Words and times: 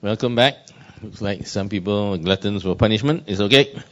Welcome 0.00 0.36
back. 0.36 0.54
Looks 1.02 1.20
like 1.20 1.48
some 1.48 1.68
people 1.68 2.14
are 2.14 2.18
gluttons 2.18 2.62
for 2.62 2.76
punishment. 2.76 3.24
It's 3.26 3.40
okay. 3.40 3.82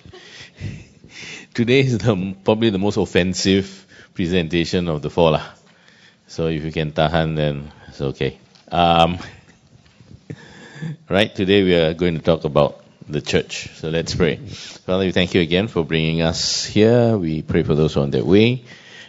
Today 1.53 1.81
is 1.81 1.99
the, 1.99 2.37
probably 2.45 2.71
the 2.71 2.79
most 2.79 2.97
offensive 2.97 3.85
presentation 4.15 4.87
of 4.87 5.03
the 5.03 5.11
four. 5.11 5.33
Lah. 5.33 5.45
So 6.29 6.47
if 6.47 6.65
you 6.65 6.71
can 6.71 6.93
tahan, 6.93 7.35
then 7.35 7.73
it's 7.89 8.01
okay. 8.01 8.39
Um, 8.71 9.19
right, 11.11 11.35
today 11.35 11.65
we 11.65 11.75
are 11.75 11.93
going 11.93 12.15
to 12.15 12.23
talk 12.23 12.45
about 12.45 12.85
the 13.09 13.21
church. 13.21 13.71
So 13.75 13.89
let's 13.89 14.15
pray. 14.15 14.37
Father, 14.37 15.07
we 15.07 15.11
thank 15.11 15.35
you 15.35 15.41
again 15.41 15.67
for 15.67 15.85
bringing 15.85 16.23
us 16.23 16.65
here. 16.65 17.19
We 17.19 17.43
pray 17.43 17.65
for 17.65 17.75
those 17.75 17.97
on 17.97 18.11
their 18.11 18.25
way. 18.25 18.63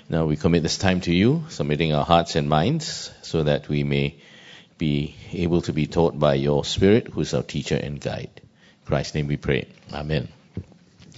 Now 0.09 0.25
we 0.25 0.35
commit 0.35 0.63
this 0.63 0.79
time 0.79 1.01
to 1.01 1.13
you, 1.13 1.45
submitting 1.49 1.93
our 1.93 2.05
hearts 2.05 2.35
and 2.35 2.49
minds 2.49 3.11
so 3.21 3.43
that 3.43 3.69
we 3.69 3.83
may 3.83 4.15
be 4.77 5.15
able 5.31 5.61
to 5.63 5.73
be 5.73 5.87
taught 5.87 6.17
by 6.17 6.35
your 6.35 6.63
Spirit, 6.65 7.07
who 7.07 7.21
is 7.21 7.33
our 7.33 7.43
teacher 7.43 7.75
and 7.75 7.99
guide. 7.99 8.29
In 8.35 8.85
Christ's 8.85 9.15
name 9.15 9.27
we 9.27 9.37
pray. 9.37 9.67
Amen. 9.93 10.27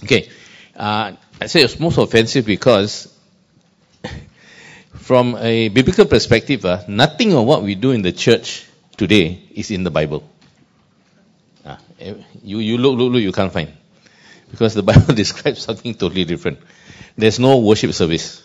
Okay. 0.02 0.28
Uh, 0.76 1.12
I 1.40 1.46
say 1.46 1.62
it's 1.62 1.78
most 1.78 1.98
offensive 1.98 2.46
because 2.46 3.14
from 4.94 5.36
a 5.36 5.68
biblical 5.68 6.06
perspective, 6.06 6.64
uh, 6.64 6.82
nothing 6.88 7.34
of 7.34 7.44
what 7.44 7.62
we 7.62 7.74
do 7.74 7.90
in 7.90 8.02
the 8.02 8.12
church 8.12 8.66
today 8.96 9.42
is 9.54 9.70
in 9.70 9.84
the 9.84 9.90
Bible. 9.90 10.28
Uh, 11.64 11.76
you, 12.42 12.58
you 12.58 12.78
look, 12.78 12.98
look, 12.98 13.12
look, 13.12 13.22
you 13.22 13.32
can't 13.32 13.52
find. 13.52 13.72
Because 14.50 14.74
the 14.74 14.82
Bible 14.90 15.14
describes 15.22 15.62
something 15.62 15.94
totally 15.94 16.24
different. 16.24 16.58
There's 17.16 17.38
no 17.38 17.58
worship 17.58 17.92
service. 17.92 18.42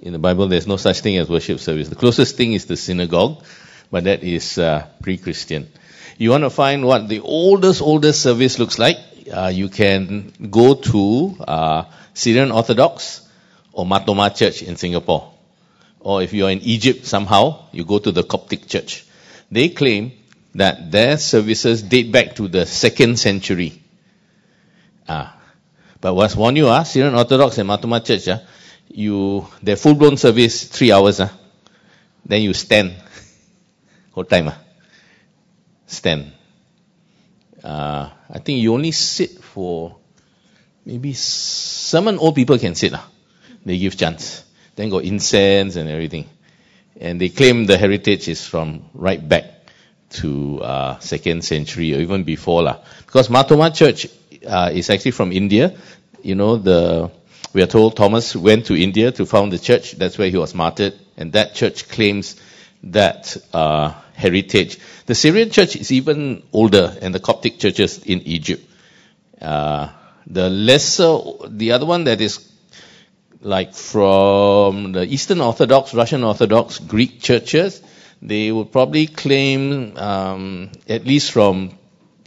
In 0.00 0.12
the 0.12 0.18
Bible, 0.18 0.48
there's 0.48 0.66
no 0.66 0.76
such 0.76 1.00
thing 1.00 1.16
as 1.16 1.28
worship 1.28 1.58
service. 1.58 1.88
The 1.88 1.96
closest 1.96 2.36
thing 2.36 2.52
is 2.52 2.66
the 2.66 2.76
synagogue, 2.76 3.44
but 3.90 4.04
that 4.04 4.22
is 4.22 4.58
uh, 4.58 4.86
pre-Christian. 5.02 5.70
You 6.18 6.30
want 6.30 6.44
to 6.44 6.50
find 6.50 6.84
what 6.84 7.08
the 7.08 7.20
oldest, 7.20 7.80
oldest 7.80 8.22
service 8.22 8.58
looks 8.58 8.78
like? 8.78 8.96
Uh, 9.32 9.52
you 9.54 9.68
can 9.68 10.32
go 10.50 10.74
to 10.74 11.36
uh, 11.46 11.84
Syrian 12.14 12.50
Orthodox 12.50 13.26
or 13.72 13.86
Mar 13.86 14.00
Thoma 14.04 14.30
Church 14.30 14.62
in 14.62 14.76
Singapore. 14.76 15.32
Or 16.00 16.22
if 16.22 16.32
you're 16.32 16.50
in 16.50 16.60
Egypt 16.60 17.06
somehow, 17.06 17.66
you 17.72 17.84
go 17.84 17.98
to 17.98 18.10
the 18.10 18.22
Coptic 18.22 18.66
Church. 18.66 19.04
They 19.50 19.68
claim 19.68 20.12
that 20.54 20.90
their 20.90 21.18
services 21.18 21.82
date 21.82 22.10
back 22.10 22.34
to 22.36 22.48
the 22.48 22.66
second 22.66 23.18
century. 23.18 23.82
Ah. 25.08 25.36
But 26.00 26.14
what's 26.14 26.36
warn 26.36 26.56
you, 26.56 26.68
ah, 26.68 26.82
Syrian 26.82 27.14
Orthodox 27.14 27.58
and 27.58 27.68
Mar 27.68 27.78
Thoma 27.78 28.00
Church, 28.00 28.28
ah, 28.28 28.40
you, 28.88 29.46
their 29.62 29.76
full-blown 29.76 30.16
service, 30.16 30.64
three 30.64 30.92
hours, 30.92 31.20
ah. 31.20 31.30
Then 32.24 32.42
you 32.42 32.54
stand 32.54 32.94
whole 34.18 34.24
time. 34.24 34.48
Ah. 34.48 34.58
Stand. 35.86 36.32
Uh, 37.62 38.10
I 38.30 38.38
think 38.40 38.60
you 38.60 38.74
only 38.74 38.90
sit 38.90 39.38
for 39.42 39.96
maybe 40.84 41.12
some 41.14 42.08
old 42.18 42.34
people 42.34 42.58
can 42.58 42.74
sit. 42.74 42.92
Ah. 42.94 43.06
They 43.64 43.78
give 43.78 43.96
chance. 43.96 44.42
Then 44.74 44.90
got 44.90 45.04
incense 45.04 45.76
and 45.76 45.88
everything. 45.88 46.26
And 47.00 47.20
they 47.20 47.28
claim 47.28 47.66
the 47.66 47.78
heritage 47.78 48.26
is 48.28 48.44
from 48.44 48.86
right 48.92 49.22
back 49.26 49.44
to 50.18 50.60
uh, 50.62 50.98
second 50.98 51.44
century 51.44 51.94
or 51.94 52.00
even 52.00 52.24
before. 52.24 52.62
lah. 52.62 52.78
Because 53.06 53.30
Mar 53.30 53.44
Thoma 53.44 53.70
Church 53.70 54.08
uh, 54.46 54.70
is 54.74 54.90
actually 54.90 55.12
from 55.12 55.30
India. 55.30 55.76
You 56.22 56.34
know, 56.34 56.56
the 56.56 57.10
we 57.54 57.62
are 57.62 57.66
told 57.70 57.96
Thomas 57.96 58.34
went 58.34 58.66
to 58.66 58.74
India 58.74 59.12
to 59.12 59.26
found 59.26 59.52
the 59.52 59.58
church. 59.58 59.92
That's 59.92 60.18
where 60.18 60.28
he 60.28 60.36
was 60.36 60.54
martyred. 60.54 60.94
And 61.16 61.32
that 61.34 61.54
church 61.54 61.88
claims 61.88 62.34
that 62.84 63.36
uh, 63.52 63.94
heritage. 64.14 64.78
The 65.06 65.14
Syrian 65.14 65.50
church 65.50 65.76
is 65.76 65.92
even 65.92 66.42
older, 66.52 66.96
and 67.00 67.14
the 67.14 67.20
Coptic 67.20 67.58
churches 67.58 68.04
in 68.04 68.22
Egypt. 68.22 68.64
Uh, 69.40 69.90
the 70.26 70.50
lesser, 70.50 71.18
the 71.48 71.72
other 71.72 71.86
one 71.86 72.04
that 72.04 72.20
is 72.20 72.50
like 73.40 73.74
from 73.74 74.92
the 74.92 75.04
Eastern 75.04 75.40
Orthodox, 75.40 75.94
Russian 75.94 76.24
Orthodox, 76.24 76.78
Greek 76.78 77.20
churches, 77.20 77.80
they 78.20 78.50
would 78.50 78.72
probably 78.72 79.06
claim 79.06 79.96
um, 79.96 80.70
at 80.88 81.04
least 81.04 81.30
from 81.30 81.70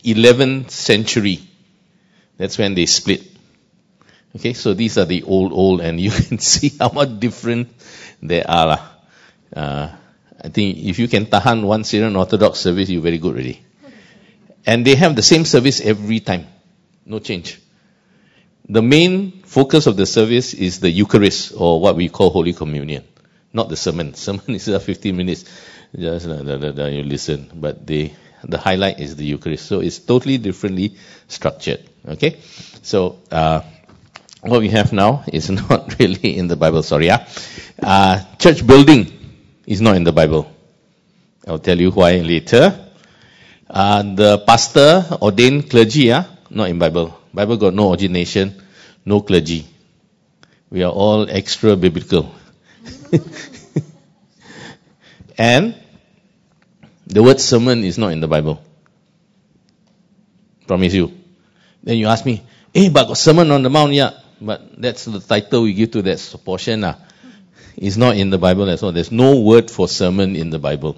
11th 0.04 0.72
century. 0.72 1.40
That's 2.38 2.58
when 2.58 2.76
they 2.76 2.86
split. 2.86 3.24
Okay, 4.36 4.54
so 4.54 4.74
these 4.74 4.98
are 4.98 5.06
the 5.06 5.24
old, 5.24 5.52
old, 5.52 5.82
and 5.82 6.00
you 6.00 6.12
can 6.28 6.40
see 6.40 6.72
how 6.80 6.90
much 6.90 7.20
different 7.20 7.70
they 8.22 8.42
are. 8.44 8.80
Uh, 9.54 9.90
I 10.44 10.50
think 10.50 10.78
if 10.78 10.98
you 10.98 11.08
can 11.08 11.26
tahan 11.28 11.64
one 11.64 11.84
Syrian 11.84 12.16
Orthodox 12.16 12.60
service, 12.60 12.90
you're 12.90 13.02
very 13.02 13.20
good 13.20 13.36
already. 13.36 13.62
And 14.66 14.86
they 14.86 14.96
have 14.96 15.16
the 15.16 15.22
same 15.22 15.46
service 15.46 15.82
every 15.82 16.20
time. 16.20 16.48
No 17.06 17.20
change. 17.20 17.60
The 18.68 18.82
main 18.82 19.42
focus 19.44 19.88
of 19.88 19.98
the 19.98 20.06
service 20.06 20.54
is 20.54 20.80
the 20.80 20.90
Eucharist, 20.90 21.54
or 21.58 21.80
what 21.82 21.96
we 21.96 22.10
call 22.10 22.30
Holy 22.30 22.54
Communion. 22.54 23.04
Not 23.54 23.70
the 23.70 23.76
sermon. 23.76 24.14
Sermon 24.16 24.50
is 24.50 24.68
uh, 24.70 24.80
15 24.80 25.16
minutes. 25.16 25.46
Just 25.98 26.28
uh, 26.28 26.42
da, 26.42 26.58
da, 26.58 26.72
da, 26.72 26.86
you 26.88 27.04
listen. 27.04 27.50
But 27.54 27.86
the, 27.86 28.12
the 28.44 28.58
highlight 28.58 29.00
is 29.00 29.16
the 29.16 29.26
Eucharist. 29.26 29.66
So 29.66 29.82
it's 29.82 30.00
totally 30.00 30.38
differently 30.38 30.96
structured. 31.28 31.82
Okay? 32.08 32.38
So, 32.82 33.20
uh, 33.30 33.62
what 34.42 34.62
we 34.62 34.70
have 34.70 34.92
now 34.94 35.24
is 35.28 35.50
not 35.70 36.00
really 36.00 36.38
in 36.38 36.48
the 36.48 36.56
Bible, 36.56 36.82
sorry. 36.82 37.08
Yeah? 37.08 37.28
Uh, 37.82 38.24
church 38.40 38.66
building 38.66 39.21
is 39.72 39.80
not 39.80 39.96
in 39.96 40.04
the 40.04 40.12
Bible. 40.12 40.52
I'll 41.48 41.60
tell 41.60 41.80
you 41.80 41.92
why 41.92 42.18
later. 42.20 42.88
Uh, 43.70 44.04
the 44.04 44.38
pastor 44.40 45.06
ordained 45.22 45.70
clergy, 45.70 46.12
ah, 46.12 46.28
not 46.50 46.68
in 46.68 46.78
Bible. 46.78 47.18
Bible 47.34 47.56
got 47.56 47.74
no 47.74 47.88
ordination, 47.88 48.62
no 49.06 49.22
clergy. 49.22 49.66
We 50.70 50.84
are 50.84 50.92
all 50.92 51.30
extra 51.30 51.78
biblical. 51.78 52.36
and 55.38 55.76
the 57.08 57.24
word 57.24 57.40
sermon 57.40 57.86
is 57.86 57.98
not 57.98 58.12
in 58.12 58.20
the 58.20 58.28
Bible. 58.28 58.62
Promise 60.68 60.94
you. 60.94 61.14
Then 61.82 61.98
you 61.98 62.08
ask 62.08 62.26
me, 62.26 62.44
eh, 62.76 62.90
but 62.90 63.08
got 63.08 63.18
sermon 63.18 63.50
on 63.52 63.64
the 63.64 63.70
mount, 63.70 63.94
yeah. 63.94 64.20
But 64.42 64.82
that's 64.82 65.06
the 65.06 65.22
title 65.22 65.64
we 65.64 65.74
give 65.74 65.92
to 65.92 66.02
that 66.02 66.20
portion. 66.44 66.84
Ah 66.84 66.98
is 67.78 67.98
not 67.98 68.18
in 68.18 68.30
the 68.30 68.38
Bible 68.38 68.70
as 68.70 68.82
well. 68.82 68.92
There's 68.92 69.12
no 69.12 69.40
word 69.40 69.70
for 69.72 69.88
sermon 69.88 70.36
in 70.36 70.50
the 70.50 70.60
Bible. 70.60 70.98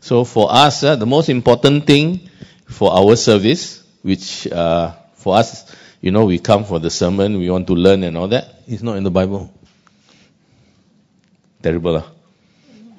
So 0.00 0.24
for 0.24 0.52
us, 0.52 0.82
uh, 0.82 0.96
the 0.96 1.06
most 1.06 1.28
important 1.28 1.86
thing 1.86 2.28
for 2.66 2.92
our 2.92 3.16
service, 3.16 3.82
which 4.02 4.46
uh, 4.46 4.92
for 5.14 5.36
us, 5.36 5.74
you 6.00 6.10
know, 6.10 6.26
we 6.26 6.38
come 6.38 6.64
for 6.64 6.78
the 6.78 6.90
sermon, 6.90 7.38
we 7.38 7.50
want 7.50 7.66
to 7.68 7.74
learn 7.74 8.02
and 8.02 8.16
all 8.18 8.28
that, 8.28 8.62
is 8.66 8.82
not 8.82 8.96
in 8.96 9.04
the 9.04 9.10
Bible. 9.10 9.52
Terrible. 11.62 11.96
Uh. 11.96 12.02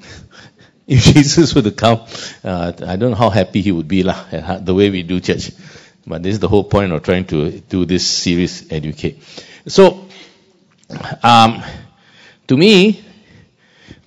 if 0.88 1.04
Jesus 1.04 1.54
were 1.54 1.62
to 1.62 1.72
come, 1.72 2.02
uh, 2.44 2.74
I 2.88 2.96
don't 2.96 3.12
know 3.12 3.16
how 3.16 3.30
happy 3.30 3.62
he 3.62 3.72
would 3.72 3.88
be 3.88 4.02
lah, 4.02 4.58
the 4.60 4.74
way 4.74 4.90
we 4.90 5.04
do 5.04 5.20
church. 5.20 5.52
But 6.08 6.24
this 6.24 6.34
is 6.34 6.40
the 6.40 6.48
whole 6.48 6.64
point 6.64 6.92
of 6.92 7.04
trying 7.04 7.26
to 7.26 7.52
do 7.52 7.86
this 7.86 8.08
series, 8.08 8.72
educate. 8.72 9.22
So, 9.68 10.08
um, 11.24 11.64
to 12.48 12.58
me, 12.58 13.04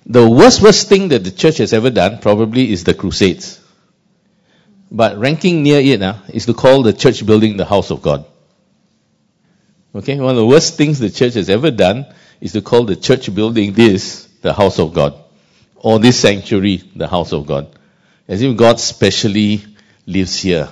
the 0.05 0.27
worst, 0.27 0.61
worst 0.61 0.89
thing 0.89 1.09
that 1.09 1.23
the 1.23 1.31
church 1.31 1.57
has 1.57 1.73
ever 1.73 1.89
done 1.89 2.19
probably 2.19 2.71
is 2.71 2.83
the 2.83 2.93
crusades. 2.93 3.59
But 4.91 5.19
ranking 5.19 5.61
near 5.61 5.79
it 5.79 6.01
uh, 6.01 6.15
is 6.29 6.47
to 6.47 6.53
call 6.53 6.81
the 6.81 6.93
church 6.93 7.25
building 7.25 7.57
the 7.57 7.65
house 7.65 7.91
of 7.91 8.01
God. 8.01 8.25
Okay, 9.93 10.19
one 10.19 10.31
of 10.31 10.35
the 10.35 10.45
worst 10.45 10.77
things 10.77 10.99
the 10.99 11.09
church 11.09 11.35
has 11.35 11.49
ever 11.49 11.71
done 11.71 12.05
is 12.41 12.53
to 12.53 12.61
call 12.61 12.85
the 12.85 12.95
church 12.95 13.33
building 13.33 13.73
this 13.73 14.27
the 14.41 14.53
house 14.53 14.79
of 14.79 14.93
God. 14.93 15.15
Or 15.75 15.99
this 15.99 16.19
sanctuary 16.19 16.77
the 16.95 17.07
house 17.07 17.33
of 17.33 17.45
God. 17.45 17.77
As 18.27 18.41
if 18.41 18.55
God 18.57 18.79
specially 18.79 19.63
lives 20.05 20.41
here. 20.41 20.69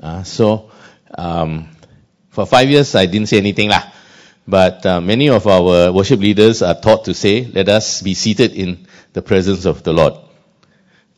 Uh, 0.00 0.22
so, 0.22 0.70
um, 1.16 1.68
for 2.28 2.44
five 2.44 2.68
years 2.68 2.94
I 2.94 3.06
didn't 3.06 3.28
say 3.28 3.38
anything 3.38 3.70
lah. 3.70 3.82
But 4.46 4.84
uh, 4.84 5.00
many 5.00 5.30
of 5.30 5.46
our 5.46 5.90
worship 5.92 6.20
leaders 6.20 6.60
are 6.62 6.74
taught 6.74 7.06
to 7.06 7.14
say, 7.14 7.44
let 7.46 7.68
us 7.68 8.02
be 8.02 8.14
seated 8.14 8.52
in 8.52 8.86
the 9.14 9.22
presence 9.22 9.64
of 9.64 9.82
the 9.82 9.92
Lord. 9.92 10.14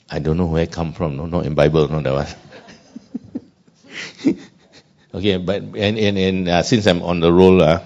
I 0.09 0.21
don't 0.21 0.37
know 0.37 0.47
where 0.47 0.63
it 0.63 0.71
come 0.71 0.93
from. 0.93 1.17
No, 1.17 1.27
not 1.27 1.47
in 1.47 1.55
Bible. 1.55 1.89
No, 1.89 2.01
that 2.01 2.13
was. 2.13 2.35
okay, 5.15 5.37
but 5.39 5.63
and 5.63 5.99
and, 5.99 6.19
and 6.19 6.49
uh, 6.49 6.63
since 6.63 6.87
I'm 6.87 7.03
on 7.03 7.19
the 7.19 7.33
roll, 7.33 7.61
uh, 7.61 7.83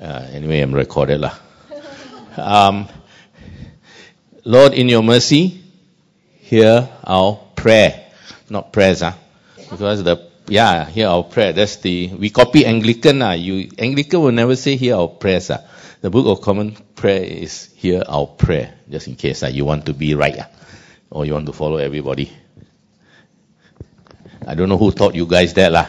uh, 0.00 0.28
anyway, 0.32 0.60
I'm 0.60 0.74
recorded 0.74 1.20
lah. 1.20 1.34
Um, 2.36 2.86
Lord, 4.44 4.74
in 4.74 4.90
Your 4.90 5.02
mercy, 5.02 5.58
hear 6.36 6.88
our 7.02 7.40
prayer, 7.56 8.12
not 8.50 8.72
prayers, 8.72 9.02
ah, 9.02 9.16
because 9.56 10.04
the 10.04 10.28
yeah, 10.48 10.86
hear 10.86 11.08
our 11.08 11.24
prayer. 11.24 11.52
That's 11.52 11.76
the, 11.76 12.08
we 12.08 12.30
copy 12.30 12.64
Anglican. 12.64 13.22
Uh, 13.22 13.32
you, 13.32 13.70
Anglican 13.78 14.20
will 14.20 14.32
never 14.32 14.56
say 14.56 14.76
hear 14.76 14.96
our 14.96 15.08
prayers. 15.08 15.50
Uh. 15.50 15.66
The 16.02 16.10
Book 16.10 16.26
of 16.26 16.40
Common 16.44 16.72
Prayer 16.94 17.24
is 17.24 17.72
hear 17.74 18.02
our 18.06 18.26
prayer, 18.26 18.74
just 18.88 19.08
in 19.08 19.16
case 19.16 19.42
uh, 19.42 19.48
you 19.48 19.64
want 19.64 19.86
to 19.86 19.94
be 19.94 20.14
right 20.14 20.38
uh, 20.38 20.44
or 21.10 21.24
you 21.24 21.32
want 21.32 21.46
to 21.46 21.52
follow 21.52 21.78
everybody. 21.78 22.30
I 24.46 24.54
don't 24.54 24.68
know 24.68 24.78
who 24.78 24.92
taught 24.92 25.14
you 25.14 25.26
guys 25.26 25.54
that 25.54 25.72
lah. 25.72 25.86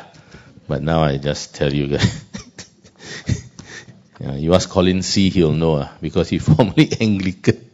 But 0.68 0.82
now 0.82 1.04
I 1.04 1.18
just 1.18 1.56
tell 1.56 1.72
you 1.72 1.88
guys. 1.88 2.26
yeah, 4.20 4.36
you 4.36 4.54
ask 4.54 4.70
Colin 4.70 5.02
C, 5.02 5.30
he'll 5.30 5.54
know 5.54 5.76
uh, 5.76 5.90
because 6.02 6.30
he 6.30 6.40
formerly 6.44 6.92
Anglican. 7.00 7.70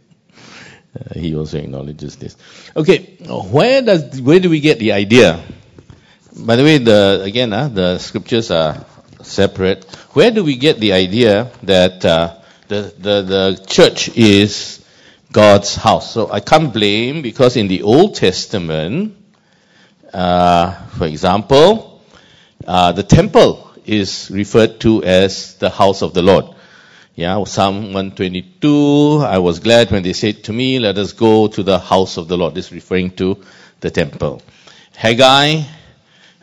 Uh, 0.93 1.19
he 1.19 1.35
also 1.35 1.57
acknowledges 1.57 2.17
this. 2.17 2.35
Okay, 2.75 3.17
where 3.25 3.81
does 3.81 4.21
where 4.21 4.39
do 4.39 4.49
we 4.49 4.59
get 4.59 4.77
the 4.79 4.91
idea? 4.91 5.41
By 6.35 6.55
the 6.55 6.63
way, 6.63 6.79
the 6.79 7.21
again, 7.23 7.53
uh, 7.53 7.67
the 7.67 7.99
scriptures 7.99 8.49
are 8.49 8.83
separate. 9.21 9.85
Where 10.13 10.31
do 10.31 10.43
we 10.43 10.55
get 10.55 10.79
the 10.79 10.93
idea 10.93 11.51
that 11.61 12.03
uh, 12.03 12.39
the, 12.67 12.91
the 12.97 13.21
the 13.21 13.65
church 13.67 14.09
is 14.17 14.83
God's 15.31 15.75
house? 15.75 16.11
So 16.11 16.31
I 16.31 16.39
can't 16.39 16.73
blame 16.73 17.21
because 17.21 17.55
in 17.55 17.67
the 17.67 17.83
Old 17.83 18.15
Testament, 18.15 19.15
uh, 20.11 20.71
for 20.97 21.05
example, 21.05 22.01
uh, 22.65 22.93
the 22.93 23.03
temple 23.03 23.71
is 23.85 24.31
referred 24.31 24.79
to 24.81 25.03
as 25.03 25.55
the 25.57 25.69
house 25.69 26.01
of 26.01 26.15
the 26.15 26.23
Lord. 26.23 26.45
Yeah, 27.13 27.43
Psalm 27.43 27.93
122, 27.93 29.21
I 29.23 29.37
was 29.37 29.59
glad 29.59 29.91
when 29.91 30.01
they 30.01 30.13
said 30.13 30.45
to 30.45 30.53
me, 30.53 30.79
let 30.79 30.97
us 30.97 31.13
go 31.13 31.47
to 31.47 31.61
the 31.61 31.77
house 31.77 32.17
of 32.17 32.27
the 32.27 32.37
Lord. 32.37 32.55
This 32.55 32.67
is 32.67 32.71
referring 32.71 33.11
to 33.17 33.43
the 33.81 33.91
temple. 33.91 34.41
Haggai, 34.95 35.61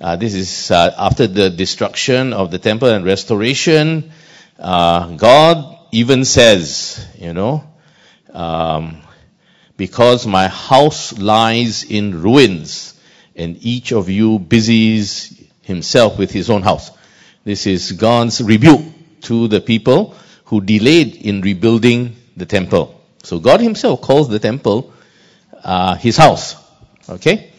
uh, 0.01 0.17
this 0.17 0.35
is 0.35 0.71
uh, 0.71 0.95
after 0.97 1.27
the 1.27 1.51
destruction 1.51 2.33
of 2.33 2.51
the 2.51 2.59
temple 2.59 2.89
and 2.89 3.05
restoration. 3.05 4.11
Uh, 4.59 5.17
God 5.17 5.79
even 5.93 6.25
says, 6.25 7.07
you 7.19 7.33
know, 7.33 7.65
um, 8.33 9.03
because 9.77 10.27
my 10.27 10.49
house 10.49 11.19
lies 11.19 11.85
in 11.85 12.23
ruins 12.23 12.95
and 13.37 13.57
each 13.61 13.93
of 13.93 14.09
you 14.09 14.39
busies 14.39 15.49
himself 15.63 16.19
with 16.19 16.31
his 16.31 16.51
own 16.51 16.63
house. 16.63 16.91
This 17.45 17.67
is 17.67 17.93
God's 17.93 18.41
rebuke 18.43 18.83
to 19.23 19.49
the 19.49 19.61
people 19.61 20.15
who 20.45 20.61
delayed 20.61 21.17
in 21.17 21.41
rebuilding 21.41 22.17
the 22.37 22.47
temple. 22.47 23.01
So 23.23 23.39
God 23.39 23.61
Himself 23.61 24.01
calls 24.01 24.29
the 24.29 24.39
temple 24.39 24.93
uh, 25.63 25.95
His 25.95 26.17
house. 26.17 26.57
Okay. 27.09 27.50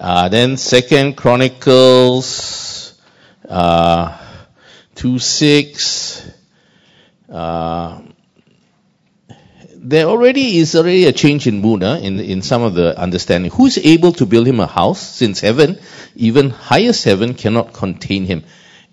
Uh, 0.00 0.30
then 0.30 0.56
Second 0.56 1.14
Chronicles 1.14 2.98
uh, 3.46 4.16
two 4.94 5.18
six. 5.18 6.26
Uh, 7.28 8.00
there 9.76 10.06
already 10.06 10.56
is 10.56 10.74
already 10.74 11.04
a 11.04 11.12
change 11.12 11.46
in 11.46 11.60
mood 11.60 11.82
uh, 11.82 11.98
in 12.00 12.18
in 12.18 12.40
some 12.40 12.62
of 12.62 12.72
the 12.72 12.98
understanding. 12.98 13.50
Who 13.50 13.66
is 13.66 13.76
able 13.76 14.12
to 14.12 14.24
build 14.24 14.46
him 14.46 14.60
a 14.60 14.66
house 14.66 15.00
since 15.00 15.40
heaven, 15.40 15.78
even 16.16 16.48
highest 16.48 17.04
heaven, 17.04 17.34
cannot 17.34 17.74
contain 17.74 18.24
him? 18.24 18.44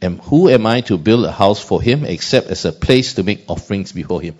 And 0.02 0.20
who 0.20 0.50
am 0.50 0.66
I 0.66 0.82
to 0.82 0.98
build 0.98 1.24
a 1.24 1.32
house 1.32 1.62
for 1.62 1.82
him 1.82 2.04
except 2.04 2.48
as 2.48 2.66
a 2.66 2.74
place 2.74 3.14
to 3.14 3.24
make 3.24 3.46
offerings 3.48 3.94
before 3.94 4.20
him? 4.20 4.36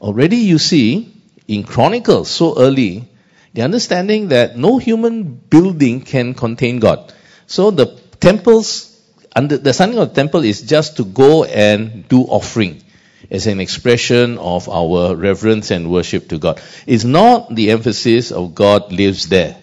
Already 0.00 0.38
you 0.38 0.58
see 0.58 1.14
in 1.46 1.62
Chronicles 1.62 2.28
so 2.28 2.58
early 2.58 3.09
the 3.52 3.62
understanding 3.62 4.28
that 4.28 4.56
no 4.56 4.78
human 4.78 5.24
building 5.24 6.00
can 6.02 6.34
contain 6.34 6.78
God. 6.78 7.12
So 7.46 7.70
the 7.70 7.98
temples, 8.20 9.00
the 9.34 9.72
standing 9.72 9.98
of 9.98 10.10
the 10.10 10.14
temple 10.14 10.44
is 10.44 10.62
just 10.62 10.98
to 10.98 11.04
go 11.04 11.44
and 11.44 12.08
do 12.08 12.22
offering 12.22 12.82
as 13.30 13.46
an 13.46 13.60
expression 13.60 14.38
of 14.38 14.68
our 14.68 15.14
reverence 15.14 15.70
and 15.70 15.90
worship 15.90 16.28
to 16.28 16.38
God. 16.38 16.60
It's 16.86 17.04
not 17.04 17.54
the 17.54 17.70
emphasis 17.70 18.32
of 18.32 18.54
God 18.54 18.92
lives 18.92 19.28
there 19.28 19.56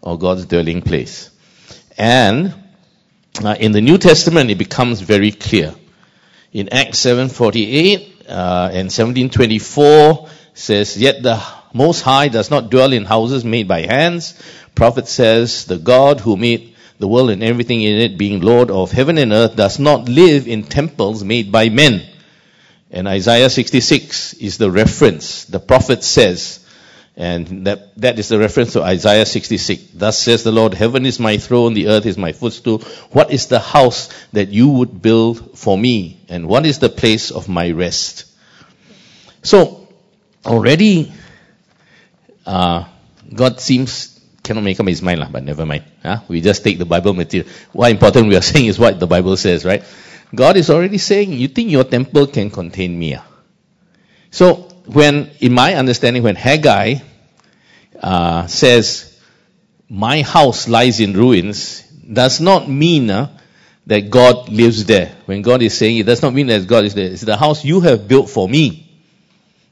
or 0.00 0.18
God's 0.18 0.46
dwelling 0.46 0.82
place. 0.82 1.30
And 1.96 2.54
uh, 3.42 3.56
in 3.58 3.72
the 3.72 3.80
New 3.80 3.98
Testament, 3.98 4.50
it 4.50 4.58
becomes 4.58 5.00
very 5.00 5.32
clear. 5.32 5.74
In 6.52 6.68
Acts 6.68 7.00
7:48 7.00 8.28
uh, 8.28 8.70
and 8.72 8.88
17:24 8.88 10.28
says, 10.54 10.96
"Yet 10.96 11.22
the 11.22 11.42
Most 11.74 12.00
High 12.00 12.28
does 12.28 12.50
not 12.50 12.70
dwell 12.70 12.94
in 12.94 13.04
houses 13.04 13.44
made 13.44 13.68
by 13.68 13.82
hands." 13.82 14.32
Prophet 14.74 15.08
says, 15.08 15.64
"The 15.66 15.76
God 15.76 16.20
who 16.20 16.38
made 16.38 16.72
the 16.98 17.08
world 17.08 17.28
and 17.28 17.42
everything 17.42 17.82
in 17.82 17.98
it, 17.98 18.16
being 18.16 18.40
Lord 18.40 18.70
of 18.70 18.92
heaven 18.92 19.18
and 19.18 19.32
earth, 19.32 19.56
does 19.56 19.78
not 19.78 20.08
live 20.08 20.48
in 20.48 20.62
temples 20.62 21.22
made 21.22 21.52
by 21.52 21.68
men." 21.68 22.02
And 22.90 23.06
Isaiah 23.08 23.50
66 23.50 24.34
is 24.34 24.56
the 24.56 24.70
reference. 24.70 25.44
The 25.44 25.58
prophet 25.58 26.04
says, 26.04 26.60
and 27.16 27.66
that, 27.66 27.96
that 28.00 28.18
is 28.18 28.28
the 28.28 28.38
reference 28.38 28.72
to 28.72 28.82
Isaiah 28.82 29.26
66. 29.26 29.82
Thus 29.94 30.18
says 30.18 30.42
the 30.42 30.50
Lord, 30.50 30.74
heaven 30.74 31.06
is 31.06 31.20
my 31.20 31.36
throne, 31.38 31.74
the 31.74 31.88
earth 31.88 32.06
is 32.06 32.18
my 32.18 32.32
footstool. 32.32 32.78
What 33.12 33.30
is 33.30 33.46
the 33.46 33.60
house 33.60 34.08
that 34.32 34.48
you 34.48 34.68
would 34.68 35.00
build 35.00 35.56
for 35.56 35.78
me? 35.78 36.20
And 36.28 36.48
what 36.48 36.66
is 36.66 36.80
the 36.80 36.88
place 36.88 37.30
of 37.30 37.48
my 37.48 37.70
rest? 37.70 38.24
So, 39.42 39.88
already, 40.44 41.12
uh, 42.46 42.84
God 43.32 43.60
seems, 43.60 44.20
cannot 44.42 44.64
make 44.64 44.78
up 44.80 44.86
his 44.86 45.02
mind, 45.02 45.20
lah, 45.20 45.28
but 45.30 45.42
never 45.42 45.64
mind. 45.64 45.84
Huh? 46.02 46.20
We 46.28 46.40
just 46.40 46.62
take 46.62 46.78
the 46.78 46.84
Bible 46.84 47.14
material. 47.14 47.48
What 47.72 47.90
important 47.90 48.28
we 48.28 48.36
are 48.36 48.42
saying 48.52 48.66
is 48.66 48.78
what 48.78 49.00
the 49.00 49.06
Bible 49.06 49.36
says, 49.36 49.64
right? 49.64 49.84
God 50.34 50.56
is 50.56 50.70
already 50.70 50.98
saying, 50.98 51.32
you 51.32 51.48
think 51.48 51.70
your 51.70 51.84
temple 51.84 52.26
can 52.26 52.50
contain 52.50 52.98
me? 52.98 53.14
Ah? 53.14 53.26
So, 54.30 54.68
when, 54.86 55.30
in 55.40 55.52
my 55.52 55.74
understanding, 55.74 56.22
when 56.22 56.34
Haggai 56.34 56.96
uh, 58.00 58.46
says, 58.48 59.18
my 59.88 60.22
house 60.22 60.68
lies 60.68 61.00
in 61.00 61.14
ruins, 61.14 61.82
does 62.12 62.40
not 62.40 62.68
mean 62.68 63.10
uh, 63.10 63.28
that 63.86 64.10
God 64.10 64.48
lives 64.48 64.84
there. 64.84 65.14
When 65.26 65.42
God 65.42 65.62
is 65.62 65.76
saying 65.76 65.98
it 65.98 66.06
does 66.06 66.22
not 66.22 66.34
mean 66.34 66.48
that 66.48 66.66
God 66.66 66.84
is 66.84 66.94
there. 66.94 67.06
It's 67.06 67.22
the 67.22 67.36
house 67.36 67.64
you 67.64 67.80
have 67.80 68.08
built 68.08 68.30
for 68.30 68.48
me. 68.48 68.80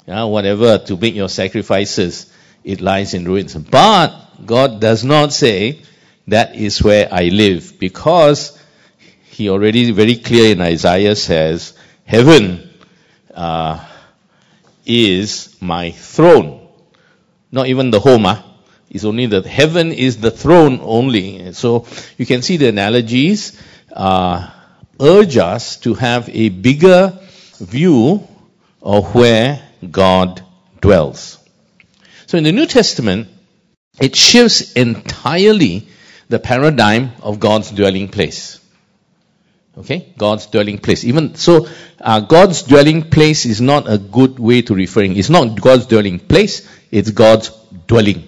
Yeah, 0.06 0.24
whatever, 0.24 0.78
to 0.78 0.96
make 0.96 1.14
your 1.14 1.28
sacrifices, 1.28 2.32
it 2.64 2.80
lies 2.80 3.14
in 3.14 3.24
ruins. 3.24 3.54
But 3.54 4.46
God 4.46 4.80
does 4.80 5.04
not 5.04 5.32
say 5.32 5.82
that 6.28 6.54
is 6.54 6.82
where 6.82 7.08
I 7.12 7.24
live 7.28 7.78
because 7.78 8.58
he 9.24 9.48
already 9.48 9.90
very 9.90 10.16
clear 10.16 10.52
in 10.52 10.60
Isaiah 10.60 11.16
says, 11.16 11.74
heaven 12.04 12.70
uh, 13.34 13.84
is 14.84 15.56
my 15.60 15.90
throne. 15.90 16.68
Not 17.50 17.66
even 17.66 17.90
the 17.90 18.00
home, 18.00 18.26
ah. 18.26 18.44
It's 18.90 19.04
only 19.04 19.26
that 19.26 19.46
heaven 19.46 19.90
is 19.92 20.18
the 20.18 20.30
throne 20.30 20.80
only. 20.82 21.52
So 21.54 21.86
you 22.18 22.26
can 22.26 22.42
see 22.42 22.58
the 22.58 22.68
analogies 22.68 23.58
uh, 23.90 24.50
urge 25.00 25.38
us 25.38 25.76
to 25.78 25.94
have 25.94 26.28
a 26.28 26.50
bigger 26.50 27.18
view 27.58 28.26
of 28.82 29.14
where 29.14 29.62
God 29.90 30.42
dwells. 30.80 31.38
So 32.32 32.38
in 32.38 32.44
the 32.44 32.52
New 32.52 32.64
Testament, 32.64 33.28
it 34.00 34.16
shifts 34.16 34.72
entirely 34.72 35.86
the 36.30 36.38
paradigm 36.38 37.10
of 37.20 37.38
God's 37.38 37.70
dwelling 37.70 38.08
place. 38.08 38.58
Okay, 39.76 40.14
God's 40.16 40.46
dwelling 40.46 40.78
place. 40.78 41.04
Even 41.04 41.34
so, 41.34 41.68
uh, 42.00 42.20
God's 42.20 42.62
dwelling 42.62 43.10
place 43.10 43.44
is 43.44 43.60
not 43.60 43.84
a 43.86 43.98
good 43.98 44.38
way 44.38 44.62
to 44.62 44.74
referring. 44.74 45.14
It's 45.18 45.28
not 45.28 45.60
God's 45.60 45.84
dwelling 45.84 46.20
place. 46.20 46.66
It's 46.90 47.10
God's 47.10 47.50
dwelling. 47.86 48.26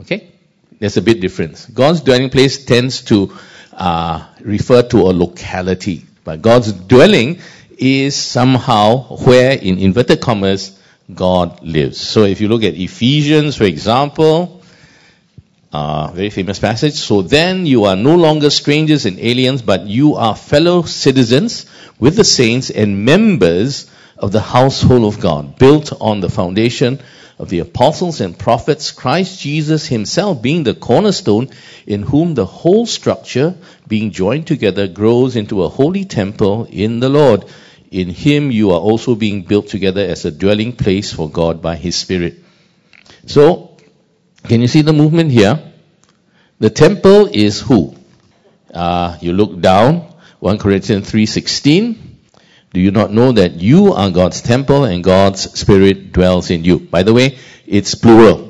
Okay, 0.00 0.32
there's 0.80 0.96
a 0.96 1.02
bit 1.02 1.20
difference. 1.20 1.64
God's 1.66 2.00
dwelling 2.00 2.28
place 2.28 2.64
tends 2.64 3.02
to 3.02 3.38
uh, 3.72 4.26
refer 4.40 4.82
to 4.82 5.02
a 5.02 5.12
locality, 5.12 6.06
but 6.24 6.42
God's 6.42 6.72
dwelling 6.72 7.38
is 7.78 8.16
somehow 8.16 9.16
where, 9.18 9.52
in 9.52 9.78
inverted 9.78 10.20
commas, 10.20 10.77
God 11.12 11.62
lives. 11.62 12.00
So 12.00 12.24
if 12.24 12.40
you 12.40 12.48
look 12.48 12.62
at 12.64 12.74
Ephesians, 12.74 13.56
for 13.56 13.64
example, 13.64 14.62
uh, 15.72 16.10
very 16.12 16.30
famous 16.30 16.58
passage. 16.58 16.94
So 16.94 17.22
then 17.22 17.66
you 17.66 17.84
are 17.84 17.96
no 17.96 18.16
longer 18.16 18.50
strangers 18.50 19.06
and 19.06 19.18
aliens, 19.18 19.62
but 19.62 19.86
you 19.86 20.14
are 20.14 20.34
fellow 20.34 20.82
citizens 20.82 21.66
with 21.98 22.16
the 22.16 22.24
saints 22.24 22.70
and 22.70 23.04
members 23.04 23.90
of 24.16 24.32
the 24.32 24.40
household 24.40 25.04
of 25.04 25.20
God, 25.20 25.58
built 25.58 25.92
on 26.00 26.20
the 26.20 26.30
foundation 26.30 27.00
of 27.38 27.50
the 27.50 27.60
apostles 27.60 28.20
and 28.20 28.36
prophets, 28.36 28.90
Christ 28.90 29.40
Jesus 29.40 29.86
himself 29.86 30.42
being 30.42 30.64
the 30.64 30.74
cornerstone, 30.74 31.50
in 31.86 32.02
whom 32.02 32.34
the 32.34 32.46
whole 32.46 32.84
structure, 32.84 33.54
being 33.86 34.10
joined 34.10 34.46
together, 34.46 34.88
grows 34.88 35.36
into 35.36 35.62
a 35.62 35.68
holy 35.68 36.04
temple 36.04 36.66
in 36.70 36.98
the 36.98 37.08
Lord. 37.08 37.44
In 37.90 38.10
him 38.10 38.50
you 38.50 38.70
are 38.72 38.80
also 38.80 39.14
being 39.14 39.42
built 39.42 39.68
together 39.68 40.02
as 40.02 40.24
a 40.24 40.30
dwelling 40.30 40.74
place 40.76 41.12
for 41.12 41.30
God 41.30 41.62
by 41.62 41.76
his 41.76 41.96
Spirit. 41.96 42.44
So, 43.26 43.76
can 44.44 44.60
you 44.60 44.68
see 44.68 44.82
the 44.82 44.92
movement 44.92 45.30
here? 45.30 45.72
The 46.58 46.70
temple 46.70 47.26
is 47.32 47.60
who? 47.60 47.94
Uh, 48.72 49.16
you 49.20 49.32
look 49.32 49.60
down, 49.60 50.12
1 50.40 50.58
Corinthians 50.58 51.10
3.16. 51.10 51.96
Do 52.72 52.80
you 52.80 52.90
not 52.90 53.10
know 53.12 53.32
that 53.32 53.54
you 53.54 53.94
are 53.94 54.10
God's 54.10 54.42
temple 54.42 54.84
and 54.84 55.02
God's 55.02 55.58
Spirit 55.58 56.12
dwells 56.12 56.50
in 56.50 56.64
you? 56.64 56.78
By 56.78 57.02
the 57.02 57.14
way, 57.14 57.38
it's 57.66 57.94
plural. 57.94 58.46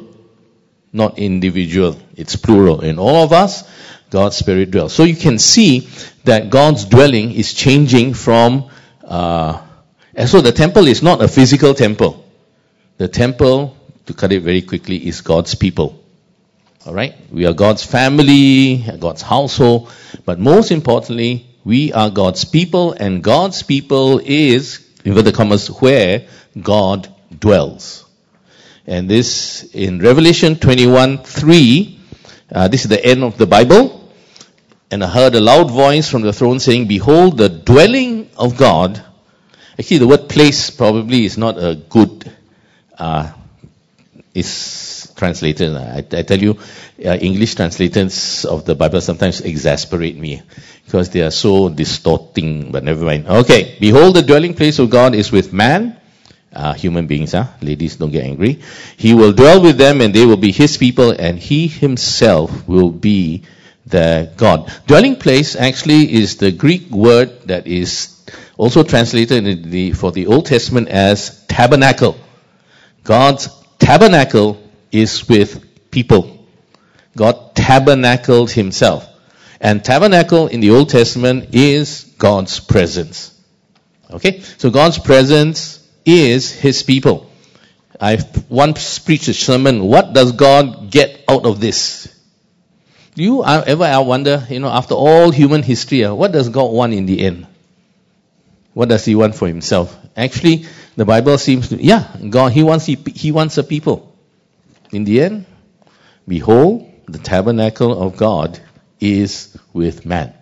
not 0.92 1.18
individual. 1.18 1.96
It's 2.16 2.36
plural. 2.36 2.80
In 2.80 2.98
all 2.98 3.22
of 3.22 3.32
us, 3.32 3.62
God's 4.10 4.36
Spirit 4.36 4.70
dwells. 4.70 4.92
So 4.92 5.04
you 5.04 5.16
can 5.16 5.38
see 5.38 5.88
that 6.24 6.50
God's 6.50 6.84
dwelling 6.86 7.32
is 7.32 7.52
changing 7.52 8.14
from, 8.14 8.70
uh, 9.08 9.62
and 10.14 10.28
so 10.28 10.40
the 10.40 10.52
temple 10.52 10.86
is 10.86 11.02
not 11.02 11.22
a 11.22 11.28
physical 11.28 11.74
temple. 11.74 12.24
The 12.98 13.08
temple, 13.08 13.76
to 14.06 14.14
cut 14.14 14.32
it 14.32 14.42
very 14.42 14.62
quickly, 14.62 15.06
is 15.06 15.20
God's 15.20 15.54
people. 15.54 16.02
Alright? 16.86 17.14
We 17.30 17.46
are 17.46 17.52
God's 17.52 17.84
family, 17.84 18.84
God's 18.98 19.22
household, 19.22 19.90
but 20.24 20.38
most 20.38 20.70
importantly, 20.70 21.46
we 21.64 21.92
are 21.92 22.10
God's 22.10 22.44
people, 22.44 22.92
and 22.92 23.22
God's 23.22 23.62
people 23.62 24.20
is, 24.24 24.84
inverted 25.04 25.34
commas, 25.34 25.68
where 25.68 26.26
God 26.60 27.08
dwells. 27.38 28.04
And 28.86 29.08
this, 29.08 29.68
in 29.74 30.00
Revelation 30.00 30.56
21 30.56 31.18
3, 31.18 32.00
uh, 32.50 32.68
this 32.68 32.82
is 32.82 32.88
the 32.88 33.04
end 33.04 33.22
of 33.22 33.36
the 33.38 33.46
Bible. 33.46 34.10
And 34.90 35.04
I 35.04 35.08
heard 35.08 35.34
a 35.34 35.40
loud 35.40 35.70
voice 35.70 36.08
from 36.08 36.22
the 36.22 36.32
throne 36.32 36.58
saying, 36.58 36.88
Behold, 36.88 37.36
the 37.36 37.50
dwelling 37.50 38.17
of 38.38 38.56
God. 38.56 39.02
Actually, 39.78 39.98
the 39.98 40.08
word 40.08 40.28
place 40.28 40.70
probably 40.70 41.24
is 41.24 41.36
not 41.36 41.58
a 41.58 41.74
good, 41.74 42.30
uh, 42.96 43.32
is 44.34 45.12
translated. 45.16 45.74
I, 45.76 45.98
I 45.98 46.22
tell 46.22 46.38
you, 46.38 46.58
uh, 47.04 47.14
English 47.14 47.54
translators 47.54 48.44
of 48.44 48.64
the 48.64 48.74
Bible 48.74 49.00
sometimes 49.00 49.40
exasperate 49.40 50.16
me 50.16 50.42
because 50.84 51.10
they 51.10 51.22
are 51.22 51.30
so 51.30 51.68
distorting, 51.68 52.72
but 52.72 52.82
never 52.82 53.04
mind. 53.04 53.28
Okay, 53.28 53.76
behold, 53.78 54.16
the 54.16 54.22
dwelling 54.22 54.54
place 54.54 54.78
of 54.78 54.90
God 54.90 55.14
is 55.14 55.30
with 55.30 55.52
man. 55.52 55.96
Uh, 56.50 56.72
human 56.72 57.06
beings, 57.06 57.32
huh? 57.32 57.46
ladies, 57.60 57.96
don't 57.96 58.10
get 58.10 58.24
angry. 58.24 58.58
He 58.96 59.12
will 59.12 59.32
dwell 59.32 59.62
with 59.62 59.76
them 59.76 60.00
and 60.00 60.14
they 60.14 60.24
will 60.24 60.38
be 60.38 60.50
his 60.50 60.78
people 60.78 61.10
and 61.10 61.38
he 61.38 61.68
himself 61.68 62.66
will 62.66 62.90
be 62.90 63.42
their 63.86 64.26
God. 64.26 64.72
Dwelling 64.86 65.16
place 65.16 65.56
actually 65.56 66.12
is 66.12 66.36
the 66.36 66.50
Greek 66.50 66.90
word 66.90 67.42
that 67.48 67.66
is 67.66 68.17
also 68.58 68.82
translated 68.82 69.64
the, 69.70 69.92
for 69.92 70.12
the 70.12 70.26
Old 70.26 70.44
Testament 70.44 70.88
as 70.88 71.46
tabernacle. 71.46 72.18
God's 73.04 73.48
tabernacle 73.78 74.62
is 74.92 75.26
with 75.28 75.90
people. 75.90 76.46
God 77.16 77.54
tabernacled 77.54 78.50
himself. 78.50 79.08
And 79.60 79.84
tabernacle 79.84 80.48
in 80.48 80.60
the 80.60 80.70
Old 80.70 80.90
Testament 80.90 81.54
is 81.54 82.04
God's 82.18 82.60
presence. 82.60 83.34
Okay? 84.10 84.40
So 84.40 84.70
God's 84.70 84.98
presence 84.98 85.88
is 86.04 86.52
his 86.52 86.82
people. 86.82 87.30
I've 88.00 88.50
once 88.50 88.98
preached 88.98 89.28
a 89.28 89.34
sermon, 89.34 89.82
what 89.82 90.12
does 90.12 90.32
God 90.32 90.90
get 90.90 91.24
out 91.28 91.44
of 91.44 91.60
this? 91.60 92.14
Do 93.14 93.24
you 93.24 93.44
ever 93.44 94.02
wonder, 94.02 94.46
you 94.48 94.60
know, 94.60 94.68
after 94.68 94.94
all 94.94 95.32
human 95.32 95.64
history, 95.64 96.04
uh, 96.04 96.14
what 96.14 96.30
does 96.30 96.48
God 96.48 96.72
want 96.72 96.94
in 96.94 97.06
the 97.06 97.20
end? 97.20 97.47
What 98.78 98.90
does 98.90 99.04
He 99.04 99.16
want 99.16 99.34
for 99.34 99.48
Himself? 99.48 99.98
Actually, 100.16 100.66
the 100.94 101.04
Bible 101.04 101.36
seems 101.36 101.70
to, 101.70 101.82
yeah, 101.82 102.16
God, 102.30 102.52
He 102.52 102.62
wants, 102.62 102.86
He, 102.86 102.94
he 103.12 103.32
wants 103.32 103.58
a 103.58 103.64
people. 103.64 104.16
In 104.92 105.02
the 105.02 105.20
end, 105.20 105.46
behold, 106.28 106.88
the 107.06 107.18
tabernacle 107.18 108.00
of 108.00 108.16
God 108.16 108.60
is 109.00 109.58
with 109.72 110.06
man. 110.06 110.32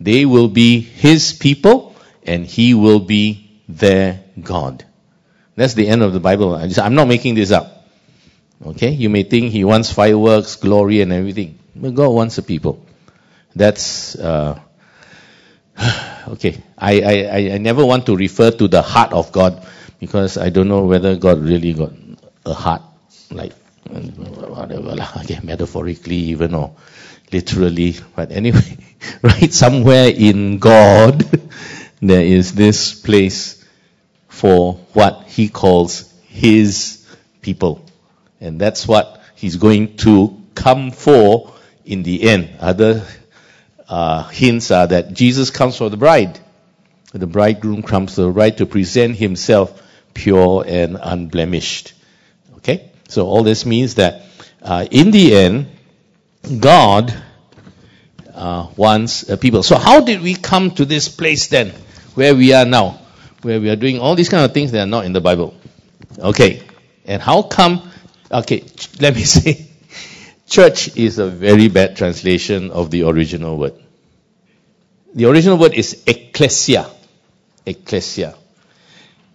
They 0.00 0.26
will 0.26 0.48
be 0.48 0.80
His 0.80 1.32
people, 1.32 1.94
and 2.24 2.44
He 2.44 2.74
will 2.74 2.98
be 2.98 3.48
their 3.68 4.24
God. 4.42 4.84
That's 5.54 5.74
the 5.74 5.86
end 5.86 6.02
of 6.02 6.12
the 6.12 6.18
Bible. 6.18 6.56
I'm 6.56 6.96
not 6.96 7.06
making 7.06 7.36
this 7.36 7.52
up. 7.52 7.86
Okay? 8.66 8.90
You 8.90 9.08
may 9.08 9.22
think 9.22 9.52
He 9.52 9.62
wants 9.62 9.92
fireworks, 9.92 10.56
glory, 10.56 11.00
and 11.00 11.12
everything. 11.12 11.60
But 11.76 11.94
God 11.94 12.08
wants 12.08 12.38
a 12.38 12.42
people. 12.42 12.84
That's 13.54 14.16
uh, 14.16 14.58
okay. 16.32 16.62
I, 16.76 17.00
I, 17.00 17.36
I 17.54 17.58
never 17.58 17.84
want 17.84 18.06
to 18.06 18.16
refer 18.16 18.50
to 18.50 18.68
the 18.68 18.82
heart 18.82 19.12
of 19.12 19.32
God 19.32 19.66
because 19.98 20.36
I 20.38 20.50
don't 20.50 20.68
know 20.68 20.84
whether 20.84 21.16
God 21.16 21.40
really 21.40 21.72
got 21.72 21.92
a 22.46 22.54
heart, 22.54 22.82
like 23.30 23.52
whatever, 23.88 24.94
okay, 25.20 25.40
metaphorically 25.42 26.16
even 26.16 26.54
or 26.54 26.74
literally. 27.32 27.96
But 28.14 28.32
anyway, 28.32 28.78
right 29.22 29.52
somewhere 29.52 30.08
in 30.08 30.58
God, 30.58 31.24
there 32.00 32.24
is 32.24 32.54
this 32.54 32.94
place 32.94 33.64
for 34.28 34.74
what 34.92 35.24
He 35.26 35.48
calls 35.48 36.12
His 36.28 37.06
people, 37.42 37.84
and 38.40 38.60
that's 38.60 38.86
what 38.86 39.22
He's 39.34 39.56
going 39.56 39.96
to 39.98 40.40
come 40.54 40.90
for 40.90 41.54
in 41.84 42.02
the 42.02 42.22
end. 42.22 42.50
Other 42.60 43.06
uh, 43.88 44.24
hints 44.28 44.70
are 44.70 44.86
that 44.86 45.14
Jesus 45.14 45.50
comes 45.50 45.76
for 45.76 45.88
the 45.88 45.96
bride. 45.96 46.38
The 47.12 47.26
bridegroom 47.26 47.82
comes 47.82 48.14
for 48.14 48.22
the 48.22 48.30
bride 48.30 48.58
to 48.58 48.66
present 48.66 49.16
himself 49.16 49.82
pure 50.12 50.64
and 50.66 50.98
unblemished. 51.00 51.94
Okay? 52.58 52.90
So 53.08 53.26
all 53.26 53.42
this 53.42 53.64
means 53.64 53.94
that 53.94 54.22
uh, 54.60 54.86
in 54.90 55.10
the 55.10 55.34
end, 55.34 55.68
God 56.60 57.14
uh, 58.34 58.68
wants 58.76 59.24
people. 59.36 59.62
So 59.62 59.76
how 59.76 60.00
did 60.00 60.20
we 60.20 60.34
come 60.34 60.72
to 60.72 60.84
this 60.84 61.08
place 61.08 61.48
then, 61.48 61.70
where 62.14 62.34
we 62.34 62.52
are 62.52 62.64
now, 62.64 63.00
where 63.42 63.60
we 63.60 63.70
are 63.70 63.76
doing 63.76 63.98
all 64.00 64.14
these 64.14 64.28
kind 64.28 64.44
of 64.44 64.52
things 64.52 64.72
that 64.72 64.82
are 64.82 64.86
not 64.86 65.06
in 65.06 65.12
the 65.12 65.20
Bible? 65.20 65.54
Okay. 66.18 66.62
And 67.04 67.22
how 67.22 67.42
come, 67.42 67.90
okay, 68.30 68.64
let 69.00 69.14
me 69.14 69.22
say, 69.24 69.67
Church 70.48 70.96
is 70.96 71.18
a 71.18 71.28
very 71.28 71.68
bad 71.68 71.96
translation 71.96 72.70
of 72.70 72.90
the 72.90 73.02
original 73.02 73.58
word. 73.58 73.74
The 75.14 75.26
original 75.26 75.58
word 75.58 75.74
is 75.74 76.02
ecclesia. 76.06 76.86
Ecclesia. 77.66 78.34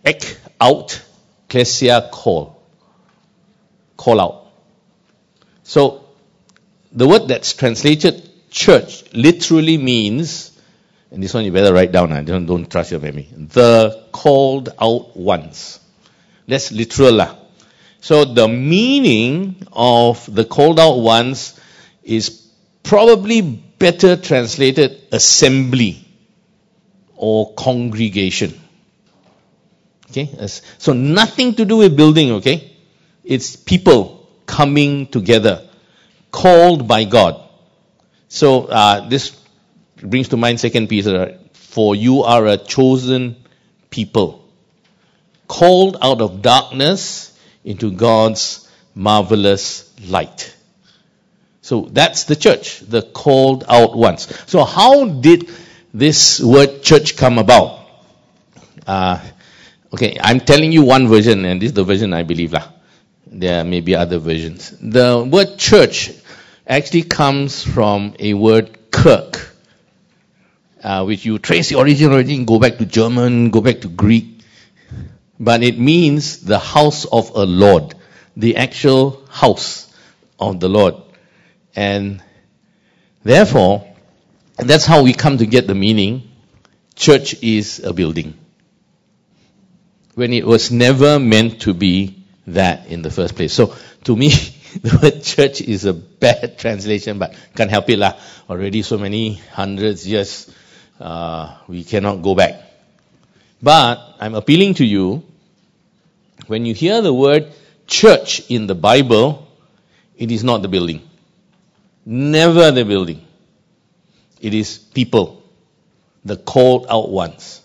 Ek, 0.04 0.38
out, 0.60 1.02
ecclesia, 1.48 2.10
call. 2.12 2.60
Call 3.96 4.20
out. 4.20 4.48
So, 5.62 6.04
the 6.92 7.08
word 7.08 7.28
that's 7.28 7.54
translated 7.54 8.30
church 8.50 9.04
literally 9.14 9.78
means, 9.78 10.52
and 11.12 11.22
this 11.22 11.34
one 11.34 11.46
you 11.46 11.52
better 11.52 11.74
write 11.74 11.92
down, 11.92 12.12
I 12.12 12.24
don't, 12.24 12.48
don't 12.48 12.70
trust 12.70 12.90
your 12.90 13.00
memory, 13.00 13.30
the 13.36 14.04
called 14.12 14.70
out 14.82 15.16
ones. 15.16 15.80
That's 16.48 16.72
literal 16.72 17.14
lah. 17.14 17.43
So 18.04 18.26
the 18.26 18.50
meaning 18.50 19.66
of 19.72 20.28
the 20.28 20.44
called 20.44 20.78
out 20.78 20.98
ones 20.98 21.58
is 22.04 22.52
probably 22.84 23.40
better 23.40 24.18
translated 24.18 25.04
assembly 25.14 26.06
or 27.16 27.54
congregation. 27.54 28.60
Okay? 30.10 30.30
So 30.80 30.92
nothing 30.92 31.56
to 31.56 31.64
do 31.64 31.78
with 31.78 31.96
building, 31.96 32.34
okay? 32.34 32.76
It's 33.24 33.56
people 33.56 34.30
coming 34.46 35.08
together, 35.08 35.66
called 36.30 36.86
by 36.90 37.06
God. 37.06 37.42
So 38.28 38.66
uh, 38.66 39.08
this 39.08 39.32
brings 39.96 40.28
to 40.28 40.36
mind 40.36 40.60
Second 40.60 40.90
Peter, 40.90 41.40
for 41.54 41.96
you 41.96 42.24
are 42.24 42.48
a 42.48 42.58
chosen 42.58 43.38
people, 43.90 44.46
called 45.48 45.96
out 46.02 46.20
of 46.20 46.42
darkness 46.42 47.30
into 47.64 47.92
God's 47.92 48.70
marvelous 48.96 49.92
light. 50.08 50.56
So 51.62 51.88
that's 51.92 52.26
the 52.26 52.36
church, 52.36 52.80
the 52.80 53.02
called 53.02 53.64
out 53.68 53.96
ones. 53.96 54.28
So 54.50 54.66
how 54.66 55.06
did 55.08 55.50
this 55.94 56.42
word 56.42 56.84
church 56.84 57.16
come 57.16 57.38
about? 57.38 57.80
Uh, 58.86 59.20
okay, 59.94 60.18
I'm 60.20 60.42
telling 60.42 60.72
you 60.72 60.84
one 60.84 61.08
version, 61.08 61.46
and 61.46 61.62
this 61.62 61.68
is 61.68 61.74
the 61.74 61.86
version 61.86 62.14
I 62.14 62.24
believe. 62.24 62.54
Lah. 62.54 62.68
There 63.28 63.64
may 63.64 63.80
be 63.80 63.96
other 63.96 64.20
versions. 64.20 64.76
The 64.82 65.24
word 65.24 65.58
church 65.58 66.12
actually 66.68 67.04
comes 67.04 67.64
from 67.64 68.16
a 68.20 68.34
word 68.34 68.92
kirk, 68.92 69.56
uh, 70.84 71.04
which 71.06 71.26
you 71.26 71.40
trace 71.40 71.70
the 71.70 71.76
origin, 71.76 72.12
origin, 72.12 72.46
go 72.46 72.60
back 72.60 72.78
to 72.78 72.86
German, 72.86 73.50
go 73.50 73.62
back 73.62 73.82
to 73.82 73.88
Greek, 73.88 74.33
but 75.44 75.62
it 75.62 75.78
means 75.78 76.40
the 76.40 76.60
house 76.60 77.06
of 77.06 77.32
a 77.36 77.44
Lord, 77.46 77.96
the 78.38 78.56
actual 78.56 79.26
house 79.30 79.94
of 80.40 80.60
the 80.60 80.70
Lord. 80.70 80.96
And 81.76 82.24
therefore, 83.24 83.88
that's 84.58 84.86
how 84.86 85.04
we 85.04 85.14
come 85.14 85.38
to 85.40 85.46
get 85.46 85.68
the 85.68 85.76
meaning. 85.76 86.30
Church 86.96 87.42
is 87.44 87.80
a 87.80 87.94
building. 87.94 88.38
When 90.16 90.32
it 90.32 90.46
was 90.46 90.72
never 90.72 91.20
meant 91.20 91.62
to 91.62 91.74
be 91.74 92.24
that 92.48 92.88
in 92.88 93.02
the 93.02 93.10
first 93.10 93.36
place. 93.36 93.54
So, 93.54 93.76
to 94.04 94.16
me, 94.16 94.30
the 94.82 95.00
word 95.02 95.24
church 95.24 95.62
is 95.62 95.86
a 95.86 95.94
bad 95.94 96.58
translation, 96.64 97.20
but 97.20 97.36
can't 97.56 97.70
help 97.70 97.90
it 97.90 97.98
lah. 97.98 98.14
Already 98.50 98.82
so 98.84 98.98
many 98.98 99.36
hundreds 99.52 100.08
years, 100.08 100.50
uh, 101.00 101.58
we 101.68 101.84
cannot 101.84 102.22
go 102.22 102.36
back. 102.36 102.62
But 103.62 104.16
I'm 104.20 104.36
appealing 104.36 104.76
to 104.76 104.86
you, 104.86 105.24
when 106.48 106.66
you 106.66 106.74
hear 106.74 107.02
the 107.02 107.14
word 107.14 107.52
church 107.88 108.50
in 108.50 108.68
the 108.68 108.76
Bible, 108.76 109.48
it 110.18 110.32
is 110.32 110.44
not 110.44 110.62
the 110.62 110.68
building. 110.68 111.02
Never 112.06 112.72
the 112.72 112.84
building. 112.84 113.26
It 114.42 114.54
is 114.54 114.78
people, 114.78 115.42
the 116.26 116.36
called 116.36 116.88
out 116.90 117.10
ones. 117.10 117.62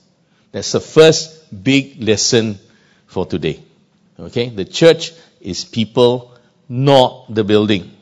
That's 0.52 0.72
the 0.72 0.80
first 0.80 1.62
big 1.64 2.02
lesson 2.02 2.58
for 3.06 3.26
today. 3.26 3.62
Okay? 4.18 4.48
The 4.48 4.64
church 4.64 5.12
is 5.40 5.64
people, 5.64 6.34
not 6.68 7.34
the 7.34 7.44
building, 7.44 7.96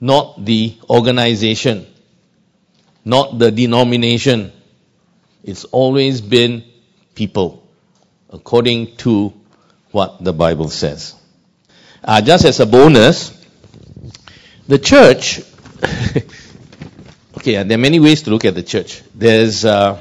not 0.00 0.44
the 0.44 0.76
organization, 0.88 1.86
not 3.04 3.38
the 3.38 3.50
denomination. 3.50 4.52
It's 5.42 5.64
always 5.64 6.20
been 6.20 6.64
people, 7.14 7.66
according 8.30 8.96
to 8.98 9.32
what 9.92 10.22
the 10.22 10.32
Bible 10.32 10.68
says. 10.68 11.14
Uh, 12.02 12.20
just 12.20 12.44
as 12.44 12.58
a 12.60 12.66
bonus, 12.66 13.30
the 14.66 14.78
church, 14.78 15.40
okay, 17.36 17.62
there 17.62 17.76
are 17.76 17.80
many 17.80 18.00
ways 18.00 18.22
to 18.22 18.30
look 18.30 18.44
at 18.44 18.54
the 18.54 18.62
church. 18.62 19.02
There's, 19.14 19.64
uh, 19.64 20.00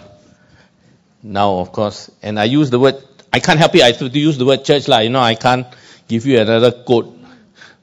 now 1.21 1.59
of 1.59 1.71
course, 1.71 2.09
and 2.23 2.39
I 2.39 2.45
use 2.45 2.69
the 2.69 2.79
word, 2.79 3.03
I 3.31 3.39
can't 3.39 3.59
help 3.59 3.75
it, 3.75 3.83
I 3.83 3.87
have 3.87 3.99
to 3.99 4.07
use 4.07 4.37
the 4.37 4.45
word 4.45 4.65
church, 4.65 4.87
like, 4.87 5.03
you 5.03 5.09
know, 5.09 5.19
I 5.21 5.35
can't 5.35 5.67
give 6.07 6.25
you 6.25 6.39
another 6.39 6.71
quote 6.71 7.17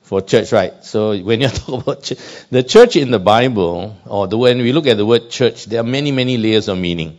for 0.02 0.22
church, 0.22 0.52
right? 0.52 0.84
So 0.84 1.16
when 1.18 1.40
you 1.40 1.48
talk 1.48 1.82
about 1.82 2.12
the 2.50 2.62
church 2.62 2.96
in 2.96 3.10
the 3.10 3.18
Bible, 3.18 3.96
or 4.06 4.26
the, 4.26 4.38
when 4.38 4.58
we 4.58 4.72
look 4.72 4.86
at 4.86 4.96
the 4.96 5.06
word 5.06 5.30
church, 5.30 5.66
there 5.66 5.80
are 5.80 5.84
many, 5.84 6.12
many 6.12 6.38
layers 6.38 6.68
of 6.68 6.78
meaning. 6.78 7.18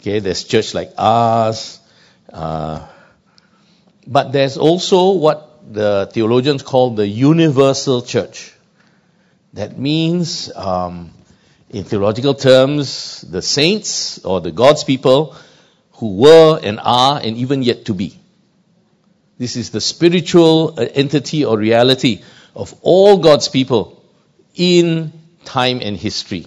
Okay, 0.00 0.18
there's 0.18 0.44
church 0.44 0.74
like 0.74 0.92
ours, 0.98 1.80
uh, 2.32 2.86
but 4.06 4.32
there's 4.32 4.56
also 4.56 5.12
what 5.12 5.72
the 5.72 6.08
theologians 6.12 6.62
call 6.62 6.90
the 6.90 7.06
universal 7.06 8.02
church. 8.02 8.52
That 9.54 9.78
means, 9.78 10.54
um, 10.54 11.12
in 11.70 11.84
theological 11.84 12.34
terms, 12.34 13.22
the 13.22 13.40
saints 13.40 14.24
or 14.24 14.40
the 14.40 14.50
God's 14.50 14.84
people 14.84 15.36
who 15.92 16.16
were 16.16 16.58
and 16.62 16.80
are 16.82 17.20
and 17.22 17.36
even 17.36 17.62
yet 17.62 17.86
to 17.86 17.94
be. 17.94 18.18
This 19.38 19.56
is 19.56 19.70
the 19.70 19.80
spiritual 19.80 20.74
uh, 20.78 20.86
entity 20.94 21.44
or 21.44 21.58
reality 21.58 22.22
of 22.54 22.74
all 22.82 23.18
God's 23.18 23.48
people 23.48 24.04
in 24.54 25.12
time 25.44 25.80
and 25.82 25.96
history. 25.96 26.46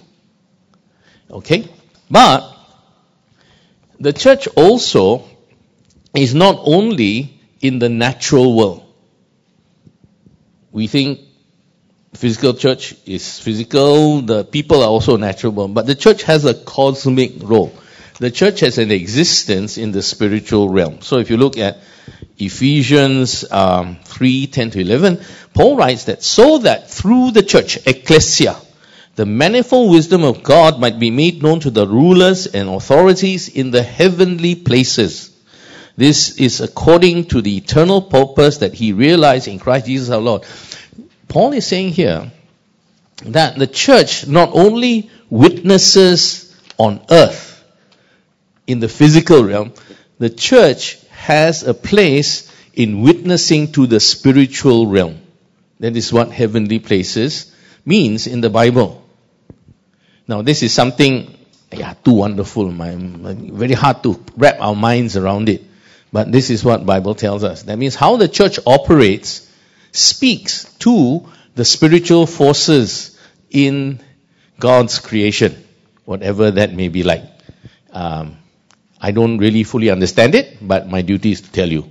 Okay? 1.30 1.68
But 2.10 2.54
the 4.00 4.12
church 4.12 4.48
also 4.48 5.24
is 6.14 6.34
not 6.34 6.60
only 6.62 7.37
in 7.60 7.78
the 7.78 7.88
natural 7.88 8.56
world. 8.56 8.84
We 10.70 10.86
think 10.86 11.20
physical 12.14 12.54
church 12.54 12.94
is 13.06 13.38
physical, 13.38 14.22
the 14.22 14.44
people 14.44 14.82
are 14.82 14.88
also 14.88 15.16
natural 15.16 15.68
but 15.68 15.86
the 15.86 15.94
church 15.94 16.22
has 16.24 16.44
a 16.44 16.54
cosmic 16.54 17.42
role. 17.42 17.72
The 18.18 18.30
church 18.32 18.60
has 18.60 18.78
an 18.78 18.90
existence 18.90 19.78
in 19.78 19.92
the 19.92 20.02
spiritual 20.02 20.68
realm. 20.68 21.02
So 21.02 21.18
if 21.18 21.30
you 21.30 21.36
look 21.36 21.56
at 21.56 21.78
Ephesians 22.36 23.50
um, 23.50 23.98
3, 24.02 24.48
10 24.48 24.70
to 24.72 24.80
11, 24.80 25.20
Paul 25.54 25.76
writes 25.76 26.04
that 26.04 26.24
so 26.24 26.58
that 26.58 26.90
through 26.90 27.30
the 27.30 27.44
church, 27.44 27.78
ecclesia, 27.86 28.56
the 29.14 29.26
manifold 29.26 29.92
wisdom 29.92 30.24
of 30.24 30.42
God 30.42 30.80
might 30.80 30.98
be 30.98 31.10
made 31.10 31.42
known 31.42 31.60
to 31.60 31.70
the 31.70 31.86
rulers 31.86 32.46
and 32.46 32.68
authorities 32.68 33.48
in 33.48 33.70
the 33.70 33.82
heavenly 33.82 34.54
places. 34.54 35.30
This 35.98 36.38
is 36.38 36.60
according 36.60 37.24
to 37.30 37.42
the 37.42 37.56
eternal 37.56 38.00
purpose 38.00 38.58
that 38.58 38.72
he 38.72 38.92
realized 38.92 39.48
in 39.48 39.58
Christ 39.58 39.86
Jesus 39.86 40.10
our 40.10 40.20
Lord. 40.20 40.44
Paul 41.26 41.52
is 41.54 41.66
saying 41.66 41.90
here 41.90 42.30
that 43.24 43.58
the 43.58 43.66
church 43.66 44.24
not 44.24 44.50
only 44.52 45.10
witnesses 45.28 46.54
on 46.78 47.04
earth 47.10 47.64
in 48.68 48.78
the 48.78 48.86
physical 48.86 49.42
realm, 49.42 49.72
the 50.20 50.30
church 50.30 51.04
has 51.08 51.64
a 51.64 51.74
place 51.74 52.48
in 52.74 53.02
witnessing 53.02 53.72
to 53.72 53.88
the 53.88 53.98
spiritual 53.98 54.86
realm. 54.86 55.20
That 55.80 55.96
is 55.96 56.12
what 56.12 56.30
heavenly 56.30 56.78
places 56.78 57.52
means 57.84 58.28
in 58.28 58.40
the 58.40 58.50
Bible. 58.50 59.02
Now, 60.28 60.42
this 60.42 60.62
is 60.62 60.72
something, 60.72 61.36
yeah, 61.72 61.94
too 62.04 62.12
wonderful, 62.12 62.70
my, 62.70 62.94
very 62.96 63.74
hard 63.74 64.04
to 64.04 64.24
wrap 64.36 64.58
our 64.60 64.76
minds 64.76 65.16
around 65.16 65.48
it. 65.48 65.64
But 66.12 66.32
this 66.32 66.50
is 66.50 66.64
what 66.64 66.86
Bible 66.86 67.14
tells 67.14 67.44
us. 67.44 67.64
That 67.64 67.78
means 67.78 67.94
how 67.94 68.16
the 68.16 68.28
church 68.28 68.58
operates 68.66 69.50
speaks 69.92 70.64
to 70.80 71.28
the 71.54 71.64
spiritual 71.64 72.26
forces 72.26 73.18
in 73.50 74.00
God's 74.58 74.98
creation, 75.00 75.64
whatever 76.04 76.50
that 76.50 76.72
may 76.72 76.88
be 76.88 77.02
like. 77.02 77.24
Um, 77.92 78.36
I 79.00 79.12
don't 79.12 79.38
really 79.38 79.64
fully 79.64 79.90
understand 79.90 80.34
it, 80.34 80.58
but 80.60 80.88
my 80.88 81.02
duty 81.02 81.32
is 81.32 81.42
to 81.42 81.52
tell 81.52 81.68
you. 81.68 81.90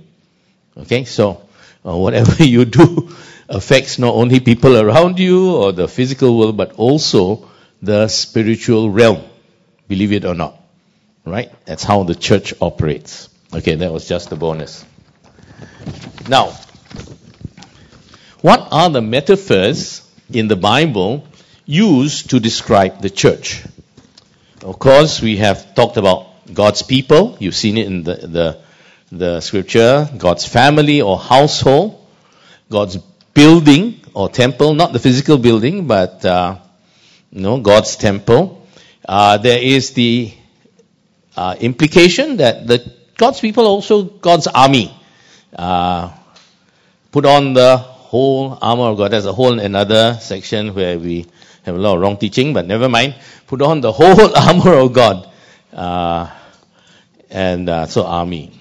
Okay, 0.76 1.04
so 1.04 1.48
uh, 1.86 1.96
whatever 1.96 2.42
you 2.44 2.64
do 2.64 3.14
affects 3.48 3.98
not 3.98 4.14
only 4.14 4.40
people 4.40 4.76
around 4.76 5.18
you 5.18 5.54
or 5.54 5.72
the 5.72 5.88
physical 5.88 6.38
world, 6.38 6.56
but 6.56 6.72
also 6.72 7.48
the 7.80 8.08
spiritual 8.08 8.90
realm. 8.90 9.22
Believe 9.86 10.12
it 10.12 10.24
or 10.24 10.34
not. 10.34 10.60
Right? 11.24 11.52
That's 11.64 11.84
how 11.84 12.04
the 12.04 12.14
church 12.14 12.54
operates. 12.60 13.27
Okay, 13.52 13.76
that 13.76 13.90
was 13.90 14.06
just 14.06 14.30
a 14.30 14.36
bonus. 14.36 14.84
Now, 16.28 16.52
what 18.42 18.68
are 18.70 18.90
the 18.90 19.00
metaphors 19.00 20.02
in 20.30 20.48
the 20.48 20.56
Bible 20.56 21.26
used 21.64 22.30
to 22.30 22.40
describe 22.40 23.00
the 23.00 23.08
church? 23.08 23.64
Of 24.62 24.78
course, 24.78 25.22
we 25.22 25.38
have 25.38 25.74
talked 25.74 25.96
about 25.96 26.26
God's 26.52 26.82
people. 26.82 27.38
You've 27.40 27.56
seen 27.56 27.78
it 27.78 27.86
in 27.86 28.02
the, 28.02 28.14
the, 28.14 28.58
the 29.10 29.40
scripture. 29.40 30.06
God's 30.18 30.46
family 30.46 31.00
or 31.00 31.18
household. 31.18 32.06
God's 32.68 32.98
building 33.32 34.00
or 34.12 34.28
temple, 34.28 34.74
not 34.74 34.92
the 34.92 34.98
physical 34.98 35.38
building, 35.38 35.86
but 35.86 36.22
uh, 36.24 36.58
you 37.32 37.40
know, 37.40 37.60
God's 37.60 37.96
temple. 37.96 38.66
Uh, 39.08 39.38
there 39.38 39.62
is 39.62 39.92
the 39.92 40.34
uh, 41.34 41.56
implication 41.58 42.36
that 42.38 42.66
the 42.66 42.97
God's 43.18 43.40
people 43.40 43.66
also 43.66 44.04
God's 44.04 44.46
army. 44.46 44.94
Uh, 45.54 46.12
put 47.10 47.26
on 47.26 47.52
the 47.52 47.76
whole 47.76 48.56
armor 48.62 48.84
of 48.84 48.96
God. 48.96 49.10
There's 49.10 49.26
a 49.26 49.32
whole 49.32 49.58
another 49.58 50.16
section 50.20 50.72
where 50.72 50.96
we 50.98 51.26
have 51.64 51.74
a 51.74 51.78
lot 51.78 51.96
of 51.96 52.00
wrong 52.00 52.16
teaching, 52.16 52.54
but 52.54 52.64
never 52.64 52.88
mind. 52.88 53.16
Put 53.48 53.60
on 53.60 53.80
the 53.80 53.90
whole 53.90 54.36
armor 54.36 54.74
of 54.74 54.92
God. 54.92 55.28
Uh, 55.72 56.30
and 57.28 57.68
uh, 57.68 57.86
so 57.86 58.06
army. 58.06 58.52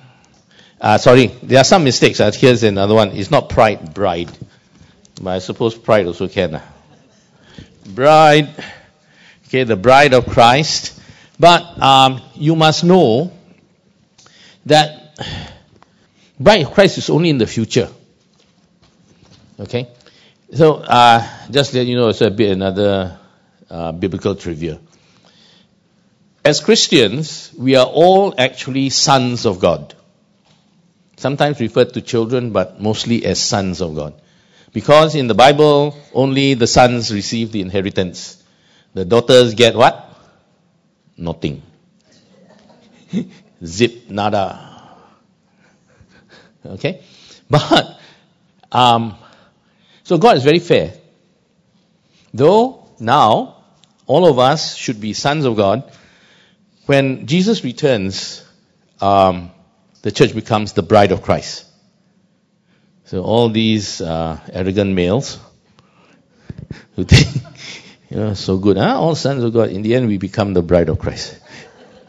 Uh, 0.81 0.97
sorry, 0.97 1.27
there 1.43 1.59
are 1.59 1.63
some 1.63 1.83
mistakes. 1.83 2.19
Uh, 2.19 2.31
here's 2.31 2.63
another 2.63 2.95
one. 2.95 3.11
It's 3.11 3.29
not 3.29 3.49
pride, 3.49 3.93
bride. 3.93 4.31
But 5.21 5.35
I 5.35 5.39
suppose 5.39 5.75
pride 5.75 6.07
also 6.07 6.27
can. 6.27 6.55
Uh. 6.55 6.61
Bride. 7.85 8.49
Okay, 9.47 9.65
the 9.65 9.75
bride 9.75 10.13
of 10.13 10.25
Christ. 10.25 10.99
But 11.39 11.79
um, 11.79 12.21
you 12.33 12.55
must 12.55 12.83
know 12.83 13.36
that 14.67 15.19
bride 16.39 16.65
of 16.65 16.73
Christ 16.73 16.97
is 16.97 17.09
only 17.09 17.29
in 17.29 17.37
the 17.37 17.47
future. 17.47 17.89
Okay? 19.59 19.87
So, 20.53 20.75
uh, 20.75 21.27
just 21.51 21.73
let 21.73 21.87
you 21.87 21.95
know, 21.95 22.09
it's 22.09 22.21
a 22.21 22.31
bit 22.31 22.51
another 22.51 23.19
uh, 23.69 23.91
biblical 23.91 24.35
trivia. 24.35 24.79
As 26.45 26.61
Christians, 26.61 27.51
we 27.57 27.75
are 27.75 27.85
all 27.85 28.33
actually 28.37 28.89
sons 28.89 29.45
of 29.45 29.59
God. 29.59 29.93
Sometimes 31.17 31.59
referred 31.59 31.93
to 31.93 32.01
children, 32.01 32.51
but 32.51 32.79
mostly 32.79 33.25
as 33.25 33.41
sons 33.41 33.81
of 33.81 33.95
God. 33.95 34.13
Because 34.71 35.15
in 35.15 35.27
the 35.27 35.33
Bible, 35.33 35.97
only 36.13 36.53
the 36.53 36.67
sons 36.67 37.11
receive 37.13 37.51
the 37.51 37.61
inheritance. 37.61 38.41
The 38.93 39.03
daughters 39.03 39.55
get 39.55 39.75
what? 39.75 40.15
Nothing. 41.17 41.63
Zip, 43.65 44.09
nada. 44.09 44.97
Okay? 46.65 47.01
But, 47.49 47.99
um, 48.71 49.15
so 50.03 50.17
God 50.17 50.37
is 50.37 50.43
very 50.43 50.59
fair. 50.59 50.93
Though 52.33 52.87
now, 52.99 53.63
all 54.05 54.27
of 54.27 54.39
us 54.39 54.75
should 54.75 55.01
be 55.01 55.13
sons 55.13 55.45
of 55.45 55.55
God, 55.55 55.91
when 56.85 57.27
Jesus 57.27 57.63
returns, 57.63 58.45
um, 59.01 59.51
the 60.01 60.11
church 60.11 60.33
becomes 60.33 60.73
the 60.73 60.83
bride 60.83 61.11
of 61.11 61.21
Christ. 61.21 61.65
So 63.05 63.23
all 63.23 63.49
these 63.49 64.01
uh, 64.01 64.39
arrogant 64.51 64.93
males 64.93 65.39
who 66.95 67.03
think, 67.03 67.43
you 68.09 68.17
know, 68.17 68.33
so 68.33 68.57
good, 68.57 68.77
huh? 68.77 68.99
All 68.99 69.15
sons 69.15 69.43
of 69.43 69.53
God. 69.53 69.69
In 69.69 69.81
the 69.81 69.95
end, 69.95 70.07
we 70.07 70.17
become 70.17 70.53
the 70.53 70.61
bride 70.61 70.89
of 70.89 70.99
Christ. 70.99 71.39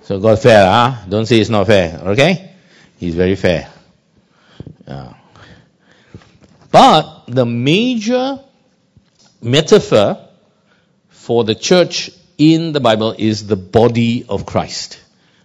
So 0.08 0.18
God 0.18 0.38
fair, 0.38 0.64
huh? 0.64 1.04
Don't 1.06 1.26
say 1.26 1.38
it's 1.38 1.50
not 1.50 1.66
fair, 1.66 2.00
okay? 2.02 2.52
He's 2.96 3.14
very 3.14 3.36
fair. 3.36 3.68
Yeah. 4.86 5.12
But 6.70 7.24
the 7.26 7.44
major 7.44 8.40
metaphor 9.42 10.26
for 11.10 11.44
the 11.44 11.54
church 11.54 12.10
in 12.38 12.72
the 12.72 12.80
Bible 12.80 13.14
is 13.18 13.46
the 13.46 13.56
body 13.56 14.24
of 14.26 14.46
Christ. 14.46 14.98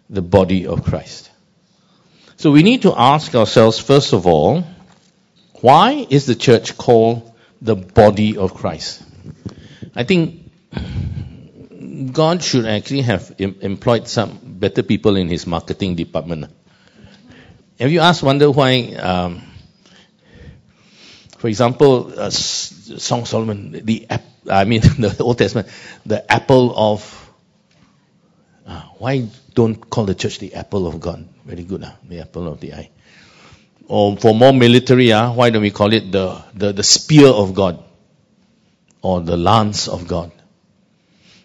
The 0.10 0.22
body 0.22 0.66
of 0.66 0.86
Christ. 0.86 1.30
So 2.38 2.50
we 2.50 2.64
need 2.64 2.84
to 2.84 2.94
ask 2.96 3.36
ourselves, 3.36 3.80
first 3.80 4.14
of 4.14 4.26
all, 4.28 4.64
why 5.60 6.08
is 6.10 6.26
the 6.26 6.36
church 6.36 6.78
called 6.78 7.34
the 7.62 7.76
body 7.76 8.38
of 8.38 8.54
Christ? 8.54 9.04
I 9.94 10.06
think 10.06 10.40
God 12.12 12.44
should 12.44 12.66
actually 12.66 13.02
have 13.02 13.36
employed 13.40 14.08
some 14.08 14.40
better 14.64 14.82
people 14.82 15.18
in 15.18 15.28
his 15.28 15.46
marketing 15.46 15.96
department. 15.96 16.48
Have 17.80 17.92
you 17.92 18.00
asked, 18.00 18.24
wonder 18.24 18.50
why, 18.50 18.96
um, 18.96 19.42
for 21.38 21.50
example, 21.50 22.14
uh, 22.18 22.30
Song 22.30 23.26
Solomon, 23.26 23.84
the 23.84 24.08
I 24.50 24.64
mean 24.64 24.80
the 25.04 25.18
Old 25.20 25.38
Testament, 25.38 25.68
the 26.06 26.24
apple 26.32 26.72
of 26.78 27.04
uh, 28.66 28.84
why 29.04 29.28
don't 29.54 29.76
call 29.90 30.06
the 30.06 30.16
church 30.16 30.40
the 30.40 30.54
apple 30.56 30.88
of 30.88 31.02
God? 31.02 31.28
Very 31.44 31.64
good, 31.64 31.84
uh, 31.84 31.92
the 32.08 32.22
apple 32.22 32.48
of 32.48 32.62
the 32.62 32.74
eye. 32.74 32.90
Or 33.88 34.16
for 34.16 34.34
more 34.34 34.54
military, 34.54 35.12
uh, 35.12 35.34
why 35.34 35.50
don't 35.50 35.62
we 35.62 35.72
call 35.72 35.92
it 35.92 36.10
the, 36.10 36.42
the, 36.54 36.72
the 36.72 36.84
spear 36.84 37.28
of 37.28 37.54
God? 37.54 37.84
Or 39.02 39.20
the 39.20 39.36
lance 39.36 39.90
of 39.90 40.08
God? 40.08 40.32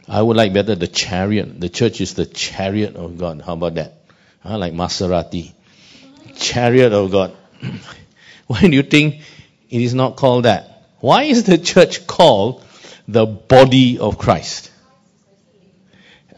I 0.08 0.22
would 0.22 0.36
like 0.36 0.54
better 0.54 0.74
the 0.74 0.88
chariot. 0.88 1.60
The 1.60 1.68
church 1.68 2.00
is 2.00 2.14
the 2.14 2.24
chariot 2.24 2.96
of 2.96 3.18
God. 3.18 3.42
How 3.44 3.52
about 3.52 3.74
that? 3.74 4.00
Uh, 4.44 4.56
like 4.56 4.72
Maserati. 4.72 5.52
Chariot 6.36 6.92
of 6.92 7.10
God. 7.10 7.36
why 8.46 8.60
do 8.60 8.70
you 8.70 8.82
think 8.82 9.16
it 9.68 9.82
is 9.82 9.92
not 9.92 10.16
called 10.16 10.44
that? 10.46 10.82
Why 11.00 11.24
is 11.24 11.44
the 11.44 11.58
church 11.58 12.06
called 12.06 12.64
the 13.06 13.26
body 13.26 13.98
of 13.98 14.16
Christ? 14.18 14.70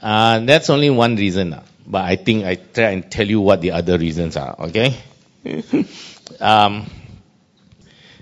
Uh, 0.02 0.40
that's 0.40 0.68
only 0.68 0.90
one 0.90 1.14
reason. 1.16 1.54
But 1.86 2.04
I 2.04 2.16
think 2.16 2.44
I 2.44 2.56
try 2.56 2.90
and 2.90 3.10
tell 3.10 3.26
you 3.26 3.40
what 3.40 3.60
the 3.60 3.72
other 3.72 3.98
reasons 3.98 4.36
are, 4.36 4.54
okay? 4.60 4.96
um, 6.40 6.86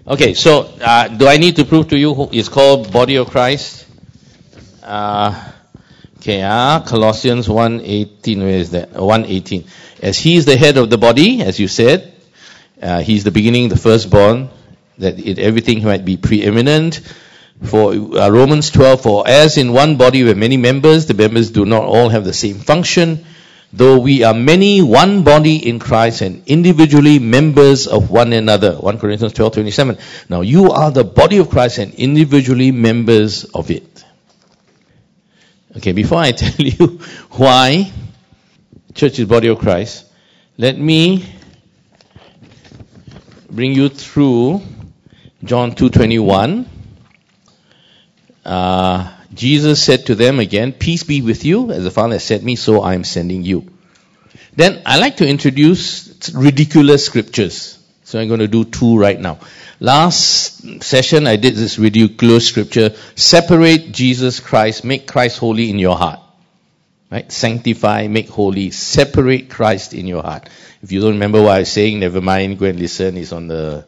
okay, 0.07 0.35
so 0.35 0.63
uh, 0.81 1.09
do 1.09 1.27
I 1.27 1.39
need 1.39 1.57
to 1.57 1.65
prove 1.65 1.89
to 1.89 1.99
you 1.99 2.15
who 2.15 2.29
is 2.31 2.49
called 2.49 2.93
body 2.93 3.17
of 3.17 3.31
Christ? 3.31 3.88
Uh, 4.89 5.53
okay, 6.17 6.41
uh, 6.41 6.81
Colossians 6.81 7.47
1.18, 7.47 8.39
where 8.39 8.49
is 8.49 8.71
that? 8.71 8.93
1.18. 8.93 9.69
As 10.03 10.19
he 10.19 10.37
is 10.37 10.47
the 10.47 10.57
head 10.57 10.79
of 10.79 10.89
the 10.89 10.97
body, 10.97 11.43
as 11.43 11.61
you 11.61 11.69
said, 11.69 12.15
uh, 12.81 13.03
he 13.03 13.15
is 13.15 13.23
the 13.23 13.31
beginning, 13.31 13.69
the 13.69 13.77
firstborn, 13.77 14.49
that 14.97 15.19
it, 15.19 15.39
everything 15.39 15.85
might 15.85 16.07
be 16.07 16.17
preeminent. 16.17 17.01
For 17.63 17.93
uh, 17.93 18.31
Romans 18.31 18.71
12, 18.71 19.03
for 19.03 19.29
as 19.29 19.59
in 19.59 19.75
one 19.75 19.99
body 19.99 20.25
with 20.25 20.39
many 20.39 20.57
members, 20.57 21.05
the 21.05 21.13
members 21.13 21.51
do 21.51 21.67
not 21.67 21.83
all 21.83 22.09
have 22.09 22.25
the 22.25 22.33
same 22.33 22.57
function. 22.57 23.27
Though 23.71 23.99
we 23.99 24.23
are 24.23 24.33
many, 24.33 24.81
one 24.81 25.23
body 25.23 25.69
in 25.69 25.79
Christ 25.79 26.23
and 26.23 26.43
individually 26.47 27.19
members 27.19 27.87
of 27.87 28.11
one 28.11 28.33
another. 28.33 28.73
1 28.77 28.99
Corinthians 28.99 29.35
12, 29.35 29.53
27. 29.53 29.99
Now 30.31 30.41
you 30.41 30.71
are 30.71 30.91
the 30.91 31.05
body 31.05 31.37
of 31.37 31.51
Christ 31.51 31.77
and 31.77 31.93
individually 31.93 32.73
members 32.73 33.45
of 33.45 33.71
it. 33.71 33.88
Okay, 35.77 35.93
before 35.93 36.19
I 36.19 36.33
tell 36.43 36.67
you 36.67 36.99
why 37.33 37.93
church 38.95 39.19
is 39.19 39.27
body 39.27 39.49
of 39.49 39.59
Christ, 39.59 40.07
let 40.57 40.79
me 40.79 41.25
bring 43.51 43.75
you 43.75 43.91
through 43.91 44.63
John 45.45 45.73
2.21. 45.73 46.67
Uh, 48.45 49.15
Jesus 49.35 49.83
said 49.83 50.07
to 50.07 50.15
them 50.15 50.41
again, 50.41 50.73
Peace 50.73 51.03
be 51.03 51.21
with 51.21 51.45
you, 51.45 51.71
as 51.71 51.85
the 51.85 51.91
Father 51.91 52.15
has 52.15 52.25
sent 52.25 52.43
me, 52.43 52.57
so 52.57 52.81
I 52.81 52.95
am 52.95 53.05
sending 53.05 53.43
you. 53.43 53.71
Then 54.57 54.81
I 54.87 54.99
like 54.99 55.19
to 55.19 55.29
introduce 55.29 56.31
ridiculous 56.35 57.05
scriptures. 57.05 57.79
So 58.05 58.19
I'm 58.19 58.27
going 58.29 58.41
to 58.41 58.49
do 58.49 58.65
two 58.65 58.99
right 58.99 59.21
now. 59.21 59.39
Last 59.81 60.83
session 60.83 61.27
I 61.27 61.37
did 61.37 61.55
this 61.55 61.79
ridiculous 61.79 62.49
scripture, 62.49 62.95
separate 63.15 63.93
Jesus 63.93 64.41
Christ, 64.41 64.85
make 64.85 65.07
Christ 65.07 65.39
holy 65.39 65.71
in 65.71 65.79
your 65.79 65.97
heart. 65.97 66.21
Right? 67.11 67.31
Sanctify, 67.31 68.09
make 68.09 68.29
holy, 68.29 68.71
separate 68.71 69.49
Christ 69.49 69.95
in 69.95 70.07
your 70.07 70.23
heart. 70.23 70.49
If 70.83 70.93
you 70.93 71.01
don't 71.01 71.13
remember 71.13 71.41
what 71.41 71.53
I 71.53 71.59
was 71.61 71.73
saying, 71.73 72.01
never 72.01 72.21
mind, 72.21 72.59
go 72.59 72.67
and 72.67 72.79
listen. 72.79 73.17
It's 73.17 73.33
on 73.33 73.49
the, 73.49 73.87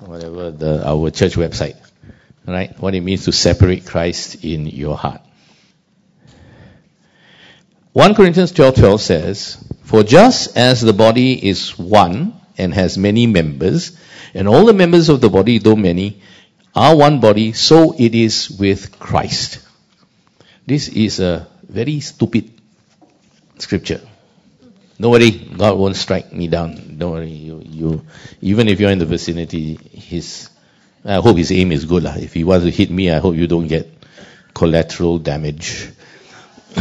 whatever, 0.00 0.50
the, 0.50 0.86
our 0.86 1.10
church 1.10 1.34
website 1.34 1.76
right? 2.46 2.78
What 2.78 2.94
it 2.94 3.00
means 3.00 3.24
to 3.24 3.32
separate 3.32 3.86
Christ 3.86 4.44
in 4.44 4.66
your 4.66 4.96
heart. 4.96 5.20
1 7.92 8.14
Corinthians 8.14 8.52
12:12 8.52 8.74
12 8.74 9.00
says, 9.00 9.56
"For 9.84 10.02
just 10.02 10.56
as 10.56 10.80
the 10.80 10.92
body 10.92 11.32
is 11.48 11.78
one 11.78 12.34
and 12.58 12.74
has 12.74 12.98
many 12.98 13.26
members, 13.26 13.92
and 14.34 14.48
all 14.48 14.64
the 14.66 14.74
members 14.74 15.08
of 15.08 15.20
the 15.20 15.30
body, 15.30 15.58
though 15.58 15.76
many, 15.76 16.20
are 16.74 16.96
one 16.96 17.20
body, 17.20 17.52
so 17.52 17.94
it 17.98 18.14
is 18.14 18.50
with 18.50 18.98
Christ." 18.98 19.60
This 20.66 20.88
is 20.88 21.20
a 21.20 21.46
very 21.68 22.00
stupid 22.00 22.50
scripture. 23.58 24.00
Don't 25.00 25.10
worry, 25.10 25.30
God 25.30 25.76
won't 25.76 25.96
strike 25.96 26.32
me 26.32 26.48
down. 26.48 26.96
Don't 26.98 27.12
worry, 27.12 27.30
you, 27.30 27.62
you 27.64 28.06
even 28.40 28.68
if 28.68 28.80
you're 28.80 28.90
in 28.90 28.98
the 28.98 29.06
vicinity, 29.06 29.78
His 29.92 30.48
I 31.04 31.16
hope 31.16 31.36
his 31.36 31.52
aim 31.52 31.70
is 31.70 31.84
good. 31.84 32.04
If 32.06 32.32
he 32.32 32.44
wants 32.44 32.64
to 32.64 32.70
hit 32.70 32.90
me, 32.90 33.10
I 33.10 33.18
hope 33.18 33.36
you 33.36 33.46
don't 33.46 33.66
get 33.66 33.92
collateral 34.54 35.18
damage. 35.18 35.90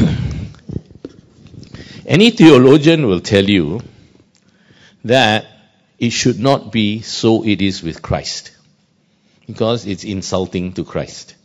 Any 2.05 2.29
theologian 2.31 3.05
will 3.05 3.19
tell 3.19 3.43
you 3.43 3.81
that 5.03 5.45
it 6.03 6.09
should 6.09 6.37
not 6.37 6.69
be 6.69 7.01
so 7.01 7.45
it 7.45 7.61
is 7.61 7.81
with 7.81 8.01
Christ. 8.01 8.51
Because 9.47 9.85
it's 9.85 10.03
insulting 10.03 10.73
to 10.73 10.83
Christ. 10.83 11.35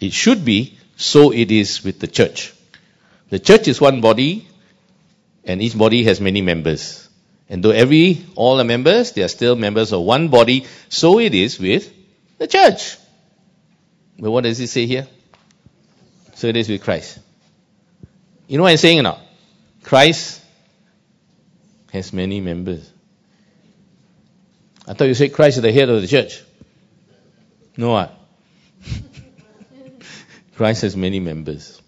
It 0.00 0.12
should 0.12 0.44
be 0.44 0.76
so 0.96 1.32
it 1.32 1.52
is 1.52 1.84
with 1.84 2.00
the 2.00 2.08
church. 2.08 2.52
The 3.30 3.38
church 3.38 3.68
is 3.68 3.80
one 3.80 4.00
body, 4.00 4.48
and 5.44 5.62
each 5.62 5.78
body 5.78 6.02
has 6.02 6.20
many 6.20 6.42
members. 6.42 7.08
And 7.48 7.62
though 7.62 7.70
every, 7.70 8.26
all 8.34 8.56
the 8.56 8.64
members, 8.64 9.12
they 9.12 9.22
are 9.22 9.28
still 9.28 9.54
members 9.54 9.92
of 9.92 10.02
one 10.02 10.26
body, 10.26 10.66
so 10.88 11.20
it 11.20 11.32
is 11.32 11.60
with 11.60 11.92
the 12.38 12.48
church. 12.48 12.96
But 14.18 14.32
what 14.32 14.42
does 14.42 14.58
it 14.58 14.66
say 14.66 14.86
here? 14.86 15.06
So 16.34 16.48
it 16.48 16.56
is 16.56 16.68
with 16.68 16.82
Christ. 16.82 17.20
You 18.48 18.56
know 18.56 18.64
what 18.64 18.72
I'm 18.72 18.78
saying 18.78 19.04
not? 19.04 19.20
Christ 19.84 20.42
has 21.92 22.12
many 22.12 22.40
members. 22.40 22.92
I 24.92 24.94
thought 24.94 25.06
you 25.06 25.14
said 25.14 25.32
Christ 25.32 25.56
is 25.56 25.62
the 25.62 25.72
head 25.72 25.88
of 25.88 26.02
the 26.02 26.06
church. 26.06 26.42
No 27.78 27.92
what? 27.92 28.14
Christ 30.54 30.82
has 30.82 30.94
many 30.94 31.18
members. 31.18 31.80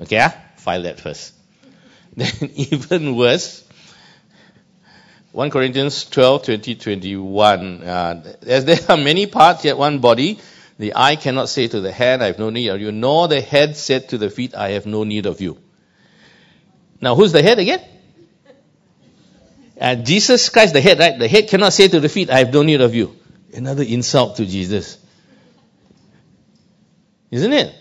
Okay, 0.00 0.18
ah? 0.18 0.34
file 0.56 0.84
that 0.84 0.98
first. 0.98 1.34
Then 2.16 2.32
even 2.54 3.16
worse, 3.16 3.68
1 5.32 5.50
Corinthians 5.50 6.06
12, 6.06 6.44
20, 6.44 6.74
21. 6.76 7.82
Uh, 7.82 8.34
as 8.46 8.64
there 8.64 8.78
are 8.88 8.96
many 8.96 9.26
parts, 9.26 9.62
yet 9.62 9.76
one 9.76 9.98
body, 9.98 10.38
the 10.78 10.94
eye 10.96 11.16
cannot 11.16 11.50
say 11.50 11.68
to 11.68 11.82
the 11.82 11.92
hand, 11.92 12.22
I 12.22 12.28
have 12.28 12.38
no 12.38 12.48
need 12.48 12.68
of 12.68 12.80
you, 12.80 12.92
nor 12.92 13.28
the 13.28 13.42
head 13.42 13.76
said 13.76 14.08
to 14.08 14.16
the 14.16 14.30
feet, 14.30 14.54
I 14.54 14.70
have 14.70 14.86
no 14.86 15.04
need 15.04 15.26
of 15.26 15.42
you. 15.42 15.58
Now, 16.98 17.14
who's 17.14 17.32
the 17.32 17.42
head 17.42 17.58
again? 17.58 17.82
Uh, 19.80 19.94
Jesus 19.94 20.48
Christ, 20.48 20.72
the 20.72 20.80
head, 20.80 20.98
right? 20.98 21.18
The 21.18 21.28
head 21.28 21.48
cannot 21.48 21.72
say 21.72 21.88
to 21.88 22.00
the 22.00 22.08
feet, 22.08 22.30
I 22.30 22.38
have 22.38 22.52
no 22.52 22.62
need 22.62 22.80
of 22.80 22.94
you. 22.94 23.16
Another 23.54 23.82
insult 23.82 24.36
to 24.36 24.46
Jesus. 24.46 24.98
Isn't 27.30 27.52
it? 27.52 27.74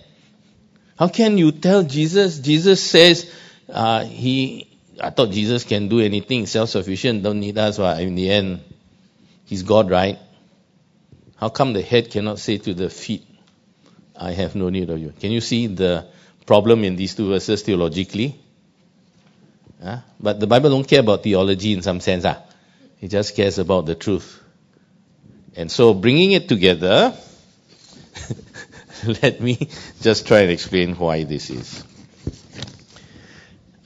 How 0.98 1.08
can 1.08 1.38
you 1.38 1.52
tell 1.52 1.84
Jesus? 1.84 2.40
Jesus 2.40 2.84
says 2.84 3.32
uh, 3.70 4.04
he 4.06 4.76
I 5.02 5.10
thought 5.10 5.32
Jesus 5.32 5.64
can 5.64 5.88
do 5.88 6.00
anything, 6.00 6.46
self-sufficient, 6.46 7.24
don't 7.24 7.40
need 7.40 7.58
us. 7.58 7.78
But 7.78 8.00
in 8.02 8.16
the 8.16 8.30
end, 8.30 8.62
he's 9.46 9.64
God, 9.64 9.90
right? 9.90 10.20
How 11.36 11.50
come 11.50 11.74
the 11.74 11.82
head 11.82 12.10
cannot 12.10 12.40
say 12.40 12.58
to 12.60 12.74
the 12.74 12.90
feet, 12.90 13.26
I 14.16 14.32
have 14.32 14.56
no 14.56 14.70
need 14.70 14.90
of 14.90 15.00
you? 15.00 15.14
Can 15.20 15.32
you 15.32 15.42
see 15.42 15.68
the 15.68 16.08
problem 16.46 16.84
in 16.84 16.96
these 16.96 17.16
two 17.16 17.30
verses 17.30 17.62
theologically? 17.64 18.40
Huh? 19.82 20.00
But 20.20 20.40
the 20.40 20.48
Bible 20.48 20.70
don't 20.70 20.88
care 20.88 21.02
about 21.02 21.24
theology 21.24 21.74
in 21.74 21.82
some 21.82 22.00
sense. 22.00 22.24
Huh? 22.24 22.40
It 23.02 23.10
just 23.10 23.36
cares 23.36 23.58
about 23.60 23.86
the 23.86 23.96
truth. 23.96 24.42
And 25.56 25.72
so 25.72 25.94
bringing 25.94 26.32
it 26.32 26.50
together, 26.50 27.16
let 29.24 29.40
me 29.42 29.70
just 30.02 30.28
try 30.28 30.42
and 30.42 30.52
explain 30.52 30.96
why 30.96 31.24
this 31.24 31.50
is. 31.50 31.84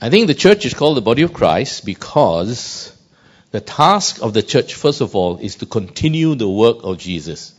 I 0.00 0.08
think 0.08 0.28
the 0.28 0.34
church 0.34 0.64
is 0.64 0.74
called 0.74 0.96
the 0.96 1.02
body 1.02 1.22
of 1.22 1.32
Christ 1.32 1.84
because 1.84 2.96
the 3.50 3.60
task 3.60 4.22
of 4.22 4.32
the 4.32 4.42
church, 4.42 4.74
first 4.74 5.00
of 5.00 5.14
all, 5.14 5.38
is 5.38 5.56
to 5.56 5.66
continue 5.66 6.34
the 6.34 6.48
work 6.48 6.78
of 6.82 6.98
Jesus. 6.98 7.54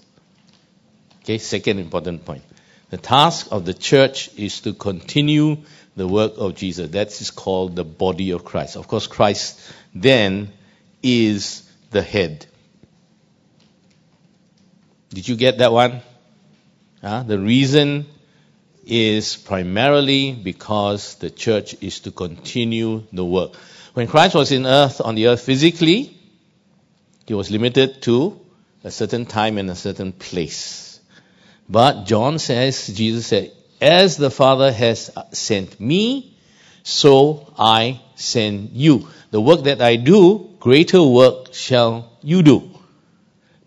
Okay, 1.24 1.38
second 1.38 1.80
important 1.80 2.26
point. 2.26 2.44
The 2.90 2.98
task 2.98 3.50
of 3.52 3.66
the 3.66 3.74
church 3.74 4.30
is 4.38 4.62
to 4.62 4.74
continue 4.74 5.58
the 6.02 6.08
work 6.08 6.34
of 6.38 6.56
Jesus. 6.56 6.90
That 6.90 7.10
is 7.22 7.30
called 7.30 7.76
the 7.76 7.84
body 7.84 8.32
of 8.32 8.44
Christ. 8.44 8.76
Of 8.76 8.88
course, 8.88 9.06
Christ 9.06 9.60
then 9.94 10.52
is 11.04 11.62
the 11.92 12.02
head. 12.02 12.48
Did 15.10 15.28
you 15.28 15.36
get 15.36 15.60
that 15.60 15.72
one? 15.72 16.02
Uh, 17.04 17.22
the 17.22 17.38
reason 17.38 18.08
is 18.84 19.36
primarily 19.36 20.32
because 20.32 21.16
the 21.16 21.30
church 21.30 21.76
is 21.82 22.00
to 22.00 22.12
continue 22.12 23.04
the 23.14 23.24
work. 23.24 23.56
When 23.94 24.08
Christ 24.08 24.34
was 24.34 24.52
in 24.52 24.66
earth, 24.66 25.02
on 25.02 25.14
the 25.14 25.28
earth 25.28 25.42
physically, 25.42 26.18
he 27.28 27.36
was 27.36 27.52
limited 27.52 28.02
to 28.04 28.40
a 28.84 28.90
certain 28.90 29.28
time 29.28 29.60
and 29.60 29.70
a 29.70 29.76
certain 29.76 30.14
place. 30.14 31.00
But 31.70 32.06
John 32.06 32.40
says, 32.40 32.88
Jesus 32.88 33.28
said, 33.28 33.52
as 33.82 34.16
the 34.18 34.30
Father 34.30 34.72
has 34.72 35.12
sent 35.32 35.80
me, 35.80 36.38
so 36.84 37.52
I 37.58 38.02
send 38.16 38.70
you. 38.74 39.08
The 39.32 39.42
work 39.42 39.64
that 39.64 39.82
I 39.82 39.96
do, 39.96 40.50
greater 40.60 41.04
work 41.04 41.54
shall 41.54 42.12
you 42.22 42.44
do. 42.44 42.70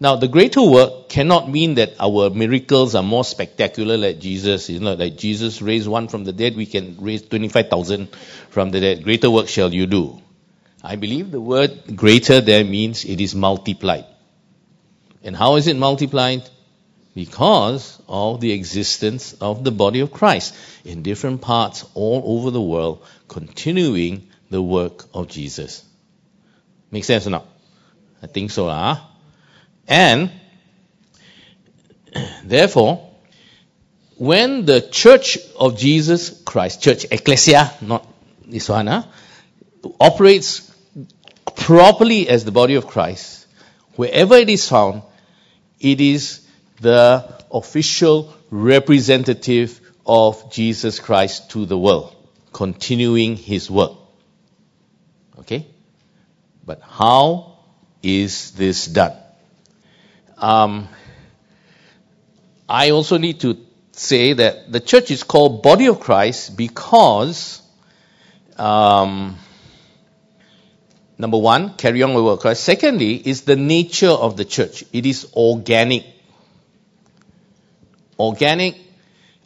Now, 0.01 0.17
the 0.17 0.29
greater 0.29 0.63
work 0.63 1.09
cannot 1.09 1.51
mean 1.51 1.75
that 1.77 1.95
our 1.99 2.29
miracles 2.31 2.95
are 2.95 3.03
more 3.03 3.25
spectacular 3.25 3.97
like 3.97 4.19
Jesus. 4.19 4.69
You 4.69 4.81
know, 4.81 4.95
like 4.95 5.17
Jesus 5.17 5.63
raised 5.63 5.89
one 5.89 6.09
from 6.09 6.25
the 6.25 6.33
dead, 6.33 6.57
we 6.57 6.67
can 6.67 6.97
raise 7.01 7.23
25,000 7.23 8.09
from 8.51 8.71
the 8.71 8.81
dead. 8.81 9.05
Greater 9.05 9.31
work 9.31 9.49
shall 9.49 9.73
you 9.73 9.87
do. 9.87 10.21
I 10.83 10.97
believe 10.97 11.31
the 11.31 11.41
word 11.41 11.97
greater 11.97 12.41
there 12.41 12.65
means 12.65 13.05
it 13.05 13.21
is 13.21 13.35
multiplied. 13.35 14.05
And 15.23 15.35
how 15.35 15.57
is 15.57 15.67
it 15.67 15.77
multiplied? 15.77 16.51
Because 17.15 18.01
of 18.09 18.41
the 18.41 18.53
existence 18.53 19.35
of 19.35 19.63
the 19.63 19.71
body 19.71 20.01
of 20.01 20.13
Christ 20.13 20.55
in 20.85 21.03
different 21.03 21.41
parts 21.41 21.87
all 21.95 22.23
over 22.27 22.51
the 22.51 22.61
world, 22.61 23.07
continuing 23.29 24.29
the 24.51 24.61
work 24.61 25.05
of 25.15 25.29
Jesus. 25.29 25.85
Make 26.91 27.05
sense 27.05 27.27
or 27.27 27.31
not? 27.31 27.47
I 28.23 28.27
think 28.27 28.51
so, 28.51 28.69
huh? 28.69 28.97
And 29.87 30.31
therefore, 32.45 33.11
when 34.17 34.65
the 34.65 34.81
church 34.81 35.39
of 35.59 35.77
Jesus 35.77 36.43
Christ, 36.45 36.83
church 36.83 37.07
ecclesia, 37.11 37.73
not 37.81 38.07
this 38.47 38.69
one, 38.69 38.87
huh, 38.87 39.05
operates 40.01 40.71
properly 41.57 42.29
as 42.29 42.45
the 42.45 42.53
body 42.53 42.75
of 42.75 42.87
Christ, 42.87 43.47
wherever 43.97 44.37
it 44.37 44.49
is 44.49 44.69
found, 44.69 45.03
it 45.81 46.01
is 46.01 46.44
the 46.81 47.43
official 47.53 48.35
representative 48.51 49.81
of 50.07 50.53
Jesus 50.53 51.01
Christ 51.01 51.51
to 51.51 51.67
the 51.67 51.79
world, 51.79 52.15
continuing 52.53 53.37
his 53.37 53.71
work. 53.71 53.93
Okay? 55.41 55.67
But 56.65 56.81
how 56.83 57.59
is 58.03 58.53
this 58.53 58.87
done? 58.87 59.17
Um, 60.39 60.89
I 62.69 62.91
also 62.91 63.19
need 63.19 63.41
to 63.41 63.59
say 63.93 64.33
that 64.33 64.73
the 64.73 64.81
church 64.81 65.11
is 65.11 65.23
called 65.23 65.63
body 65.63 65.87
of 65.87 66.01
Christ 66.01 66.57
because 66.57 67.63
um, 68.57 69.37
number 71.19 71.39
one, 71.39 71.75
carry 71.75 72.03
on 72.03 72.15
with 72.15 72.41
Christ. 72.41 72.65
Secondly, 72.65 73.15
is 73.15 73.43
the 73.43 73.57
nature 73.57 74.11
of 74.11 74.37
the 74.37 74.45
church. 74.45 74.85
It 74.93 75.07
is 75.07 75.33
organic. 75.35 76.05
Organic. 78.19 78.77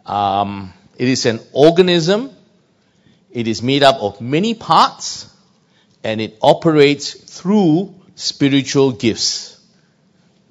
Um, 0.05 0.73
it 0.97 1.09
is 1.09 1.27
an 1.27 1.41
organism. 1.53 2.31
It 3.31 3.47
is 3.47 3.63
made 3.63 3.83
up 3.83 3.97
of 4.01 4.21
many 4.21 4.55
parts, 4.55 5.33
and 6.03 6.21
it 6.21 6.39
operates 6.41 7.13
through 7.13 7.95
spiritual 8.15 8.93
gifts. 8.93 9.61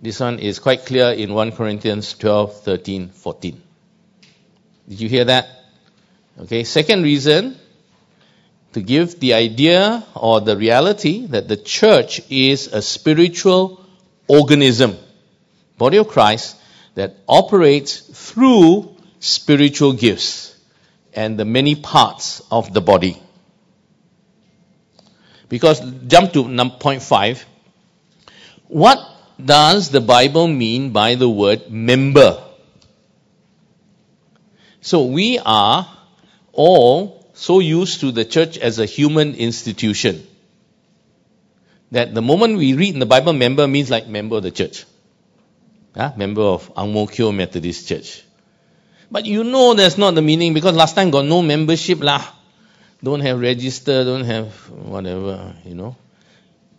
This 0.01 0.19
one 0.19 0.39
is 0.39 0.59
quite 0.59 0.85
clear 0.85 1.11
in 1.11 1.33
1 1.33 1.53
Corinthians 1.53 2.13
12, 2.13 2.61
13, 2.61 3.09
14. 3.09 3.61
Did 4.87 5.01
you 5.01 5.09
hear 5.09 5.25
that? 5.25 5.47
Okay, 6.39 6.63
second 6.63 7.01
reason 7.01 7.57
to 8.73 8.81
give 8.81 9.19
the 9.19 9.33
idea 9.33 10.05
or 10.13 10.39
the 10.39 10.55
reality 10.55 11.25
that 11.27 11.47
the 11.47 11.57
church 11.57 12.21
is 12.29 12.67
a 12.67 12.81
spiritual 12.81 13.83
organism, 14.27 14.95
body 15.77 15.97
of 15.97 16.07
Christ, 16.07 16.57
that 16.97 17.15
operates 17.27 17.99
through 17.99 18.95
spiritual 19.19 19.93
gifts 19.93 20.55
and 21.13 21.37
the 21.37 21.45
many 21.45 21.75
parts 21.75 22.41
of 22.49 22.73
the 22.73 22.81
body. 22.81 23.21
Because, 25.47 25.79
jump 26.07 26.33
to 26.33 26.71
point 26.79 27.03
five. 27.03 27.45
What 28.67 28.97
does 29.43 29.91
the 29.91 30.01
Bible 30.01 30.47
mean 30.47 30.89
by 30.89 31.13
the 31.13 31.29
word 31.29 31.69
member? 31.69 32.43
So 34.81 35.05
we 35.05 35.37
are 35.37 35.87
all 36.51 37.29
so 37.35 37.59
used 37.59 37.99
to 37.99 38.11
the 38.11 38.25
church 38.25 38.57
as 38.57 38.79
a 38.79 38.85
human 38.85 39.35
institution 39.35 40.25
that 41.91 42.15
the 42.15 42.23
moment 42.23 42.57
we 42.57 42.73
read 42.73 42.95
in 42.95 42.99
the 42.99 43.05
Bible, 43.05 43.33
member 43.33 43.67
means 43.67 43.91
like 43.91 44.07
member 44.07 44.37
of 44.37 44.43
the 44.43 44.51
church. 44.51 44.85
Yeah? 45.97 46.13
Member 46.15 46.43
of 46.43 46.71
Ang 46.77 46.93
Mo 46.93 47.07
Kio 47.07 47.31
Methodist 47.31 47.87
Church. 47.87 48.23
But 49.09 49.25
you 49.25 49.43
know 49.43 49.73
that's 49.73 49.97
not 49.97 50.13
the 50.13 50.21
meaning 50.21 50.53
because 50.53 50.75
last 50.75 50.93
time 50.93 51.09
got 51.09 51.25
no 51.25 51.41
membership 51.41 52.03
lah. 52.03 52.21
Don't 53.01 53.21
have 53.21 53.39
register, 53.39 54.03
don't 54.05 54.25
have 54.25 54.53
whatever, 54.69 55.55
you 55.65 55.73
know. 55.73 55.95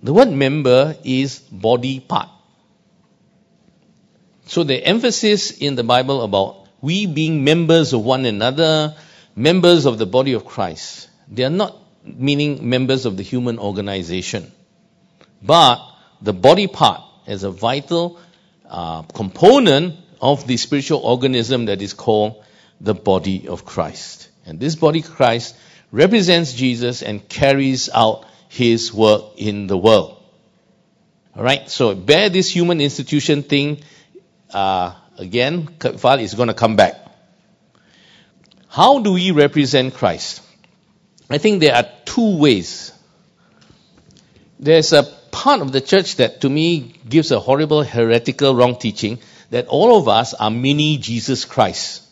The 0.02 0.12
word 0.12 0.31
member 0.31 0.94
is 1.02 1.40
body 1.40 1.98
part. 1.98 2.28
So 4.46 4.62
the 4.62 4.78
emphasis 4.85 5.50
in 5.50 5.74
the 5.74 5.83
Bible 5.85 6.22
about 6.22 6.68
we 6.81 7.07
being 7.07 7.42
members 7.42 7.92
of 7.92 8.04
one 8.04 8.24
another, 8.24 8.94
members 9.35 9.85
of 9.85 9.98
the 9.98 10.07
body 10.07 10.35
of 10.35 10.44
Christ, 10.44 11.09
they 11.28 11.42
are 11.42 11.50
not 11.50 11.76
meaning 12.04 12.68
members 12.68 13.04
of 13.04 13.16
the 13.16 13.22
human 13.22 13.59
organization, 13.59 14.52
but 15.42 15.83
the 16.22 16.33
body 16.33 16.66
part 16.66 17.02
as 17.26 17.42
a 17.42 17.50
vital 17.50 18.18
uh, 18.68 19.02
component 19.02 19.96
of 20.20 20.46
the 20.46 20.57
spiritual 20.57 21.00
organism 21.00 21.66
that 21.66 21.83
is 21.83 21.94
called 21.94 22.44
the 22.81 22.94
body 22.94 23.48
of 23.48 23.64
Christ. 23.64 24.28
And 24.46 24.61
this 24.61 24.74
body 24.74 25.00
of 25.00 25.11
Christ 25.11 25.57
represents 25.90 26.52
Jesus 26.52 27.02
and 27.02 27.26
carries 27.28 27.88
out 27.92 28.26
his 28.48 28.92
work 28.92 29.33
in 29.37 29.66
the 29.66 29.76
world. 29.76 30.22
Alright, 31.37 31.70
so 31.70 31.94
bear 31.94 32.28
this 32.28 32.54
human 32.54 32.81
institution 32.81 33.42
thing 33.42 33.83
uh, 34.52 34.94
again, 35.18 35.66
file 35.98 36.20
is 36.20 36.35
going 36.35 36.48
to 36.48 36.54
come 36.54 36.76
back. 36.76 36.94
How 38.68 39.00
do 39.00 39.12
we 39.12 39.31
represent 39.31 39.94
Christ? 39.94 40.42
I 41.31 41.38
think 41.38 41.61
there 41.61 41.74
are 41.74 41.87
two 42.04 42.38
ways. 42.38 42.92
There's 44.59 44.92
a 44.92 45.17
part 45.30 45.60
of 45.60 45.72
the 45.72 45.80
church 45.80 46.16
that 46.16 46.40
to 46.42 46.48
me 46.48 46.94
gives 47.08 47.30
a 47.30 47.40
horrible 47.40 47.82
heretical 47.82 48.54
wrong 48.54 48.76
teaching 48.76 49.18
that 49.50 49.66
all 49.68 49.98
of 49.98 50.08
us 50.08 50.34
are 50.34 50.50
mini 50.50 50.98
Jesus 50.98 51.44
Christ. 51.44 52.02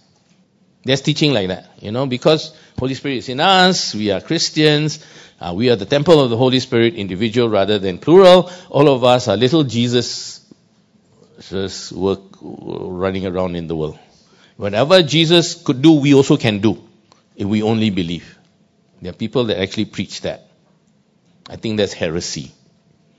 There's 0.85 1.00
teaching 1.02 1.33
like 1.33 1.48
that, 1.48 1.70
you 1.81 1.90
know, 1.90 2.07
because 2.07 2.57
Holy 2.79 2.94
Spirit 2.94 3.18
is 3.18 3.29
in 3.29 3.40
us, 3.40 3.94
we 3.94 4.11
are 4.12 4.20
Christians, 4.20 5.05
uh, 5.40 5.52
we 5.55 5.68
are 5.70 5.76
the 5.76 5.85
temple 5.85 6.20
of 6.20 6.31
the 6.31 6.37
Holy 6.37 6.61
Spirit, 6.61 6.94
individual 6.94 7.48
rather 7.48 7.79
than 7.79 7.98
plural. 7.98 8.50
All 8.70 8.88
of 8.88 9.02
us 9.02 9.29
are 9.29 9.37
little 9.37 9.64
Jesus 9.64 10.37
just 11.40 11.92
work 11.92 12.20
running 12.40 13.26
around 13.26 13.57
in 13.57 13.66
the 13.66 13.76
world. 13.76 13.98
Whatever 14.57 15.02
Jesus 15.02 15.55
could 15.55 15.83
do, 15.83 16.00
we 16.00 16.14
also 16.14 16.37
can 16.37 16.61
do 16.61 16.83
if 17.37 17.46
we 17.46 17.62
only 17.62 17.90
believe. 17.90 18.38
There 19.02 19.11
are 19.11 19.14
people 19.14 19.44
that 19.44 19.61
actually 19.61 19.85
preach 19.87 20.22
that. 20.22 20.48
I 21.48 21.57
think 21.57 21.76
that's 21.76 21.92
heresy. 21.92 22.52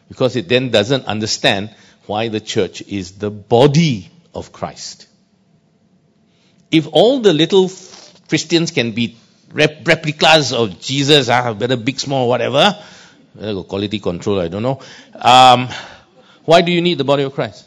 Because 0.07 0.35
it 0.35 0.47
then 0.47 0.71
doesn't 0.71 1.05
understand 1.05 1.75
why 2.05 2.29
the 2.29 2.39
church 2.39 2.81
is 2.81 3.13
the 3.13 3.29
body 3.29 4.09
of 4.33 4.51
Christ. 4.51 5.07
If 6.71 6.87
all 6.91 7.19
the 7.19 7.33
little 7.33 7.69
Christians 8.27 8.71
can 8.71 8.91
be 8.91 9.17
rep- 9.51 9.87
replicas 9.87 10.53
of 10.53 10.79
Jesus, 10.79 11.29
uh, 11.29 11.53
whether 11.53 11.77
big, 11.77 11.99
small, 11.99 12.27
whatever, 12.27 12.77
quality 13.67 13.99
control, 13.99 14.39
I 14.39 14.47
don't 14.47 14.63
know. 14.63 14.79
Um, 15.15 15.69
why 16.45 16.61
do 16.61 16.71
you 16.71 16.81
need 16.81 16.97
the 16.97 17.03
body 17.03 17.23
of 17.23 17.33
Christ? 17.33 17.65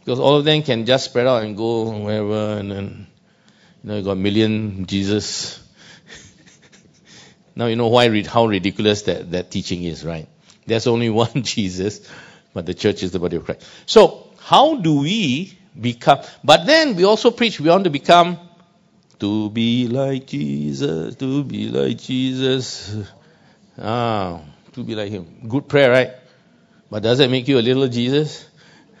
Because 0.00 0.20
all 0.20 0.36
of 0.36 0.44
them 0.44 0.62
can 0.62 0.84
just 0.84 1.06
spread 1.06 1.26
out 1.26 1.44
and 1.44 1.56
go 1.56 1.90
wherever, 1.98 2.58
and 2.58 2.70
then, 2.70 3.06
you 3.82 3.88
know, 3.88 3.96
you 3.96 4.02
got 4.02 4.12
a 4.12 4.16
million 4.16 4.84
Jesus. 4.86 5.62
now 7.56 7.66
you 7.66 7.76
know 7.76 7.88
why, 7.88 8.22
how 8.24 8.46
ridiculous 8.46 9.02
that, 9.02 9.30
that 9.30 9.50
teaching 9.50 9.82
is, 9.82 10.04
right? 10.04 10.28
There's 10.66 10.86
only 10.86 11.10
one 11.24 11.42
Jesus, 11.42 12.08
but 12.52 12.66
the 12.66 12.74
church 12.74 13.02
is 13.02 13.12
the 13.12 13.18
body 13.18 13.36
of 13.36 13.44
Christ. 13.44 13.66
So, 13.86 14.28
how 14.38 14.76
do 14.76 15.00
we 15.00 15.58
become. 15.78 16.20
But 16.42 16.66
then 16.66 16.96
we 16.96 17.04
also 17.04 17.30
preach 17.30 17.60
we 17.60 17.68
want 17.68 17.84
to 17.84 17.90
become 17.90 18.38
to 19.18 19.50
be 19.50 19.88
like 19.88 20.26
Jesus, 20.26 21.16
to 21.16 21.44
be 21.44 21.68
like 21.68 21.98
Jesus. 21.98 22.96
Ah, 23.78 24.40
to 24.72 24.84
be 24.84 24.94
like 24.94 25.10
him. 25.10 25.48
Good 25.48 25.68
prayer, 25.68 25.90
right? 25.90 26.10
But 26.90 27.02
does 27.02 27.18
that 27.18 27.30
make 27.30 27.48
you 27.48 27.58
a 27.58 27.62
little 27.62 27.88
Jesus? 27.88 28.46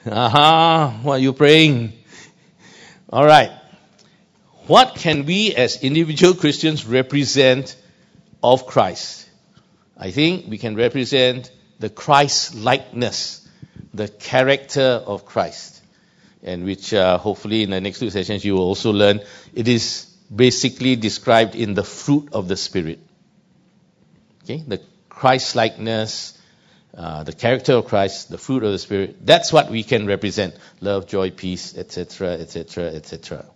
Aha, 0.06 1.00
what 1.02 1.14
are 1.14 1.22
you 1.22 1.32
praying? 1.32 1.92
All 3.10 3.24
right. 3.24 3.52
What 4.66 4.94
can 4.96 5.26
we 5.26 5.54
as 5.54 5.82
individual 5.82 6.34
Christians 6.34 6.86
represent 6.86 7.76
of 8.42 8.66
Christ? 8.66 9.23
I 9.96 10.10
think 10.10 10.48
we 10.48 10.58
can 10.58 10.74
represent 10.76 11.50
the 11.78 11.88
Christ 11.88 12.54
likeness, 12.54 13.46
the 13.92 14.08
character 14.08 15.02
of 15.06 15.24
Christ, 15.24 15.82
and 16.42 16.64
which 16.64 16.92
uh, 16.92 17.18
hopefully 17.18 17.62
in 17.62 17.70
the 17.70 17.80
next 17.80 18.00
two 18.00 18.10
sessions 18.10 18.44
you 18.44 18.54
will 18.54 18.62
also 18.62 18.92
learn. 18.92 19.20
It 19.54 19.68
is 19.68 20.06
basically 20.34 20.96
described 20.96 21.54
in 21.54 21.74
the 21.74 21.84
fruit 21.84 22.30
of 22.32 22.48
the 22.48 22.56
Spirit. 22.56 22.98
Okay, 24.42 24.62
the 24.66 24.80
Christ 25.08 25.54
likeness, 25.54 26.38
uh, 26.96 27.22
the 27.22 27.32
character 27.32 27.74
of 27.74 27.86
Christ, 27.86 28.30
the 28.30 28.38
fruit 28.38 28.62
of 28.62 28.72
the 28.72 28.78
Spirit. 28.78 29.24
That's 29.24 29.52
what 29.52 29.70
we 29.70 29.84
can 29.84 30.06
represent: 30.06 30.56
love, 30.80 31.06
joy, 31.06 31.30
peace, 31.30 31.76
etc., 31.76 32.32
etc., 32.32 32.86
etc. 32.86 33.46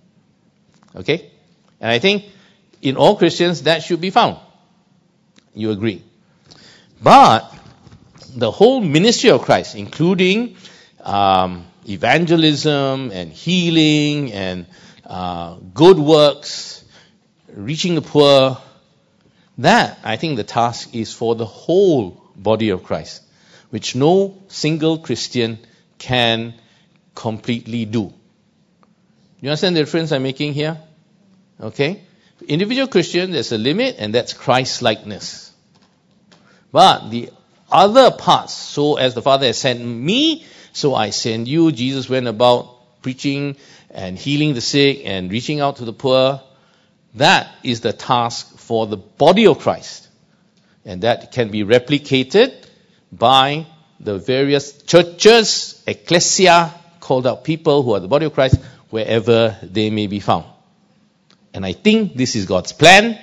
Okay, 0.95 1.31
and 1.81 1.91
I 1.91 1.99
think 1.99 2.25
in 2.81 2.97
all 2.97 3.17
Christians 3.17 3.65
that 3.65 3.83
should 3.83 4.01
be 4.01 4.11
found. 4.11 4.39
You 5.53 5.73
agree? 5.73 6.05
But 7.03 7.55
the 8.35 8.51
whole 8.51 8.81
ministry 8.81 9.31
of 9.31 9.43
Christ, 9.43 9.75
including 9.75 10.57
um, 11.03 11.67
evangelism 11.89 13.11
and 13.13 13.33
healing 13.33 14.33
and 14.33 14.67
uh, 15.07 15.57
good 15.75 15.99
works, 15.99 16.85
reaching 17.53 17.95
the 17.95 18.03
poor, 18.03 18.59
that 19.59 19.99
I 20.05 20.17
think 20.17 20.37
the 20.37 20.45
task 20.45 20.95
is 20.95 21.13
for 21.13 21.35
the 21.35 21.47
whole 21.47 22.23
body 22.37 22.71
of 22.71 22.85
Christ, 22.85 23.23
which 23.71 23.95
no 23.95 24.43
single 24.49 24.99
Christian 24.99 25.59
can 25.99 26.55
completely 27.15 27.85
do. 27.85 28.13
You 29.41 29.51
understand 29.51 29.77
the 29.77 29.81
difference 29.81 30.13
I'm 30.13 30.23
making 30.23 30.53
here? 30.53 30.79
Okay? 31.61 32.03
Individual 32.47 32.87
Christian, 32.87 33.33
there's 33.33 33.51
a 33.53 33.59
limit, 33.59 33.97
and 33.99 34.15
that's 34.15 34.33
Christ 34.33 34.83
likeness. 34.83 35.48
But 36.73 37.11
the 37.11 37.31
other 37.71 38.11
parts, 38.11 38.55
so 38.55 38.97
as 38.97 39.15
the 39.15 39.23
Father 39.23 39.47
has 39.47 39.59
sent 39.59 39.85
me, 39.85 40.45
so 40.73 40.95
I 40.95 41.11
send 41.11 41.49
you. 41.49 41.73
Jesus 41.73 42.09
went 42.09 42.27
about 42.27 43.03
preaching 43.03 43.57
and 43.91 44.19
healing 44.19 44.55
the 44.55 44.61
sick 44.61 45.03
and 45.05 45.31
reaching 45.31 45.61
out 45.61 45.77
to 45.77 45.85
the 45.85 45.93
poor. 45.93 46.41
That 47.15 47.49
is 47.63 47.81
the 47.81 47.93
task 47.93 48.59
for 48.59 48.87
the 48.87 48.97
body 48.97 49.47
of 49.47 49.59
Christ. 49.59 50.09
And 50.85 51.03
that 51.03 51.33
can 51.33 51.51
be 51.51 51.65
replicated 51.65 52.67
by 53.11 53.67
the 54.01 54.19
various 54.19 54.83
churches, 54.83 55.83
ecclesia, 55.87 56.75
called 57.01 57.27
out 57.27 57.45
people 57.45 57.83
who 57.83 57.95
are 57.95 58.01
the 58.01 58.09
body 58.09 58.27
of 58.27 58.35
Christ, 58.35 58.57
wherever 58.91 59.57
they 59.63 59.91
may 59.91 60.07
be 60.07 60.21
found. 60.21 60.45
And 61.53 61.65
I 61.65 61.73
think 61.73 62.15
this 62.15 62.37
is 62.37 62.47
God's 62.47 62.73
plan. 62.73 63.19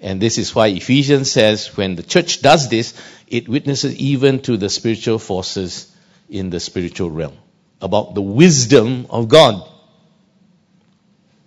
And 0.00 0.20
this 0.20 0.38
is 0.38 0.54
why 0.54 0.68
Ephesians 0.68 1.30
says 1.30 1.76
when 1.76 1.96
the 1.96 2.02
church 2.02 2.40
does 2.40 2.68
this, 2.68 2.94
it 3.26 3.48
witnesses 3.48 3.96
even 3.96 4.40
to 4.42 4.56
the 4.56 4.68
spiritual 4.68 5.18
forces 5.18 5.92
in 6.28 6.50
the 6.50 6.60
spiritual 6.60 7.10
realm 7.10 7.36
about 7.80 8.14
the 8.14 8.22
wisdom 8.22 9.06
of 9.10 9.28
God. 9.28 9.68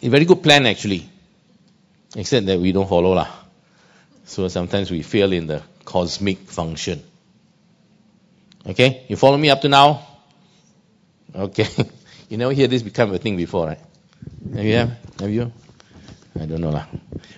A 0.01 0.09
very 0.09 0.25
good 0.25 0.41
plan 0.43 0.65
actually, 0.65 1.07
except 2.15 2.45
that 2.47 2.59
we 2.59 2.71
don't 2.71 2.89
follow 2.89 3.13
lah. 3.13 3.27
So 4.25 4.47
sometimes 4.47 4.91
we 4.91 5.01
fail 5.01 5.31
in 5.31 5.47
the 5.47 5.61
cosmic 5.85 6.39
function. 6.39 7.03
Okay, 8.65 9.05
you 9.07 9.15
follow 9.15 9.37
me 9.37 9.49
up 9.49 9.61
to 9.61 9.69
now? 9.69 10.07
Okay, 11.33 11.67
you 12.29 12.37
never 12.37 12.53
hear 12.53 12.67
this 12.67 12.81
become 12.81 13.13
a 13.13 13.17
thing 13.17 13.37
before, 13.37 13.67
right? 13.67 13.79
Have 14.55 14.65
you? 14.65 14.75
Have, 14.75 14.97
have 15.19 15.29
you? 15.29 15.51
I 16.39 16.45
don't 16.45 16.61
know 16.61 16.69
lah. 16.69 16.85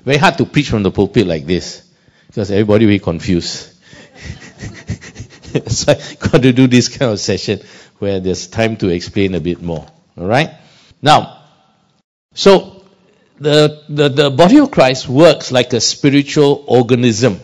Very 0.05 0.17
hard 0.17 0.37
to 0.37 0.45
preach 0.45 0.69
from 0.69 0.83
the 0.83 0.91
pulpit 0.91 1.25
like 1.27 1.45
this 1.45 1.83
because 2.27 2.51
everybody 2.51 2.85
will 2.85 2.93
be 2.93 2.99
confused. 2.99 3.73
so 5.67 5.91
I 5.91 6.15
got 6.15 6.41
to 6.41 6.53
do 6.53 6.67
this 6.67 6.89
kind 6.89 7.11
of 7.11 7.19
session 7.19 7.61
where 7.99 8.19
there's 8.19 8.47
time 8.47 8.77
to 8.77 8.89
explain 8.89 9.35
a 9.35 9.39
bit 9.39 9.61
more. 9.61 9.85
All 10.17 10.27
right. 10.27 10.51
Now, 11.01 11.43
so 12.33 12.83
the, 13.39 13.83
the, 13.89 14.09
the 14.09 14.29
body 14.29 14.57
of 14.59 14.71
Christ 14.71 15.07
works 15.07 15.51
like 15.51 15.73
a 15.73 15.81
spiritual 15.81 16.63
organism, 16.67 17.39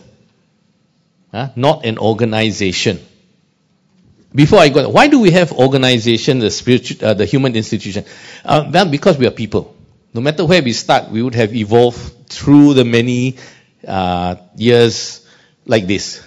huh? 1.32 1.50
not 1.56 1.86
an 1.86 1.98
organization. 1.98 3.00
Before 4.34 4.60
I 4.60 4.70
go, 4.70 4.88
why 4.90 5.08
do 5.08 5.20
we 5.20 5.32
have 5.32 5.52
organization, 5.52 6.38
the 6.40 6.52
spiritual, 6.52 7.04
uh, 7.08 7.14
the 7.16 7.26
human 7.26 7.56
institution? 7.56 8.06
Uh, 8.46 8.70
well, 8.72 8.86
because 8.86 9.18
we 9.18 9.26
are 9.26 9.32
people. 9.32 9.76
No 10.14 10.22
matter 10.22 10.46
where 10.46 10.62
we 10.62 10.74
start, 10.74 11.12
we 11.12 11.22
would 11.22 11.36
have 11.36 11.54
evolved 11.54 12.30
through 12.30 12.74
the 12.74 12.86
many 12.86 13.38
uh, 13.88 14.36
years 14.56 15.26
like 15.66 15.88
this. 15.88 16.26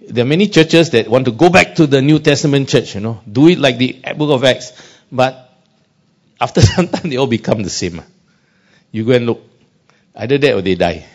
There 0.00 0.24
are 0.24 0.28
many 0.28 0.48
churches 0.48 0.90
that 0.90 1.08
want 1.08 1.26
to 1.26 1.32
go 1.32 1.50
back 1.50 1.74
to 1.76 1.86
the 1.86 2.00
New 2.00 2.18
Testament 2.18 2.68
church, 2.68 2.94
you 2.94 3.00
know, 3.00 3.20
do 3.30 3.48
it 3.48 3.58
like 3.58 3.78
the 3.78 4.00
book 4.16 4.30
of 4.30 4.44
Acts, 4.44 4.72
but 5.10 5.52
after 6.40 6.60
some 6.74 6.88
time 6.88 7.10
they 7.10 7.16
all 7.16 7.26
become 7.26 7.62
the 7.62 7.70
same. 7.70 8.00
You 8.92 9.04
go 9.04 9.12
and 9.12 9.26
look. 9.26 9.42
Either 10.14 10.38
that 10.38 10.54
or 10.54 10.62
they 10.62 10.74
die. 10.74 11.06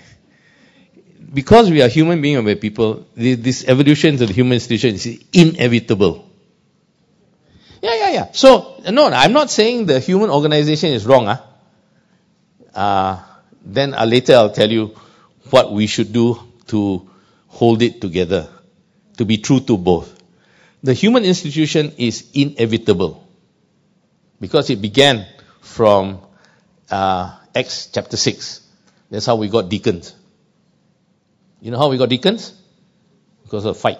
Because 1.33 1.69
we 1.71 1.81
are 1.81 1.87
human 1.87 2.21
beings 2.21 2.37
and 2.37 2.45
we're 2.45 2.55
people, 2.55 3.07
this 3.15 3.65
evolution 3.67 4.13
of 4.13 4.27
the 4.27 4.33
human 4.33 4.53
institution 4.53 4.95
is 4.95 5.19
inevitable. 5.33 6.29
Yeah, 7.81 7.95
yeah, 7.95 8.09
yeah. 8.11 8.31
So, 8.31 8.81
no, 8.91 9.07
I'm 9.07 9.33
not 9.33 9.49
saying 9.49 9.87
the 9.87 9.99
human 9.99 10.29
organization 10.29 10.91
is 10.93 11.05
wrong. 11.05 11.25
Huh? 11.25 11.41
Uh, 12.73 13.23
then 13.63 13.93
uh, 13.93 14.05
later 14.05 14.33
I'll 14.33 14.51
tell 14.51 14.69
you 14.69 14.95
what 15.49 15.71
we 15.71 15.87
should 15.87 16.11
do 16.11 16.39
to 16.67 17.09
hold 17.47 17.81
it 17.81 18.01
together, 18.01 18.49
to 19.17 19.25
be 19.25 19.37
true 19.37 19.59
to 19.61 19.77
both. 19.77 20.21
The 20.81 20.93
human 20.93 21.23
institution 21.23 21.93
is 21.97 22.29
inevitable 22.33 23.25
because 24.39 24.69
it 24.69 24.81
began 24.81 25.25
from 25.61 26.19
uh, 26.91 27.37
Acts 27.55 27.89
chapter 27.93 28.17
6. 28.17 28.61
That's 29.09 29.25
how 29.25 29.35
we 29.35 29.47
got 29.47 29.69
deacons. 29.69 30.15
You 31.61 31.71
know 31.71 31.77
how 31.77 31.89
we 31.89 31.97
got 31.97 32.09
deacons? 32.09 32.53
Because 33.43 33.63
of 33.65 33.77
fight. 33.77 33.99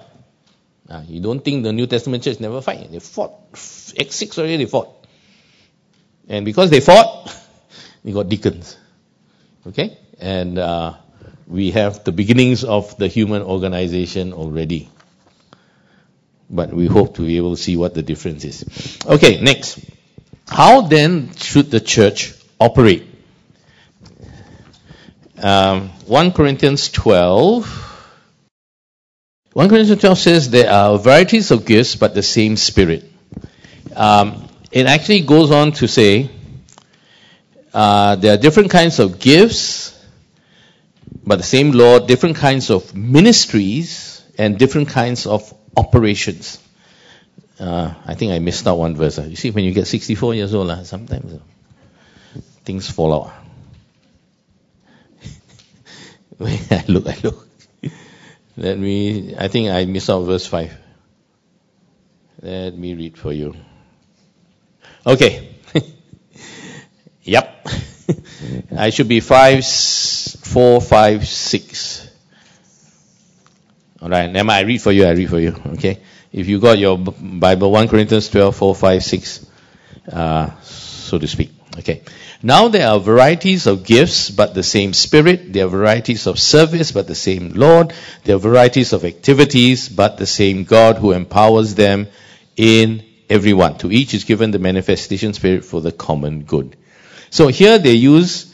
Uh, 0.90 1.04
you 1.08 1.22
don't 1.22 1.40
think 1.40 1.64
the 1.64 1.72
New 1.72 1.88
Testament 1.88 2.24
church 2.24 2.40
never 2.40 2.62
fight? 2.62 2.92
They 2.92 3.00
fought. 3.00 3.32
Acts 3.54 4.16
6 4.16 4.38
already 4.38 4.58
they 4.58 4.66
fought. 4.66 5.08
And 6.28 6.44
because 6.44 6.70
they 6.70 6.82
fought, 6.82 7.34
we 8.04 8.12
got 8.12 8.30
deacons. 8.30 8.78
Okay? 9.66 9.98
And 10.20 10.58
uh, 10.60 10.96
we 11.48 11.72
have 11.72 12.04
the 12.04 12.12
beginnings 12.12 12.64
of 12.64 12.98
the 12.98 13.08
human 13.08 13.42
organization 13.42 14.34
already. 14.34 14.90
But 16.50 16.74
we 16.74 16.88
hope 16.88 17.16
to 17.16 17.22
be 17.22 17.38
able 17.38 17.56
to 17.56 17.62
see 17.62 17.78
what 17.78 17.94
the 17.94 18.04
difference 18.04 18.44
is. 18.44 19.00
Okay, 19.06 19.42
next. 19.42 19.80
How 20.48 20.82
then 20.82 21.34
should 21.36 21.72
the 21.72 21.80
church 21.80 22.34
operate? 22.60 23.08
Um, 25.42 25.90
1 26.06 26.32
Corinthians 26.34 26.90
12. 26.90 27.80
1 29.54 29.70
Corinthians 29.70 30.02
12 30.02 30.18
says 30.18 30.50
there 30.50 30.70
are 30.72 30.98
varieties 30.98 31.52
of 31.52 31.66
gifts, 31.66 31.96
but 31.96 32.14
the 32.14 32.24
same 32.24 32.56
Spirit. 32.56 33.06
Um, 33.96 34.48
it 34.72 34.86
actually 34.86 35.22
goes 35.22 35.52
on 35.52 35.72
to 35.74 35.88
say 35.88 36.30
uh, 37.74 38.16
there 38.16 38.34
are 38.34 38.38
different 38.38 38.70
kinds 38.72 39.00
of 39.00 39.20
gifts, 39.20 40.00
but 41.26 41.38
the 41.38 41.44
same 41.44 41.72
Lord, 41.72 42.08
different 42.08 42.38
kinds 42.38 42.70
of 42.70 42.94
ministries, 42.96 44.24
and 44.38 44.58
different 44.58 44.90
kinds 44.90 45.26
of 45.26 45.54
operations. 45.76 46.60
Uh, 47.60 47.94
I 48.06 48.16
think 48.16 48.32
I 48.32 48.40
missed 48.40 48.68
out 48.68 48.78
one 48.78 48.96
verse. 48.96 49.18
You 49.20 49.36
see, 49.36 49.52
when 49.52 49.64
you 49.64 49.74
get 49.74 49.88
64 49.88 50.36
years 50.36 50.54
old, 50.54 50.70
uh, 50.70 50.84
sometimes 50.84 51.34
uh, 51.34 51.40
things 52.66 52.90
fall 52.90 53.14
out. 53.14 53.34
I 56.42 56.84
look, 56.88 57.08
I 57.08 57.18
look. 57.24 57.48
Let 58.58 58.78
me, 58.78 59.36
I 59.38 59.48
think 59.48 59.70
I 59.70 59.86
missed 59.86 60.10
out 60.10 60.22
verse 60.22 60.46
5. 60.46 60.74
Let 62.42 62.78
me 62.78 62.94
read 62.94 63.18
for 63.18 63.32
you. 63.32 63.56
Okay. 65.06 65.53
I 68.78 68.90
should 68.90 69.08
be 69.08 69.20
5, 69.20 69.66
4, 69.66 70.82
5, 70.82 71.28
6. 71.28 72.10
Alright, 74.02 74.32
never 74.32 74.46
mind, 74.46 74.66
I 74.66 74.68
read 74.68 74.82
for 74.82 74.92
you, 74.92 75.06
I 75.06 75.12
read 75.12 75.30
for 75.30 75.40
you. 75.40 75.56
Okay. 75.74 76.00
If 76.32 76.48
you 76.48 76.60
got 76.60 76.78
your 76.78 76.98
Bible, 76.98 77.72
1 77.72 77.88
Corinthians 77.88 78.30
12, 78.30 78.56
4, 78.56 78.76
5, 78.76 79.04
6. 79.04 79.46
Uh, 80.12 80.50
so 80.62 81.20
to 81.20 81.28
speak. 81.28 81.52
Okay. 81.78 82.02
Now 82.42 82.68
there 82.68 82.88
are 82.90 83.00
varieties 83.00 83.68
of 83.68 83.86
gifts, 83.86 84.30
but 84.30 84.54
the 84.54 84.64
same 84.64 84.94
Spirit. 84.94 85.54
There 85.54 85.66
are 85.66 85.70
varieties 85.70 86.28
of 86.28 86.38
service, 86.38 86.92
but 86.92 87.08
the 87.08 87.16
same 87.16 87.54
Lord. 87.54 87.94
There 88.26 88.36
are 88.36 88.40
varieties 88.40 88.92
of 88.94 89.06
activities, 89.06 89.88
but 89.88 90.18
the 90.18 90.26
same 90.26 90.66
God 90.66 90.98
who 90.98 91.14
empowers 91.14 91.76
them 91.76 92.08
in 92.58 93.04
everyone. 93.30 93.78
To 93.78 93.92
each 93.92 94.14
is 94.14 94.26
given 94.26 94.52
the 94.52 94.60
manifestation 94.60 95.34
Spirit 95.34 95.64
for 95.64 95.82
the 95.82 95.92
common 95.92 96.44
good. 96.44 96.76
So 97.34 97.48
here 97.48 97.80
they 97.80 97.94
use 97.94 98.54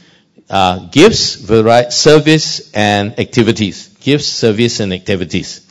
uh, 0.49 0.87
gifts, 0.87 1.35
vari- 1.35 1.91
service, 1.91 2.71
and 2.71 3.19
activities. 3.19 3.89
Gifts, 3.99 4.27
service, 4.27 4.79
and 4.79 4.93
activities. 4.93 5.67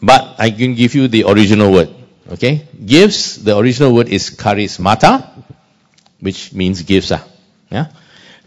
But 0.00 0.36
I 0.38 0.50
can 0.50 0.76
give 0.76 0.94
you 0.94 1.08
the 1.08 1.24
original 1.24 1.72
word. 1.72 1.90
Okay? 2.30 2.68
Gifts, 2.78 3.38
the 3.38 3.58
original 3.58 3.92
word 3.92 4.08
is 4.08 4.30
charismata, 4.30 5.28
which 6.20 6.52
means 6.52 6.82
gifts. 6.82 7.10
Uh, 7.10 7.26
yeah? 7.72 7.88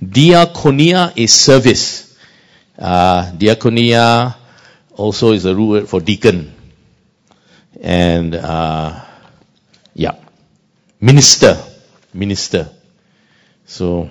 Diakonia 0.01 1.11
is 1.17 1.33
service. 1.33 2.17
Uh, 2.77 3.29
diakonia 3.33 4.37
also 4.95 5.33
is 5.33 5.43
a 5.43 5.53
root 5.53 5.67
word 5.67 5.89
for 5.89 5.99
deacon. 5.99 6.55
And, 7.81 8.35
uh, 8.35 9.03
yeah. 9.93 10.15
Minister. 11.01 11.68
Minister. 12.13 12.69
So, 13.65 14.09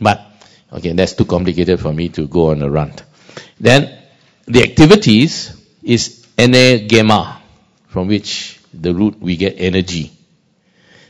but, 0.00 0.24
okay, 0.72 0.92
that's 0.92 1.14
too 1.14 1.24
complicated 1.24 1.80
for 1.80 1.92
me 1.92 2.08
to 2.10 2.26
go 2.26 2.50
on 2.50 2.62
a 2.62 2.70
rant. 2.70 3.02
Then, 3.60 3.98
the 4.46 4.62
activities 4.62 5.54
is 5.82 6.26
energema, 6.36 7.38
from 7.88 8.08
which 8.08 8.58
the 8.72 8.94
root 8.94 9.20
we 9.20 9.36
get 9.36 9.56
energy. 9.58 10.12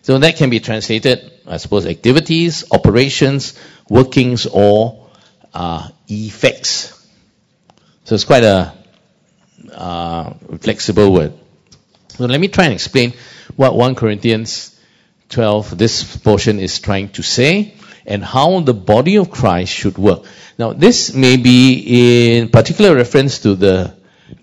So 0.02 0.18
that 0.18 0.36
can 0.36 0.50
be 0.50 0.60
translated, 0.60 1.30
I 1.46 1.58
suppose, 1.58 1.86
activities, 1.86 2.64
operations, 2.70 3.58
workings, 3.88 4.46
or 4.46 5.08
uh, 5.52 5.88
effects. 6.08 6.94
So 8.04 8.14
it's 8.14 8.24
quite 8.24 8.44
a 8.44 8.72
uh, 9.72 10.32
flexible 10.60 11.12
word. 11.12 11.34
So 12.16 12.24
let 12.24 12.40
me 12.40 12.48
try 12.48 12.64
and 12.64 12.74
explain 12.74 13.12
what 13.54 13.76
1 13.76 13.94
Corinthians 13.94 14.77
12, 15.28 15.76
this 15.76 16.16
portion 16.16 16.58
is 16.58 16.78
trying 16.78 17.10
to 17.10 17.22
say, 17.22 17.74
and 18.06 18.24
how 18.24 18.60
the 18.60 18.74
body 18.74 19.16
of 19.16 19.30
Christ 19.30 19.72
should 19.72 19.98
work. 19.98 20.24
Now, 20.58 20.72
this 20.72 21.12
may 21.12 21.36
be 21.36 22.38
in 22.38 22.48
particular 22.48 22.94
reference 22.94 23.40
to 23.40 23.54
the 23.54 23.94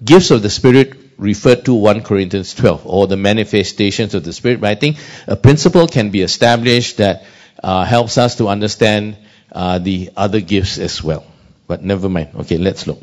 gifts 0.04 0.32
of 0.32 0.42
the 0.42 0.50
Spirit 0.50 0.98
referred 1.18 1.66
to 1.66 1.74
1 1.74 2.04
Corinthians 2.04 2.54
12 2.54 2.86
or 2.86 3.08
the 3.08 3.18
manifestations 3.18 4.14
of 4.14 4.24
the 4.24 4.34
Spirit, 4.34 4.62
but 4.62 4.70
I 4.70 4.76
think 4.76 4.98
a 5.28 5.36
principle 5.36 5.88
can 5.88 6.12
be 6.12 6.22
established 6.22 6.98
that 6.98 7.24
uh, 7.64 7.86
helps 7.86 8.18
us 8.18 8.36
to 8.36 8.48
understand 8.48 9.18
uh, 9.52 9.80
the 9.80 10.12
other 10.16 10.42
gifts 10.42 10.78
as 10.78 11.04
well. 11.04 11.26
But 11.68 11.84
never 11.84 12.10
mind. 12.10 12.30
Okay, 12.36 12.58
let's 12.58 12.86
look. 12.86 13.02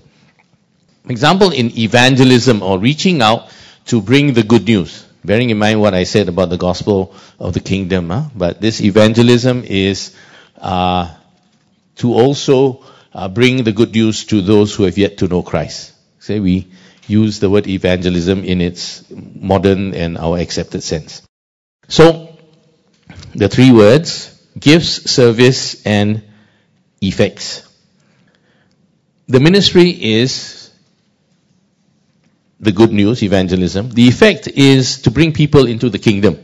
Example 1.09 1.51
in 1.51 1.76
evangelism 1.76 2.62
or 2.62 2.78
reaching 2.78 3.22
out 3.22 3.51
to 3.87 4.01
bring 4.01 4.35
the 4.35 4.43
good 4.43 4.64
news. 4.66 5.05
Bearing 5.24 5.50
in 5.50 5.58
mind 5.58 5.80
what 5.80 5.94
I 5.94 6.04
said 6.04 6.28
about 6.28 6.50
the 6.50 6.56
gospel 6.58 7.14
of 7.38 7.54
the 7.54 7.60
kingdom, 7.60 8.10
huh? 8.10 8.24
but 8.34 8.60
this 8.60 8.80
evangelism 8.80 9.62
is 9.64 10.16
uh, 10.58 11.14
to 11.96 12.12
also 12.14 12.84
uh, 13.12 13.28
bring 13.28 13.62
the 13.62 13.72
good 13.72 13.92
news 13.92 14.24
to 14.26 14.40
those 14.40 14.74
who 14.74 14.84
have 14.84 14.98
yet 14.98 15.18
to 15.18 15.28
know 15.28 15.42
Christ. 15.42 15.92
Say 16.18 16.40
we 16.40 16.68
use 17.06 17.40
the 17.40 17.50
word 17.50 17.66
evangelism 17.66 18.44
in 18.44 18.60
its 18.60 19.04
modern 19.10 19.94
and 19.94 20.18
our 20.18 20.38
accepted 20.38 20.82
sense. 20.82 21.22
So, 21.88 22.36
the 23.34 23.48
three 23.48 23.72
words, 23.72 24.40
gifts, 24.58 25.10
service, 25.10 25.84
and 25.86 26.22
effects. 27.00 27.68
The 29.28 29.40
ministry 29.40 29.90
is 29.90 30.61
the 32.62 32.70
good 32.72 32.92
news, 32.92 33.22
evangelism. 33.24 33.90
The 33.90 34.06
effect 34.06 34.46
is 34.46 35.02
to 35.02 35.10
bring 35.10 35.32
people 35.32 35.66
into 35.66 35.90
the 35.90 35.98
kingdom. 35.98 36.38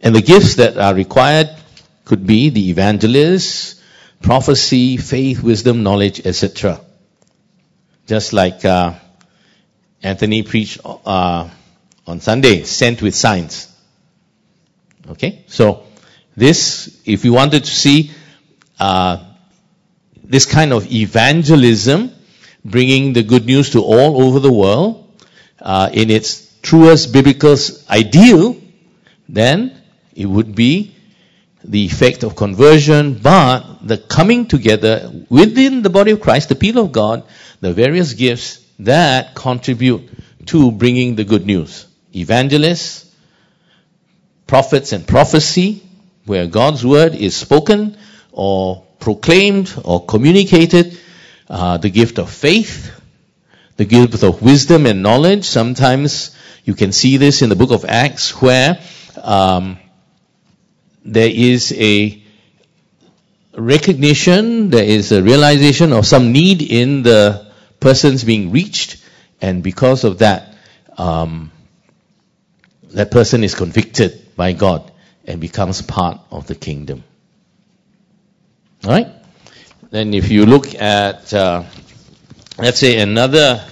And 0.00 0.14
the 0.14 0.22
gifts 0.22 0.56
that 0.56 0.78
are 0.78 0.94
required 0.94 1.50
could 2.06 2.26
be 2.26 2.48
the 2.48 2.70
evangelist, 2.70 3.80
prophecy, 4.22 4.96
faith, 4.96 5.42
wisdom, 5.42 5.82
knowledge, 5.82 6.26
etc. 6.26 6.80
Just 8.06 8.32
like 8.32 8.64
uh, 8.64 8.94
Anthony 10.02 10.42
preached 10.42 10.80
uh, 10.84 11.48
on 12.06 12.20
Sunday, 12.20 12.64
sent 12.64 13.02
with 13.02 13.14
signs. 13.14 13.70
Okay, 15.10 15.44
so 15.46 15.84
this, 16.34 17.02
if 17.04 17.26
you 17.26 17.34
wanted 17.34 17.64
to 17.64 17.70
see 17.70 18.12
uh, 18.80 19.22
this 20.22 20.46
kind 20.46 20.72
of 20.72 20.90
evangelism, 20.90 22.13
bringing 22.64 23.12
the 23.12 23.22
good 23.22 23.44
news 23.44 23.70
to 23.70 23.80
all 23.80 24.22
over 24.22 24.40
the 24.40 24.52
world 24.52 25.12
uh, 25.60 25.90
in 25.92 26.10
its 26.10 26.56
truest 26.62 27.12
biblical 27.12 27.56
ideal, 27.90 28.56
then 29.28 29.80
it 30.14 30.26
would 30.26 30.54
be 30.54 30.94
the 31.62 31.86
effect 31.86 32.22
of 32.22 32.36
conversion, 32.36 33.14
but 33.14 33.78
the 33.82 33.96
coming 33.96 34.46
together 34.46 35.10
within 35.28 35.82
the 35.82 35.90
body 35.90 36.10
of 36.12 36.20
Christ, 36.20 36.48
the 36.48 36.54
people 36.54 36.84
of 36.84 36.92
God, 36.92 37.24
the 37.60 37.72
various 37.72 38.12
gifts 38.12 38.64
that 38.80 39.34
contribute 39.34 40.10
to 40.46 40.70
bringing 40.70 41.16
the 41.16 41.24
good 41.24 41.46
news. 41.46 41.86
Evangelists, 42.14 43.10
prophets 44.46 44.92
and 44.92 45.06
prophecy, 45.06 45.82
where 46.26 46.46
God's 46.46 46.84
word 46.84 47.14
is 47.14 47.34
spoken 47.34 47.96
or 48.32 48.84
proclaimed 48.98 49.72
or 49.84 50.04
communicated, 50.04 50.98
uh, 51.48 51.78
the 51.78 51.90
gift 51.90 52.18
of 52.18 52.30
faith, 52.30 52.90
the 53.76 53.84
gift 53.84 54.22
of 54.22 54.42
wisdom 54.42 54.86
and 54.86 55.02
knowledge. 55.02 55.44
Sometimes 55.44 56.36
you 56.64 56.74
can 56.74 56.92
see 56.92 57.16
this 57.16 57.42
in 57.42 57.48
the 57.48 57.56
book 57.56 57.70
of 57.70 57.84
Acts 57.84 58.40
where 58.40 58.80
um, 59.22 59.78
there 61.04 61.30
is 61.30 61.72
a 61.76 62.22
recognition, 63.56 64.70
there 64.70 64.84
is 64.84 65.12
a 65.12 65.22
realization 65.22 65.92
of 65.92 66.06
some 66.06 66.32
need 66.32 66.62
in 66.62 67.02
the 67.02 67.46
persons 67.80 68.24
being 68.24 68.50
reached, 68.50 69.02
and 69.40 69.62
because 69.62 70.04
of 70.04 70.18
that, 70.18 70.54
um, 70.96 71.50
that 72.90 73.10
person 73.10 73.44
is 73.44 73.54
convicted 73.54 74.34
by 74.36 74.52
God 74.52 74.90
and 75.26 75.40
becomes 75.40 75.82
part 75.82 76.20
of 76.30 76.46
the 76.46 76.54
kingdom. 76.54 77.04
All 78.84 78.90
right? 78.90 79.08
Then, 79.94 80.12
if 80.12 80.28
you 80.28 80.44
look 80.44 80.74
at, 80.74 81.32
uh, 81.32 81.62
let's 82.58 82.80
say, 82.80 82.98
another, 82.98 83.64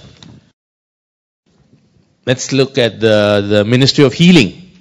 let's 2.25 2.53
look 2.53 2.77
at 2.77 3.01
the, 3.01 3.45
the 3.45 3.65
ministry 3.65 4.05
of 4.05 4.13
healing. 4.13 4.71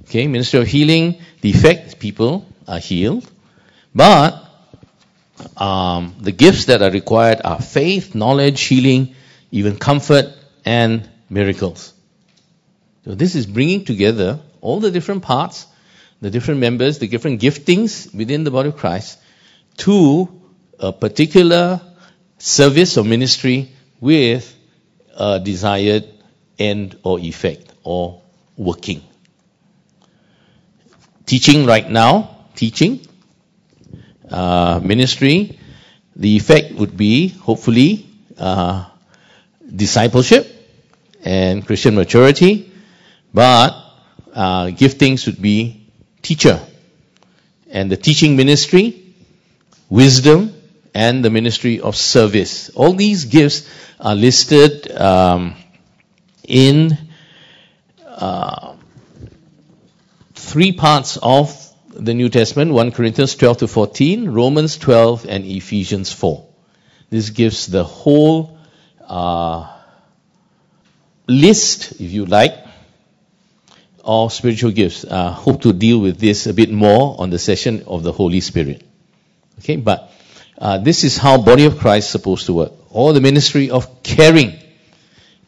Okay, 0.00 0.26
ministry 0.26 0.58
of 0.58 0.66
healing, 0.66 1.20
the 1.42 1.50
effect 1.50 2.00
people 2.00 2.44
are 2.66 2.80
healed, 2.80 3.30
but 3.94 4.50
um, 5.56 6.16
the 6.18 6.32
gifts 6.32 6.64
that 6.64 6.82
are 6.82 6.90
required 6.90 7.40
are 7.44 7.60
faith, 7.60 8.16
knowledge, 8.16 8.60
healing, 8.62 9.14
even 9.52 9.76
comfort, 9.76 10.34
and 10.64 11.08
miracles. 11.30 11.94
So 13.04 13.14
this 13.14 13.36
is 13.36 13.46
bringing 13.46 13.84
together 13.84 14.40
all 14.60 14.80
the 14.80 14.90
different 14.90 15.22
parts, 15.22 15.68
the 16.20 16.30
different 16.30 16.58
members, 16.58 16.98
the 16.98 17.06
different 17.06 17.40
giftings 17.40 18.12
within 18.12 18.42
the 18.42 18.50
body 18.50 18.70
of 18.70 18.76
Christ 18.76 19.20
to 19.76 20.37
a 20.78 20.92
particular 20.92 21.80
service 22.38 22.96
or 22.96 23.04
ministry 23.04 23.70
with 24.00 24.54
a 25.16 25.40
desired 25.40 26.08
end 26.58 26.96
or 27.02 27.18
effect 27.20 27.72
or 27.82 28.22
working. 28.56 29.02
Teaching 31.26 31.66
right 31.66 31.88
now, 31.88 32.36
teaching, 32.54 33.00
uh, 34.30 34.80
ministry, 34.82 35.58
the 36.16 36.36
effect 36.36 36.72
would 36.74 36.96
be 36.96 37.28
hopefully 37.28 38.06
uh, 38.38 38.86
discipleship 39.74 40.46
and 41.24 41.66
Christian 41.66 41.94
maturity, 41.94 42.72
but 43.34 43.70
uh, 44.34 44.66
giftings 44.66 45.26
would 45.26 45.40
be 45.42 45.86
teacher 46.22 46.60
and 47.70 47.90
the 47.90 47.96
teaching 47.96 48.36
ministry, 48.36 49.14
wisdom, 49.88 50.54
and 50.98 51.24
the 51.24 51.30
ministry 51.30 51.80
of 51.80 51.94
service. 51.94 52.70
All 52.70 52.92
these 52.92 53.26
gifts 53.26 53.70
are 54.00 54.16
listed 54.16 54.90
um, 54.90 55.54
in 56.42 56.98
uh, 58.04 58.74
three 60.34 60.72
parts 60.72 61.16
of 61.22 61.54
the 61.90 62.14
New 62.14 62.28
Testament 62.28 62.72
1 62.72 62.90
Corinthians 62.90 63.36
12 63.36 63.58
to 63.58 63.68
14, 63.68 64.28
Romans 64.28 64.76
12, 64.76 65.26
and 65.28 65.44
Ephesians 65.44 66.12
4. 66.12 66.44
This 67.10 67.30
gives 67.30 67.68
the 67.68 67.84
whole 67.84 68.58
uh, 69.06 69.72
list, 71.28 71.92
if 71.92 72.10
you 72.10 72.26
like, 72.26 72.56
of 74.02 74.32
spiritual 74.32 74.72
gifts. 74.72 75.04
Uh, 75.04 75.30
hope 75.30 75.62
to 75.62 75.72
deal 75.72 76.00
with 76.00 76.18
this 76.18 76.48
a 76.48 76.54
bit 76.54 76.72
more 76.72 77.14
on 77.20 77.30
the 77.30 77.38
session 77.38 77.84
of 77.86 78.02
the 78.02 78.10
Holy 78.10 78.40
Spirit. 78.40 78.82
Okay, 79.60 79.76
but 79.76 80.12
uh, 80.58 80.78
this 80.78 81.04
is 81.04 81.16
how 81.16 81.38
body 81.38 81.66
of 81.66 81.78
Christ 81.78 82.06
is 82.06 82.10
supposed 82.10 82.46
to 82.46 82.52
work. 82.52 82.72
Or 82.90 83.12
the 83.12 83.20
ministry 83.20 83.70
of 83.70 84.02
caring, 84.02 84.58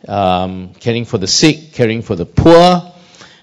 um, 0.07 0.73
caring 0.75 1.05
for 1.05 1.19
the 1.19 1.27
sick, 1.27 1.73
caring 1.73 2.03
for 2.03 2.15
the 2.15 2.27
poor, 2.27 2.93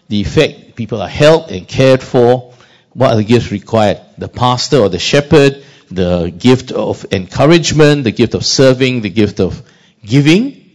the 0.07 0.21
effect 0.21 0.75
people 0.75 1.01
are 1.01 1.09
helped 1.09 1.51
and 1.51 1.67
cared 1.67 2.01
for. 2.01 2.53
What 2.93 3.11
are 3.11 3.17
the 3.17 3.25
gifts 3.25 3.51
required? 3.51 3.99
The 4.17 4.29
pastor 4.29 4.77
or 4.77 4.89
the 4.89 4.99
shepherd, 4.99 5.63
the 5.91 6.29
gift 6.29 6.71
of 6.71 7.05
encouragement, 7.11 8.05
the 8.05 8.11
gift 8.11 8.33
of 8.33 8.45
serving, 8.45 9.01
the 9.01 9.09
gift 9.09 9.41
of 9.41 9.61
giving, 10.05 10.71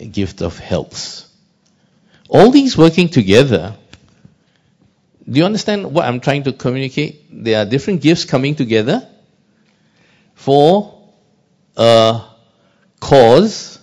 a 0.00 0.06
gift 0.06 0.42
of 0.42 0.58
health. 0.58 1.28
All 2.28 2.50
these 2.50 2.76
working 2.76 3.08
together. 3.08 3.76
Do 5.30 5.38
you 5.38 5.44
understand 5.44 5.94
what 5.94 6.04
I'm 6.04 6.18
trying 6.18 6.42
to 6.44 6.52
communicate? 6.52 7.26
There 7.30 7.62
are 7.62 7.64
different 7.64 8.00
gifts 8.00 8.24
coming 8.24 8.56
together 8.56 9.08
for 10.42 10.98
a 11.76 12.20
cause 12.98 13.78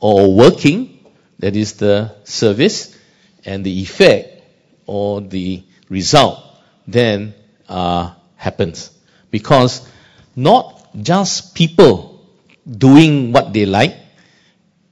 or 0.00 0.34
working, 0.34 0.98
that 1.38 1.54
is 1.54 1.74
the 1.74 2.14
service, 2.24 2.98
and 3.44 3.64
the 3.64 3.82
effect 3.82 4.42
or 4.86 5.20
the 5.20 5.62
result 5.88 6.42
then 6.88 7.34
uh, 7.68 8.14
happens. 8.36 8.90
Because 9.30 9.86
not 10.34 10.90
just 11.00 11.54
people 11.54 12.26
doing 12.66 13.32
what 13.32 13.52
they 13.52 13.66
like, 13.66 13.96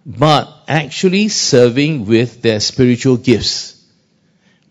but 0.06 0.48
actually 0.68 1.28
serving 1.28 2.06
with 2.06 2.40
their 2.40 2.60
spiritual 2.60 3.16
gifts, 3.16 3.84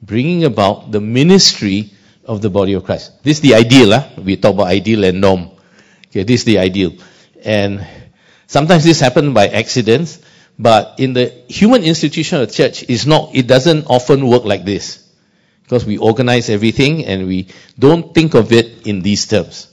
bringing 0.01 0.45
about 0.45 0.91
the 0.91 1.01
ministry 1.01 1.91
of 2.23 2.41
the 2.41 2.49
body 2.49 2.73
of 2.73 2.85
Christ. 2.85 3.23
This 3.23 3.37
is 3.37 3.41
the 3.41 3.55
ideal, 3.55 3.91
huh? 3.91 4.21
we 4.23 4.37
talk 4.37 4.53
about 4.53 4.67
ideal 4.67 5.03
and 5.03 5.19
norm. 5.19 5.51
Okay, 6.09 6.23
this 6.23 6.41
is 6.41 6.45
the 6.45 6.59
ideal. 6.59 6.93
And 7.43 7.85
sometimes 8.47 8.83
this 8.83 8.99
happens 8.99 9.33
by 9.33 9.47
accidents, 9.47 10.19
but 10.57 10.95
in 10.99 11.13
the 11.13 11.29
human 11.47 11.83
institution 11.83 12.41
of 12.41 12.51
church, 12.51 12.83
it's 12.89 13.05
not, 13.05 13.35
it 13.35 13.47
doesn't 13.47 13.85
often 13.85 14.27
work 14.27 14.43
like 14.43 14.65
this. 14.65 15.05
Because 15.63 15.85
we 15.85 15.99
organize 15.99 16.49
everything 16.49 17.05
and 17.05 17.27
we 17.27 17.47
don't 17.77 18.13
think 18.13 18.33
of 18.33 18.51
it 18.51 18.87
in 18.87 19.01
these 19.01 19.27
terms. 19.27 19.67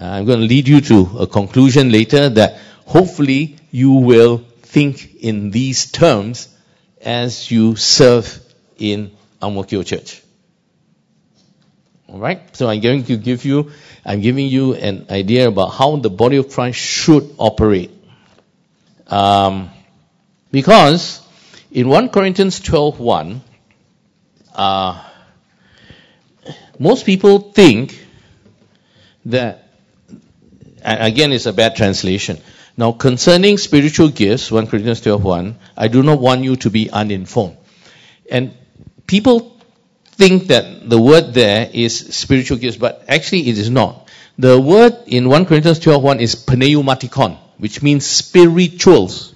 Uh, 0.00 0.06
I'm 0.06 0.24
going 0.24 0.38
to 0.38 0.46
lead 0.46 0.68
you 0.68 0.80
to 0.80 1.18
a 1.18 1.26
conclusion 1.26 1.90
later 1.90 2.28
that 2.28 2.58
hopefully 2.86 3.56
you 3.72 3.92
will 3.92 4.38
think 4.62 5.16
in 5.16 5.50
these 5.50 5.90
terms 5.90 6.48
as 7.00 7.50
you 7.50 7.74
serve 7.74 8.40
in 8.78 9.10
Ang 9.42 9.54
Mo 9.54 9.64
Kio 9.64 9.82
Church. 9.82 10.21
Alright? 12.12 12.54
So 12.56 12.68
I'm 12.68 12.80
going 12.80 13.04
to 13.04 13.16
give 13.16 13.44
you, 13.44 13.70
I'm 14.04 14.20
giving 14.20 14.46
you 14.46 14.74
an 14.74 15.06
idea 15.10 15.48
about 15.48 15.68
how 15.68 15.96
the 15.96 16.10
body 16.10 16.36
of 16.36 16.50
Christ 16.50 16.78
should 16.78 17.34
operate. 17.38 17.90
Um, 19.06 19.70
because 20.50 21.26
in 21.70 21.88
1 21.88 22.10
Corinthians 22.10 22.60
12.1, 22.60 23.40
uh, 24.54 25.08
most 26.78 27.06
people 27.06 27.38
think 27.52 27.98
that, 29.26 29.68
again 30.84 31.32
it's 31.32 31.46
a 31.46 31.52
bad 31.52 31.76
translation, 31.76 32.38
now, 32.76 32.92
concerning 32.92 33.58
spiritual 33.58 34.08
gifts, 34.08 34.50
1 34.50 34.66
Corinthians 34.66 35.02
12 35.02 35.22
1, 35.22 35.56
I 35.76 35.88
do 35.88 36.02
not 36.02 36.20
want 36.20 36.42
you 36.42 36.56
to 36.56 36.70
be 36.70 36.90
uninformed. 36.90 37.58
And 38.30 38.54
people 39.06 39.51
think 40.12 40.48
that 40.48 40.88
the 40.88 41.00
word 41.00 41.34
there 41.34 41.68
is 41.72 42.14
spiritual 42.14 42.58
gifts, 42.58 42.76
but 42.76 43.04
actually 43.08 43.48
it 43.48 43.58
is 43.58 43.70
not. 43.70 44.08
The 44.38 44.60
word 44.60 44.96
in 45.06 45.28
1 45.28 45.46
Corinthians 45.46 45.78
12 45.78 46.02
1 46.02 46.20
is 46.20 46.36
pneumatikon, 46.36 47.36
which 47.58 47.82
means 47.82 48.06
spirituals, 48.06 49.34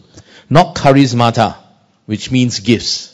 not 0.48 0.74
charismata, 0.74 1.56
which 2.06 2.30
means 2.30 2.60
gifts. 2.60 3.12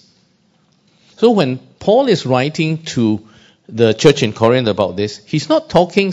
So 1.17 1.31
when 1.31 1.59
Paul 1.79 2.09
is 2.09 2.27
writing 2.27 2.85
to 2.97 3.27
the 3.69 3.93
church 3.95 4.23
in 4.23 4.33
Corinth 4.33 4.69
about 4.69 4.97
this, 4.97 5.19
he's 5.25 5.49
not 5.49 5.71
talking 5.71 6.13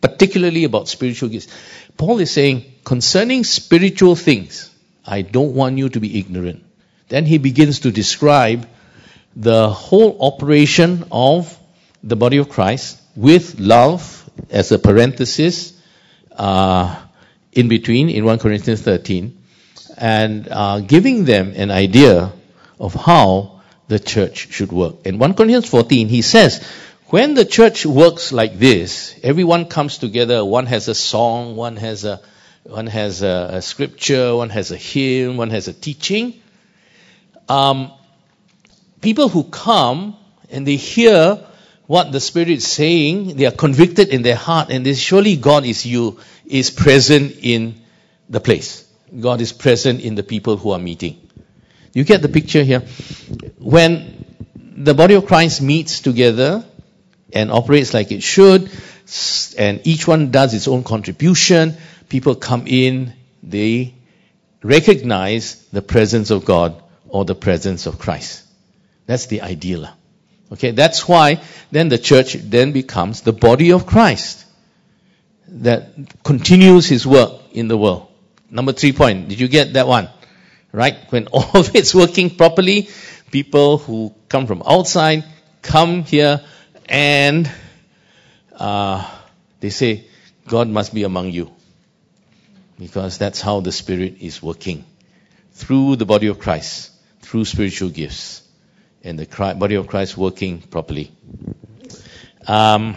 particularly 0.00 0.64
about 0.64 0.88
spiritual 0.88 1.28
gifts. 1.28 1.48
Paul 1.96 2.20
is 2.20 2.30
saying, 2.30 2.64
concerning 2.84 3.44
spiritual 3.44 4.14
things, 4.14 4.70
I 5.04 5.22
don't 5.22 5.54
want 5.54 5.78
you 5.78 5.88
to 5.88 6.00
be 6.00 6.18
ignorant. 6.18 6.64
Then 7.08 7.26
he 7.26 7.38
begins 7.38 7.80
to 7.80 7.90
describe 7.90 8.68
the 9.38 9.70
whole 9.70 10.18
operation 10.20 11.04
of 11.12 11.56
the 12.02 12.16
body 12.16 12.38
of 12.38 12.48
Christ 12.48 13.00
with 13.14 13.60
love 13.60 14.28
as 14.50 14.72
a 14.72 14.80
parenthesis 14.80 15.80
uh, 16.36 17.00
in 17.52 17.68
between 17.68 18.10
in 18.10 18.24
1 18.24 18.40
Corinthians 18.40 18.82
13 18.82 19.38
and 19.96 20.48
uh, 20.50 20.80
giving 20.80 21.24
them 21.24 21.52
an 21.54 21.70
idea 21.70 22.32
of 22.80 22.94
how 22.94 23.60
the 23.86 24.00
church 24.00 24.52
should 24.52 24.72
work. 24.72 25.06
In 25.06 25.18
1 25.18 25.34
Corinthians 25.34 25.68
14, 25.68 26.08
he 26.08 26.22
says, 26.22 26.62
when 27.06 27.34
the 27.34 27.44
church 27.44 27.86
works 27.86 28.32
like 28.32 28.58
this, 28.58 29.18
everyone 29.22 29.66
comes 29.66 29.98
together, 29.98 30.44
one 30.44 30.66
has 30.66 30.88
a 30.88 30.94
song, 30.94 31.54
one 31.54 31.76
has 31.76 32.04
a, 32.04 32.20
one 32.64 32.88
has 32.88 33.22
a, 33.22 33.50
a 33.52 33.62
scripture, 33.62 34.34
one 34.34 34.50
has 34.50 34.72
a 34.72 34.76
hymn, 34.76 35.36
one 35.36 35.50
has 35.50 35.68
a 35.68 35.72
teaching. 35.72 36.42
Um, 37.48 37.92
people 39.00 39.28
who 39.28 39.44
come 39.44 40.16
and 40.50 40.66
they 40.66 40.76
hear 40.76 41.44
what 41.86 42.12
the 42.12 42.20
Spirit 42.20 42.50
is 42.50 42.66
saying, 42.66 43.36
they 43.36 43.46
are 43.46 43.52
convicted 43.52 44.08
in 44.08 44.22
their 44.22 44.36
heart, 44.36 44.70
and 44.70 44.84
they 44.84 44.94
surely 44.94 45.36
God 45.36 45.64
is 45.64 45.86
you, 45.86 46.20
is 46.44 46.70
present 46.70 47.36
in 47.40 47.80
the 48.28 48.40
place. 48.40 48.86
God 49.18 49.40
is 49.40 49.52
present 49.52 50.02
in 50.02 50.14
the 50.14 50.22
people 50.22 50.58
who 50.58 50.72
are 50.72 50.78
meeting. 50.78 51.18
You 51.94 52.04
get 52.04 52.20
the 52.20 52.28
picture 52.28 52.62
here? 52.62 52.80
When 53.58 54.26
the 54.54 54.92
body 54.92 55.14
of 55.14 55.24
Christ 55.24 55.62
meets 55.62 56.00
together, 56.00 56.64
and 57.32 57.50
operates 57.50 57.94
like 57.94 58.12
it 58.12 58.22
should, 58.22 58.70
and 59.58 59.86
each 59.86 60.06
one 60.06 60.30
does 60.30 60.54
its 60.54 60.68
own 60.68 60.84
contribution. 60.84 61.76
People 62.08 62.34
come 62.34 62.66
in, 62.66 63.12
they 63.42 63.94
recognize 64.62 65.66
the 65.72 65.82
presence 65.82 66.30
of 66.30 66.44
God 66.44 66.82
or 67.08 67.24
the 67.24 67.34
presence 67.34 67.86
of 67.86 67.98
Christ. 67.98 68.44
That's 69.08 69.24
the 69.24 69.40
ideal. 69.40 69.88
Okay, 70.52 70.72
that's 70.72 71.08
why 71.08 71.40
then 71.70 71.88
the 71.88 71.96
church 71.96 72.34
then 72.34 72.72
becomes 72.72 73.22
the 73.22 73.32
body 73.32 73.72
of 73.72 73.86
Christ 73.86 74.44
that 75.48 75.94
continues 76.22 76.86
his 76.86 77.06
work 77.06 77.40
in 77.52 77.68
the 77.68 77.78
world. 77.78 78.08
Number 78.50 78.72
three 78.72 78.92
point. 78.92 79.28
Did 79.28 79.40
you 79.40 79.48
get 79.48 79.72
that 79.72 79.88
one? 79.88 80.10
Right? 80.72 80.96
When 81.08 81.26
all 81.32 81.56
of 81.56 81.74
it's 81.74 81.94
working 81.94 82.36
properly, 82.36 82.90
people 83.30 83.78
who 83.78 84.14
come 84.28 84.46
from 84.46 84.62
outside 84.66 85.24
come 85.62 86.04
here 86.04 86.42
and 86.86 87.50
uh, 88.54 89.10
they 89.60 89.70
say, 89.70 90.04
God 90.46 90.68
must 90.68 90.92
be 90.92 91.04
among 91.04 91.30
you. 91.30 91.50
Because 92.78 93.16
that's 93.16 93.40
how 93.40 93.60
the 93.60 93.72
Spirit 93.72 94.18
is 94.20 94.42
working. 94.42 94.84
Through 95.52 95.96
the 95.96 96.04
body 96.04 96.26
of 96.26 96.38
Christ, 96.38 96.90
through 97.22 97.46
spiritual 97.46 97.88
gifts, 97.88 98.42
and 99.08 99.18
the 99.18 99.54
body 99.58 99.74
of 99.74 99.86
Christ 99.86 100.16
working 100.16 100.60
properly. 100.60 101.10
Um, 102.46 102.96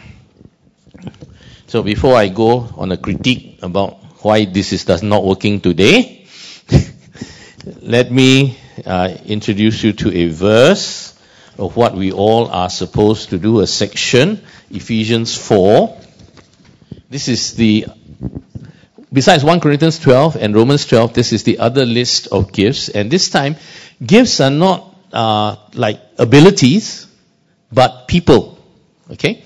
so 1.68 1.84
before 1.84 2.16
I 2.16 2.28
go 2.28 2.68
on 2.76 2.92
a 2.92 2.98
critique 2.98 3.60
about 3.62 3.94
why 4.24 4.46
this 4.46 4.74
is 4.74 4.86
does 4.86 5.02
not 5.02 5.24
working 5.24 5.62
today, 5.62 6.28
let 7.82 8.12
me 8.12 8.58
uh, 8.86 9.16
introduce 9.26 9.84
you 9.84 9.94
to 9.94 10.14
a 10.14 10.28
verse 10.28 11.18
of 11.58 11.76
what 11.76 11.96
we 11.96 12.12
all 12.12 12.48
are 12.48 12.70
supposed 12.70 13.30
to 13.30 13.38
do, 13.38 13.62
a 13.62 13.68
section, 13.68 14.42
Ephesians 14.70 15.38
4. 15.38 15.98
This 17.10 17.28
is 17.28 17.56
the, 17.56 17.86
besides 19.12 19.44
1 19.44 19.60
Corinthians 19.60 20.00
12 20.00 20.36
and 20.38 20.56
Romans 20.56 20.86
12, 20.86 21.14
this 21.14 21.32
is 21.34 21.44
the 21.44 21.60
other 21.60 21.86
list 21.86 22.28
of 22.28 22.52
gifts. 22.52 22.90
And 22.90 23.10
this 23.10 23.30
time, 23.30 23.56
gifts 24.06 24.40
are 24.42 24.50
not 24.50 24.91
uh, 25.14 25.56
like 25.74 26.02
abilities, 26.18 27.08
but 27.72 28.08
people. 28.08 28.58
Okay? 29.10 29.44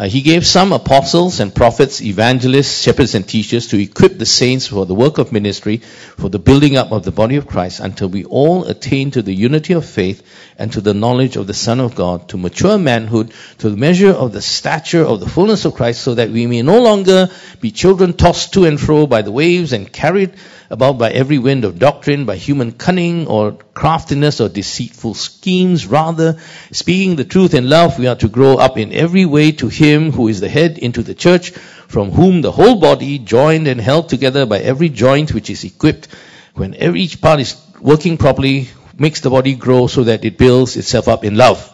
Uh, 0.00 0.08
he 0.08 0.22
gave 0.22 0.46
some 0.46 0.72
apostles 0.72 1.40
and 1.40 1.54
prophets, 1.54 2.00
evangelists, 2.00 2.80
shepherds 2.80 3.14
and 3.14 3.28
teachers 3.28 3.66
to 3.66 3.78
equip 3.78 4.16
the 4.16 4.24
saints 4.24 4.66
for 4.66 4.86
the 4.86 4.94
work 4.94 5.18
of 5.18 5.30
ministry, 5.30 5.76
for 5.76 6.30
the 6.30 6.38
building 6.38 6.78
up 6.78 6.90
of 6.90 7.04
the 7.04 7.10
body 7.10 7.36
of 7.36 7.46
Christ, 7.46 7.80
until 7.80 8.08
we 8.08 8.24
all 8.24 8.64
attain 8.64 9.10
to 9.10 9.20
the 9.20 9.34
unity 9.34 9.74
of 9.74 9.84
faith 9.84 10.22
and 10.56 10.72
to 10.72 10.80
the 10.80 10.94
knowledge 10.94 11.36
of 11.36 11.46
the 11.46 11.52
Son 11.52 11.80
of 11.80 11.94
God, 11.94 12.30
to 12.30 12.38
mature 12.38 12.78
manhood, 12.78 13.34
to 13.58 13.68
the 13.68 13.76
measure 13.76 14.08
of 14.10 14.32
the 14.32 14.40
stature 14.40 15.04
of 15.04 15.20
the 15.20 15.28
fullness 15.28 15.66
of 15.66 15.74
Christ, 15.74 16.00
so 16.00 16.14
that 16.14 16.30
we 16.30 16.46
may 16.46 16.62
no 16.62 16.80
longer 16.80 17.28
be 17.60 17.70
children 17.70 18.14
tossed 18.14 18.54
to 18.54 18.64
and 18.64 18.80
fro 18.80 19.06
by 19.06 19.20
the 19.20 19.32
waves 19.32 19.74
and 19.74 19.92
carried 19.92 20.32
about 20.70 20.98
by 20.98 21.10
every 21.10 21.38
wind 21.38 21.64
of 21.64 21.80
doctrine, 21.80 22.26
by 22.26 22.36
human 22.36 22.70
cunning 22.70 23.26
or 23.26 23.52
craftiness 23.74 24.40
or 24.40 24.48
deceitful 24.48 25.14
schemes. 25.14 25.84
Rather, 25.86 26.38
speaking 26.70 27.16
the 27.16 27.24
truth 27.24 27.54
in 27.54 27.68
love, 27.68 27.98
we 27.98 28.06
are 28.06 28.14
to 28.14 28.28
grow 28.28 28.54
up 28.54 28.78
in 28.78 28.92
every 28.92 29.26
way 29.26 29.50
to 29.50 29.68
Him 29.68 30.12
who 30.12 30.28
is 30.28 30.38
the 30.38 30.48
head 30.48 30.78
into 30.78 31.02
the 31.02 31.14
church, 31.14 31.50
from 31.50 32.12
whom 32.12 32.40
the 32.40 32.52
whole 32.52 32.78
body, 32.78 33.18
joined 33.18 33.66
and 33.66 33.80
held 33.80 34.08
together 34.08 34.46
by 34.46 34.60
every 34.60 34.88
joint 34.88 35.34
which 35.34 35.50
is 35.50 35.64
equipped, 35.64 36.06
when 36.54 36.74
each 36.74 37.20
part 37.20 37.40
is 37.40 37.56
working 37.80 38.16
properly, 38.16 38.68
makes 38.96 39.20
the 39.20 39.30
body 39.30 39.54
grow 39.54 39.88
so 39.88 40.04
that 40.04 40.24
it 40.24 40.38
builds 40.38 40.76
itself 40.76 41.08
up 41.08 41.24
in 41.24 41.34
love. 41.34 41.66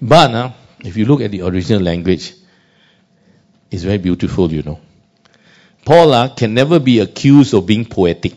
But 0.00 0.30
uh, 0.34 0.50
if 0.80 0.96
you 0.96 1.04
look 1.04 1.20
at 1.20 1.30
the 1.30 1.42
original 1.42 1.82
language, 1.82 2.32
it's 3.70 3.82
very 3.82 3.98
beautiful, 3.98 4.50
you 4.50 4.62
know. 4.62 4.80
Paul 5.84 6.12
uh, 6.12 6.28
can 6.28 6.54
never 6.54 6.78
be 6.78 7.00
accused 7.00 7.54
of 7.54 7.66
being 7.66 7.84
poetic. 7.84 8.34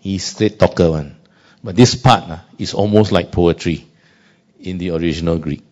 He's 0.00 0.24
straight 0.24 0.58
talker 0.58 0.90
one. 0.90 1.16
But 1.62 1.76
this 1.76 1.94
part 1.94 2.30
uh, 2.30 2.38
is 2.58 2.72
almost 2.72 3.12
like 3.12 3.32
poetry 3.32 3.86
in 4.60 4.78
the 4.78 4.90
original 4.90 5.38
Greek. 5.38 5.62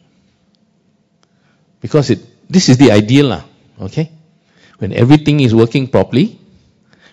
Because 1.81 2.11
it, 2.11 2.51
this 2.51 2.69
is 2.69 2.77
the 2.77 2.91
ideal, 2.91 3.33
uh, 3.33 3.43
okay? 3.83 4.11
When 4.79 4.93
everything 4.93 5.41
is 5.41 5.55
working 5.55 5.89
properly, 5.89 6.39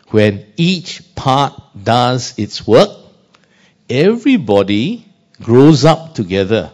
when 0.10 0.46
each 0.58 1.16
part 1.16 1.62
does 1.82 2.38
its 2.38 2.66
work, 2.66 2.89
everybody 3.89 5.06
grows 5.41 5.86
up 5.86 6.16
together 6.16 6.72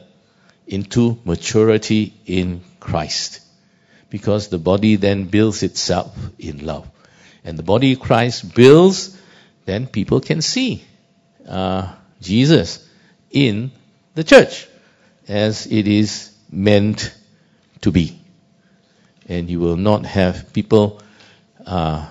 into 0.67 1.19
maturity 1.25 2.13
in 2.25 2.61
Christ 2.79 3.41
because 4.11 4.49
the 4.49 4.59
body 4.59 4.97
then 4.97 5.23
builds 5.23 5.63
itself 5.63 6.15
in 6.37 6.63
love. 6.63 6.87
And 7.43 7.57
the 7.57 7.63
body 7.63 7.95
Christ 7.95 8.53
builds, 8.53 9.17
then 9.65 9.87
people 9.87 10.19
can 10.19 10.43
see 10.43 10.83
uh, 11.47 11.95
Jesus 12.19 12.87
in 13.31 13.71
the 14.13 14.23
church 14.23 14.67
as 15.27 15.65
it 15.65 15.87
is 15.87 16.35
meant 16.51 17.15
to 17.81 17.91
be. 17.91 18.19
And 19.27 19.49
you 19.49 19.61
will 19.61 19.77
not 19.77 20.05
have 20.05 20.51
people, 20.51 21.01
uh, 21.65 22.07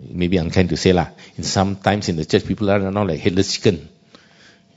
maybe 0.00 0.38
unkind 0.38 0.70
to 0.70 0.76
say 0.76 0.94
lah, 0.94 1.08
in 1.36 1.44
sometimes 1.44 2.08
in 2.08 2.16
the 2.16 2.24
church 2.24 2.46
people 2.46 2.70
are 2.70 2.78
not 2.78 3.06
like 3.06 3.20
headless 3.20 3.52
chicken, 3.52 3.90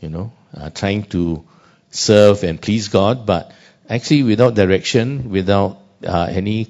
you 0.01 0.09
know, 0.09 0.33
uh, 0.53 0.69
trying 0.71 1.03
to 1.03 1.45
serve 1.89 2.43
and 2.43 2.61
please 2.61 2.89
God, 2.89 3.25
but 3.25 3.53
actually 3.89 4.23
without 4.23 4.55
direction, 4.55 5.29
without 5.29 5.86
any 6.03 6.67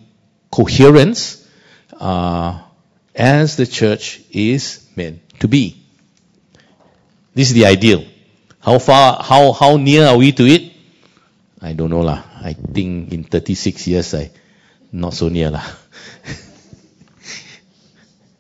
coherence 0.52 1.48
uh, 2.00 2.62
as 3.16 3.58
the 3.58 3.66
church 3.66 4.22
is 4.32 4.86
meant 4.96 5.22
to 5.40 5.48
be. 5.48 5.84
This 7.34 7.50
is 7.50 7.54
the 7.54 7.66
ideal. 7.66 8.06
How 8.60 8.80
far, 8.80 9.22
how, 9.22 9.54
how 9.54 9.78
near 9.78 10.08
are 10.08 10.18
we 10.18 10.32
to 10.32 10.44
it? 10.44 10.74
I 11.62 11.74
don't 11.74 11.90
know 11.90 12.02
lah. 12.02 12.24
I 12.42 12.54
think 12.54 13.14
in 13.14 13.24
36 13.24 13.88
years, 13.88 14.14
I 14.14 14.30
not 14.92 15.14
so 15.14 15.30
near 15.30 15.52
lah. 15.52 15.64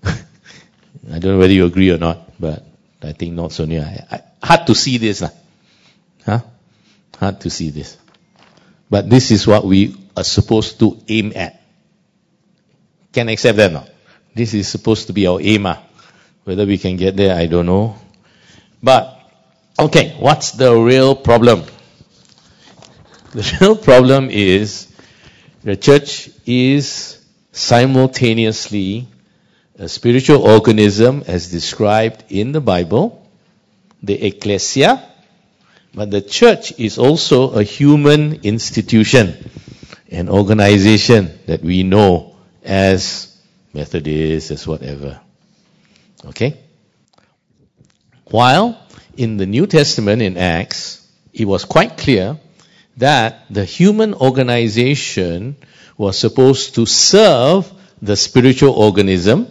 I 0.03 1.19
don't 1.19 1.33
know 1.33 1.39
whether 1.39 1.53
you 1.53 1.65
agree 1.65 1.91
or 1.91 1.97
not, 1.97 2.39
but 2.39 2.65
I 3.01 3.13
think 3.13 3.33
not 3.33 3.51
so 3.51 3.65
near. 3.65 3.81
I, 3.81 4.15
I, 4.15 4.21
hard 4.45 4.67
to 4.67 4.75
see 4.75 4.97
this 4.97 5.21
lah. 5.21 5.31
Huh? 6.25 6.41
Hard 7.17 7.41
to 7.41 7.49
see 7.49 7.69
this. 7.69 7.97
But 8.89 9.09
this 9.09 9.31
is 9.31 9.47
what 9.47 9.65
we 9.65 9.95
are 10.18 10.24
supposed 10.24 10.80
to 10.80 10.97
aim 11.07 11.32
at. 11.36 11.61
Can 13.13 13.30
accept 13.30 13.57
that 13.57 13.72
now? 13.72 13.86
This 14.34 14.53
is 14.53 14.68
supposed 14.68 15.07
to 15.07 15.13
be 15.13 15.28
our 15.28 15.39
aim. 15.39 15.68
Ah. 15.68 15.84
Whether 16.43 16.65
we 16.65 16.78
can 16.78 16.97
get 16.97 17.15
there, 17.15 17.36
I 17.36 17.45
don't 17.45 17.65
know. 17.65 17.95
But, 18.82 19.20
okay, 19.80 20.15
what's 20.20 20.51
the 20.51 20.76
real 20.76 21.15
problem? 21.15 21.63
The 23.34 23.57
real 23.61 23.76
problem 23.76 24.30
is 24.32 24.88
the 25.61 25.76
church 25.76 26.30
is 26.45 27.20
simultaneously 27.51 29.07
a 29.78 29.88
spiritual 29.88 30.41
organism 30.41 31.24
as 31.28 31.51
described 31.51 32.24
in 32.30 32.53
the 32.53 32.61
Bible, 32.61 33.28
the 34.01 34.15
ecclesia, 34.26 35.03
but 35.93 36.09
the 36.09 36.22
church 36.22 36.80
is 36.80 36.97
also 36.97 37.51
a 37.51 37.63
human 37.63 38.41
institution 38.43 39.36
an 40.12 40.30
organization 40.30 41.39
that 41.47 41.62
we 41.62 41.84
know 41.84 42.36
as 42.64 43.36
Methodist, 43.74 44.51
as 44.51 44.66
whatever. 44.66 45.20
Okay? 46.26 46.58
While 48.26 48.78
in 49.16 49.38
the 49.38 49.45
New 49.45 49.68
Testament 49.68 50.22
in 50.22 50.38
Acts, 50.38 51.05
it 51.34 51.45
was 51.45 51.66
quite 51.66 51.97
clear 51.97 52.39
that 52.97 53.45
the 53.49 53.64
human 53.64 54.14
organization 54.14 55.55
was 55.97 56.18
supposed 56.18 56.76
to 56.76 56.86
serve 56.86 57.72
the 58.01 58.16
spiritual 58.16 58.74
organism. 58.74 59.47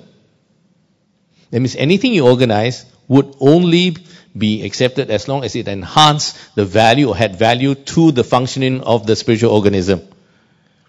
That 1.51 1.61
means 1.61 1.77
anything 1.77 2.13
you 2.13 2.27
organize 2.27 2.85
would 3.09 3.37
only 3.41 3.97
be 4.37 4.65
accepted 4.65 5.11
as 5.11 5.29
long 5.29 5.45
as 5.45 5.57
it 5.57 5.69
enhanced 5.69 6.37
the 6.55 6.65
value 6.65 7.09
or 7.09 7.17
had 7.17 7.37
value 7.37 7.75
to 7.75 8.13
the 8.13 8.25
functioning 8.25 8.83
of 8.83 9.07
the 9.07 9.17
spiritual 9.17 9.53
organism. 9.53 10.03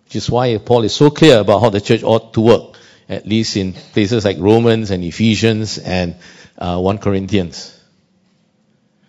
Which 0.07 0.15
is 0.15 0.29
why 0.29 0.57
Paul 0.57 0.85
is 0.85 0.95
so 0.95 1.09
clear 1.09 1.39
about 1.39 1.59
how 1.59 1.69
the 1.69 1.81
church 1.81 2.01
ought 2.01 2.33
to 2.35 2.41
work, 2.41 2.77
at 3.09 3.27
least 3.27 3.57
in 3.57 3.73
places 3.73 4.23
like 4.23 4.37
Romans 4.39 4.89
and 4.89 5.03
Ephesians 5.03 5.77
and 5.77 6.15
uh, 6.57 6.79
1 6.79 6.99
Corinthians. 6.99 7.77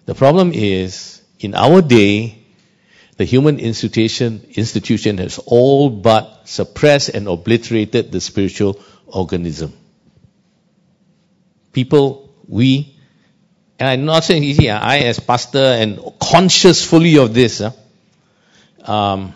The 0.07 0.17
problem 0.17 0.51
is, 0.53 1.23
in 1.39 1.55
our 1.55 1.83
day, 1.83 2.39
the 3.17 3.25
human 3.25 3.61
institution, 3.61 4.45
institution 4.57 5.19
has 5.19 5.39
all 5.39 5.89
but 5.89 6.49
suppressed 6.49 7.11
and 7.11 7.29
obliterated 7.29 8.11
the 8.11 8.21
spiritual 8.21 8.81
organism. 9.07 9.73
People, 11.73 12.35
we, 12.49 12.97
and 13.79 13.89
I'm 13.89 14.05
not 14.05 14.25
saying 14.25 14.43
easy, 14.43 14.69
I 14.69 14.99
as 14.99 15.21
pastor 15.21 15.59
and 15.59 16.01
conscious 16.21 16.85
fully 16.85 17.19
of 17.19 17.35
this, 17.35 17.61
uh, 17.61 17.71
um, 18.85 19.35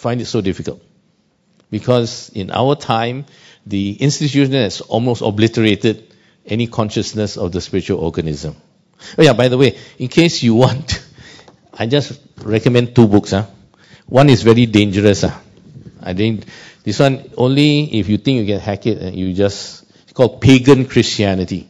find 0.00 0.20
it 0.20 0.26
so 0.26 0.40
difficult. 0.40 0.82
Because 1.70 2.30
in 2.34 2.50
our 2.50 2.74
time, 2.74 3.26
the 3.66 3.92
institution 3.92 4.52
has 4.52 4.80
almost 4.80 5.22
obliterated 5.22 6.12
any 6.46 6.66
consciousness 6.66 7.36
of 7.36 7.52
the 7.52 7.60
spiritual 7.60 8.00
organism. 8.00 8.56
Oh 9.16 9.22
yeah, 9.22 9.32
by 9.34 9.48
the 9.48 9.56
way, 9.58 9.78
in 9.98 10.08
case 10.08 10.42
you 10.42 10.54
want, 10.54 11.04
I 11.74 11.86
just 11.86 12.20
recommend 12.42 12.94
two 12.94 13.06
books. 13.06 13.30
Huh? 13.30 13.46
One 14.06 14.28
is 14.28 14.42
very 14.42 14.66
dangerous. 14.66 15.22
Huh? 15.22 15.38
I 16.02 16.14
think 16.14 16.44
this 16.82 16.98
one 16.98 17.30
only 17.36 17.98
if 17.98 18.08
you 18.08 18.18
think 18.18 18.40
you 18.40 18.46
can 18.54 18.60
hack 18.60 18.86
it, 18.86 19.14
you 19.14 19.32
just 19.34 19.84
it's 20.02 20.12
called 20.12 20.40
Pagan 20.40 20.86
Christianity. 20.86 21.68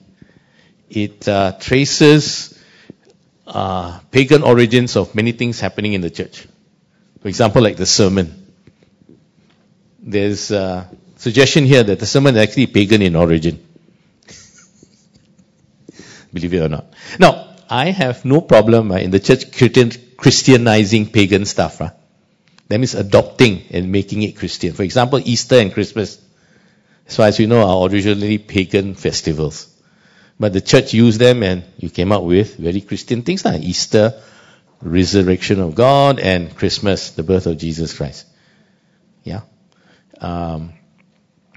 It 0.88 1.28
uh, 1.28 1.52
traces 1.60 2.58
uh, 3.46 3.98
pagan 4.10 4.42
origins 4.42 4.96
of 4.96 5.14
many 5.14 5.32
things 5.32 5.60
happening 5.60 5.92
in 5.92 6.00
the 6.00 6.10
church. 6.10 6.46
For 7.20 7.28
example, 7.28 7.62
like 7.62 7.76
the 7.76 7.86
sermon. 7.86 8.46
There's 9.98 10.50
a 10.50 10.88
suggestion 11.16 11.64
here 11.64 11.82
that 11.82 11.98
the 11.98 12.06
sermon 12.06 12.36
is 12.36 12.42
actually 12.42 12.66
pagan 12.66 13.02
in 13.02 13.14
origin. 13.14 13.62
Believe 16.32 16.54
it 16.54 16.62
or 16.62 16.68
not. 16.68 16.92
Now, 17.18 17.56
I 17.68 17.90
have 17.90 18.24
no 18.24 18.40
problem 18.40 18.90
uh, 18.90 18.96
in 18.96 19.10
the 19.10 19.20
church 19.20 19.52
Christianizing 20.16 21.10
pagan 21.10 21.44
stuff. 21.44 21.80
Uh. 21.80 21.90
That 22.68 22.78
means 22.78 22.94
adopting 22.94 23.64
and 23.70 23.92
making 23.92 24.22
it 24.22 24.36
Christian. 24.36 24.72
For 24.72 24.82
example, 24.82 25.20
Easter 25.22 25.56
and 25.56 25.72
Christmas. 25.72 26.18
As 27.06 27.16
far 27.16 27.26
as 27.26 27.38
we 27.38 27.46
know, 27.46 27.66
are 27.66 27.88
originally 27.88 28.38
pagan 28.38 28.94
festivals. 28.94 29.66
But 30.38 30.52
the 30.52 30.60
church 30.60 30.94
used 30.94 31.20
them 31.20 31.42
and 31.42 31.64
you 31.78 31.90
came 31.90 32.12
up 32.12 32.22
with 32.22 32.56
very 32.56 32.80
Christian 32.80 33.22
things 33.22 33.44
like 33.44 33.62
Easter, 33.62 34.14
resurrection 34.82 35.60
of 35.60 35.74
God 35.74 36.20
and 36.20 36.54
Christmas, 36.56 37.10
the 37.10 37.22
birth 37.22 37.46
of 37.46 37.58
Jesus 37.58 37.96
Christ. 37.96 38.26
Yeah. 39.22 39.42
Um, 40.20 40.72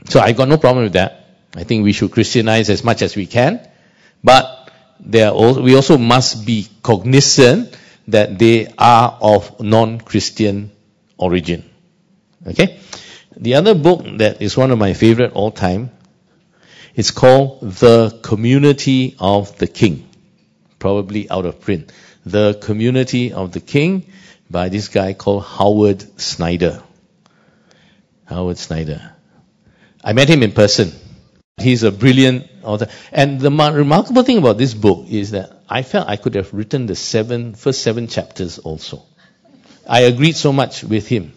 so 0.10 0.20
I 0.20 0.34
got 0.34 0.48
no 0.50 0.58
problem 0.58 0.84
with 0.84 0.94
that. 0.94 1.26
I 1.56 1.64
think 1.64 1.84
we 1.84 1.94
should 1.94 2.12
Christianize 2.12 2.70
as 2.70 2.84
much 2.84 3.02
as 3.02 3.16
we 3.16 3.26
can, 3.26 3.66
but 4.24 4.72
there 5.00 5.34
we 5.34 5.76
also 5.76 5.98
must 5.98 6.46
be 6.46 6.68
cognizant 6.82 7.78
that 8.08 8.38
they 8.38 8.74
are 8.78 9.18
of 9.22 9.62
non-Christian 9.62 10.72
origin. 11.18 11.70
Okay? 12.48 12.80
The 13.36 13.56
other 13.56 13.76
book 13.76 14.06
that 14.18 14.42
is 14.42 14.58
one 14.58 14.72
of 14.72 14.78
my 14.78 14.94
favorite 14.94 15.34
all 15.34 15.52
time, 15.52 15.92
it's 16.96 17.12
called 17.12 17.62
The 17.62 18.20
Community 18.22 19.16
of 19.20 19.58
the 19.58 19.68
King. 19.68 20.08
Probably 20.80 21.30
out 21.30 21.46
of 21.46 21.62
print. 21.62 21.92
The 22.26 22.54
Community 22.56 23.34
of 23.34 23.52
the 23.52 23.60
King 23.60 24.06
by 24.50 24.70
this 24.70 24.88
guy 24.88 25.14
called 25.14 25.44
Howard 25.44 26.20
Snyder. 26.20 26.82
Howard 28.26 28.58
Snyder. 28.58 29.14
I 30.04 30.14
met 30.14 30.30
him 30.30 30.44
in 30.44 30.52
person. 30.52 30.92
He's 31.58 31.84
a 31.84 31.92
brilliant 31.92 32.50
author. 32.64 32.88
And 33.12 33.40
the 33.40 33.52
remarkable 33.52 34.24
thing 34.24 34.38
about 34.38 34.58
this 34.58 34.74
book 34.74 35.08
is 35.10 35.32
that 35.32 35.52
I 35.70 35.84
felt 35.84 36.08
I 36.08 36.18
could 36.18 36.36
have 36.36 36.54
written 36.54 36.86
the 36.86 36.96
seven, 36.96 37.56
first 37.56 37.82
seven 37.82 38.08
chapters 38.08 38.60
also. 38.60 39.04
I 39.88 40.02
agreed 40.02 40.36
so 40.36 40.54
much 40.54 40.84
with 40.84 41.08
him 41.08 41.34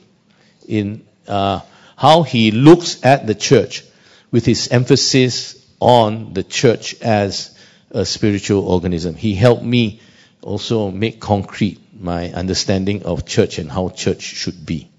in 0.68 1.06
uh, 1.26 1.60
how 1.96 2.22
he 2.22 2.50
looks 2.50 3.04
at 3.04 3.26
the 3.26 3.34
church 3.34 3.84
with 4.30 4.44
his 4.44 4.68
emphasis 4.68 5.56
on 5.80 6.32
the 6.32 6.42
church 6.42 7.00
as 7.00 7.56
a 7.90 8.04
spiritual 8.04 8.68
organism. 8.68 9.14
He 9.14 9.34
helped 9.34 9.62
me 9.62 10.00
also 10.42 10.90
make 10.90 11.20
concrete 11.20 11.80
my 11.98 12.30
understanding 12.32 13.04
of 13.04 13.26
church 13.26 13.58
and 13.58 13.70
how 13.70 13.88
church 13.88 14.22
should 14.22 14.64
be. 14.66 14.90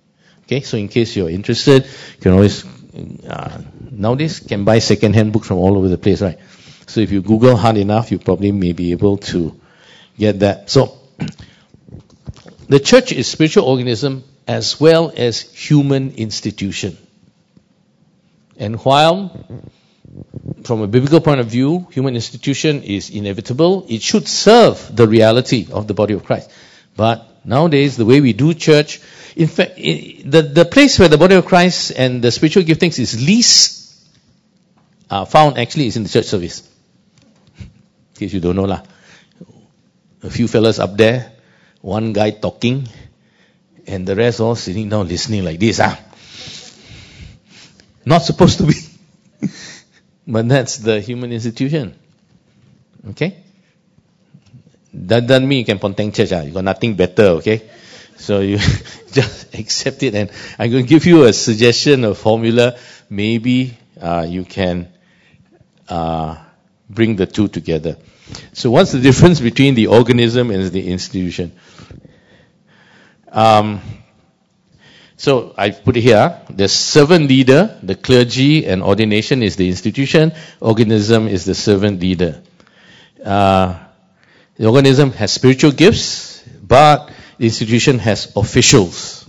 Okay, 0.44 0.62
so 0.62 0.78
in 0.78 0.88
case 0.88 1.16
you're 1.16 1.30
interested, 1.30 1.86
you 1.86 2.22
can 2.22 2.32
always 2.32 2.66
uh, 3.28 3.62
nowadays 3.92 4.40
can 4.40 4.64
buy 4.64 4.80
second-hand 4.80 5.32
books 5.34 5.48
from 5.48 5.58
all 5.58 5.78
over 5.78 5.88
the 5.88 5.98
place, 5.98 6.22
right? 6.22 6.40
So 6.88 7.02
if 7.02 7.12
you 7.12 7.22
Google 7.22 7.56
hard 7.56 7.78
enough, 7.78 8.12
you 8.12 8.20
probably 8.20 8.52
may 8.52 8.72
be 8.72 8.92
able 8.92 9.18
to 9.34 9.60
get 10.18 10.40
that. 10.40 10.70
So 10.70 10.98
the 12.68 12.80
church 12.80 13.12
is 13.12 13.28
spiritual 13.28 13.66
organism 13.66 14.24
as 14.48 14.80
well 14.80 15.12
as 15.16 15.42
human 15.42 16.12
institution. 16.16 16.98
And 18.58 18.78
while 18.78 19.46
from 20.68 20.82
a 20.82 20.88
biblical 20.88 21.22
point 21.22 21.40
of 21.40 21.48
view, 21.48 21.88
human 21.92 22.16
institution 22.16 22.84
is 22.84 23.10
inevitable, 23.10 23.86
it 23.90 24.02
should 24.02 24.28
serve 24.28 24.96
the 24.96 25.08
reality 25.08 25.68
of 25.72 25.88
the 25.88 25.94
body 25.94 26.14
of 26.14 26.24
Christ. 26.24 26.52
But 26.96 27.46
nowadays, 27.46 27.96
the 27.98 28.06
way 28.06 28.22
we 28.22 28.34
do 28.34 28.54
church, 28.54 29.00
in 29.36 29.48
fact, 29.48 29.76
the, 29.78 30.52
the 30.54 30.66
place 30.66 31.00
where 31.00 31.08
the 31.08 31.18
body 31.18 31.36
of 31.36 31.46
Christ 31.46 31.94
and 31.96 32.22
the 32.22 32.32
spiritual 32.32 32.64
giftings 32.64 33.00
is 33.00 33.26
least 33.26 33.78
uh, 35.10 35.26
found 35.26 35.58
actually 35.58 35.88
is 35.88 35.96
in 35.96 36.04
the 36.04 36.10
church 36.10 36.26
service. 36.26 36.68
In 37.60 38.20
case 38.20 38.34
you 38.34 38.40
don't 38.40 38.56
know 38.56 38.66
lah. 38.66 38.82
A 40.24 40.30
few 40.30 40.48
fellas 40.48 40.80
up 40.80 40.98
there, 40.98 41.32
one 41.82 42.12
guy 42.12 42.32
talking, 42.32 42.90
and 43.86 44.06
the 44.06 44.16
rest 44.16 44.42
all 44.42 44.56
sitting 44.56 44.90
down 44.90 45.08
listening 45.08 45.46
like 45.46 45.60
this. 45.60 45.80
Ah. 45.80 45.98
Not 48.06 48.24
supposed 48.24 48.58
to 48.58 48.66
be. 48.66 48.74
but 50.28 50.48
that's 50.50 50.78
the 50.78 51.00
human 51.00 51.32
institution. 51.32 51.96
Okay? 53.12 53.44
That 54.94 55.26
doesn't 55.28 55.48
mean 55.48 55.60
you 55.60 55.66
can 55.66 55.80
ponteng 55.80 56.14
church. 56.14 56.32
Ah. 56.34 56.42
You 56.42 56.52
got 56.52 56.64
nothing 56.64 56.96
better, 56.96 57.24
okay? 57.40 57.62
So 58.18 58.40
you 58.42 58.58
just 59.12 59.54
accept 59.56 60.04
it 60.04 60.16
and 60.16 60.32
I'm 60.60 60.72
going 60.72 60.84
to 60.84 60.90
give 60.90 61.06
you 61.06 61.24
a 61.24 61.34
suggestion, 61.34 62.04
a 62.04 62.14
formula. 62.16 62.78
Maybe 63.10 63.78
uh, 64.02 64.26
you 64.28 64.44
can 64.44 64.90
uh, 65.88 66.38
bring 66.90 67.16
the 67.16 67.26
two 67.26 67.48
together. 67.48 67.98
So 68.54 68.72
what's 68.72 68.92
the 68.92 69.00
difference 69.00 69.40
between 69.40 69.76
the 69.76 69.88
organism 69.88 70.52
and 70.52 70.66
the 70.70 70.90
institution? 70.90 71.54
Um, 73.32 73.82
so 75.18 75.56
I 75.58 75.72
put 75.72 75.98
it 75.98 76.02
here. 76.02 76.40
The 76.50 76.68
servant 76.68 77.28
leader, 77.28 77.80
the 77.82 77.96
clergy 77.96 78.68
and 78.68 78.84
ordination 78.84 79.42
is 79.42 79.56
the 79.56 79.68
institution. 79.68 80.32
Organism 80.62 81.28
is 81.28 81.44
the 81.44 81.56
servant 81.56 82.00
leader. 82.00 82.42
Uh, 83.24 83.80
the 84.56 84.68
organism 84.68 85.12
has 85.14 85.34
spiritual 85.34 85.72
gifts, 85.72 86.44
but 86.62 87.10
the 87.40 87.46
institution 87.46 87.98
has 88.00 88.32
officials. 88.36 89.28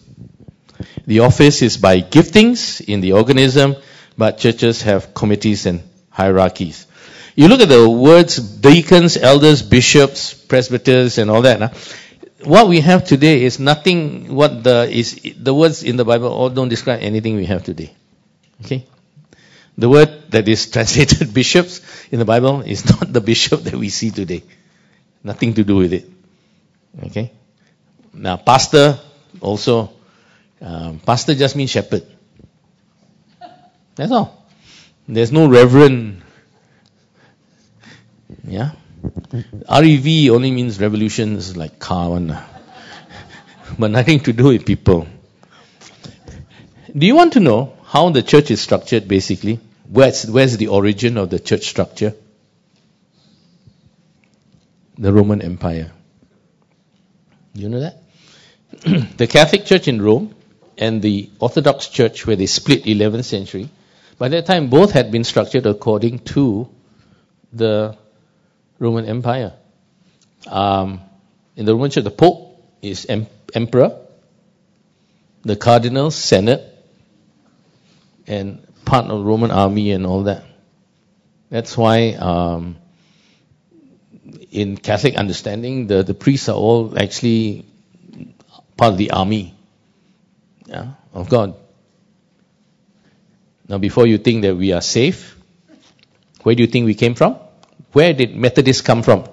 The 1.07 1.21
office 1.21 1.63
is 1.63 1.79
by 1.79 2.03
giftings 2.03 2.83
in 2.83 3.01
the 3.01 3.13
organism, 3.13 3.77
but 4.19 4.37
churches 4.37 4.83
have 4.83 5.15
committees 5.15 5.65
and 5.65 5.83
hierarchies. 6.11 6.87
You 7.35 7.49
look 7.49 7.61
at 7.61 7.69
the 7.69 7.89
words 7.89 8.37
deacons, 8.37 9.17
elders, 9.17 9.63
bishops, 9.63 10.35
presbyters, 10.35 11.17
and 11.17 11.31
all 11.31 11.43
that. 11.43 11.61
Huh? 11.61 11.69
What 12.45 12.69
we 12.69 12.81
have 12.81 13.05
today 13.05 13.43
is 13.45 13.59
nothing. 13.59 14.35
What 14.35 14.63
the 14.63 14.89
is 14.89 15.21
the 15.37 15.53
words 15.53 15.83
in 15.83 15.97
the 15.97 16.05
Bible 16.05 16.29
all 16.29 16.51
don't 16.51 16.69
describe 16.69 17.01
anything 17.03 17.37
we 17.37 17.47
have 17.47 17.65
today. 17.65 17.93
Okay, 18.65 18.87
the 19.79 19.89
word 19.89 20.31
that 20.31 20.49
is 20.49 20.71
translated 20.75 21.33
bishops 21.33 21.81
in 22.11 22.19
the 22.19 22.25
Bible 22.25 22.63
is 22.63 22.85
not 22.85 23.13
the 23.13 23.21
bishop 23.21 23.63
that 23.63 23.75
we 23.75 23.89
see 23.89 24.11
today. 24.11 24.43
Nothing 25.23 25.55
to 25.55 25.65
do 25.65 25.77
with 25.77 25.93
it. 25.93 26.11
Okay? 27.07 27.33
Now, 28.13 28.37
pastor 28.37 28.99
also, 29.41 29.93
um, 30.61 30.99
pastor 30.99 31.35
just 31.35 31.55
means 31.55 31.71
shepherd. 31.71 32.07
That's 33.95 34.11
all. 34.11 34.47
There's 35.07 35.33
no 35.33 35.49
reverend. 35.49 36.23
Yeah? 38.45 38.73
REV 39.71 40.31
only 40.31 40.51
means 40.51 40.81
revolutions 40.81 41.57
like 41.57 41.79
car 41.79 42.11
one. 42.11 42.37
but 43.79 43.91
nothing 43.91 44.21
to 44.21 44.33
do 44.33 44.45
with 44.45 44.67
people. 44.67 45.07
Do 46.97 47.07
you 47.07 47.15
want 47.15 47.35
to 47.35 47.41
know 47.41 47.75
how 47.85 48.09
the 48.11 48.23
church 48.23 48.51
is 48.51 48.61
structured 48.61 49.09
basically? 49.09 49.61
Where's, 49.91 50.27
where's 50.27 50.57
the 50.57 50.69
origin 50.69 51.17
of 51.17 51.31
the 51.31 51.39
church 51.39 51.67
structure? 51.67 52.15
the 54.99 55.13
Roman 55.13 55.41
Empire. 55.41 55.93
You 57.55 57.69
know 57.69 57.81
that? 57.81 58.03
the 59.17 59.27
Catholic 59.27 59.65
Church 59.65 59.89
in 59.89 60.03
Rome 60.03 60.35
and 60.77 61.01
the 61.01 61.31
Orthodox 61.39 61.89
Church, 61.89 62.27
where 62.27 62.37
they 62.37 62.47
split 62.47 62.85
11th 62.85 63.25
century, 63.25 63.69
by 64.19 64.29
that 64.29 64.47
time 64.47 64.69
both 64.69 64.93
had 64.93 65.11
been 65.11 65.25
structured 65.25 65.67
according 65.67 66.19
to 66.35 66.69
the 67.53 67.97
Roman 68.79 69.07
Empire. 69.07 69.55
Um, 70.47 71.01
in 71.57 71.67
the 71.67 71.75
Roman 71.75 71.91
Church, 71.91 72.05
the 72.05 72.11
Pope 72.11 72.63
is 72.83 73.07
em- 73.09 73.27
emperor, 73.55 73.99
the 75.43 75.57
cardinals, 75.57 76.15
senate, 76.15 76.63
and 78.27 78.67
part 78.85 79.07
of 79.07 79.19
the 79.19 79.25
Roman 79.25 79.51
army 79.51 79.91
and 79.93 80.07
all 80.07 80.25
that. 80.25 80.45
That's 81.51 81.77
why 81.77 82.13
um, 82.13 82.77
in 84.51 84.77
Catholic 84.77 85.17
understanding, 85.17 85.87
the, 85.87 86.03
the 86.03 86.15
priests 86.15 86.49
are 86.49 86.57
all 86.57 86.99
actually 86.99 87.65
part 88.77 88.93
of 88.93 88.99
the 88.99 89.11
army 89.11 89.55
yeah, 90.67 90.93
of 91.13 91.29
God. 91.29 91.55
Now, 93.69 93.79
before 93.79 94.07
you 94.07 94.19
think 94.19 94.43
that 94.43 94.57
we 94.57 94.73
are 94.73 94.81
safe, 94.81 95.37
where 96.43 96.55
do 96.55 96.63
you 96.63 96.67
think 96.67 96.87
we 96.87 96.95
came 96.95 97.15
from? 97.15 97.37
Where 97.93 98.13
did 98.13 98.37
Methodists 98.37 98.83
come 98.83 99.03
from? 99.03 99.25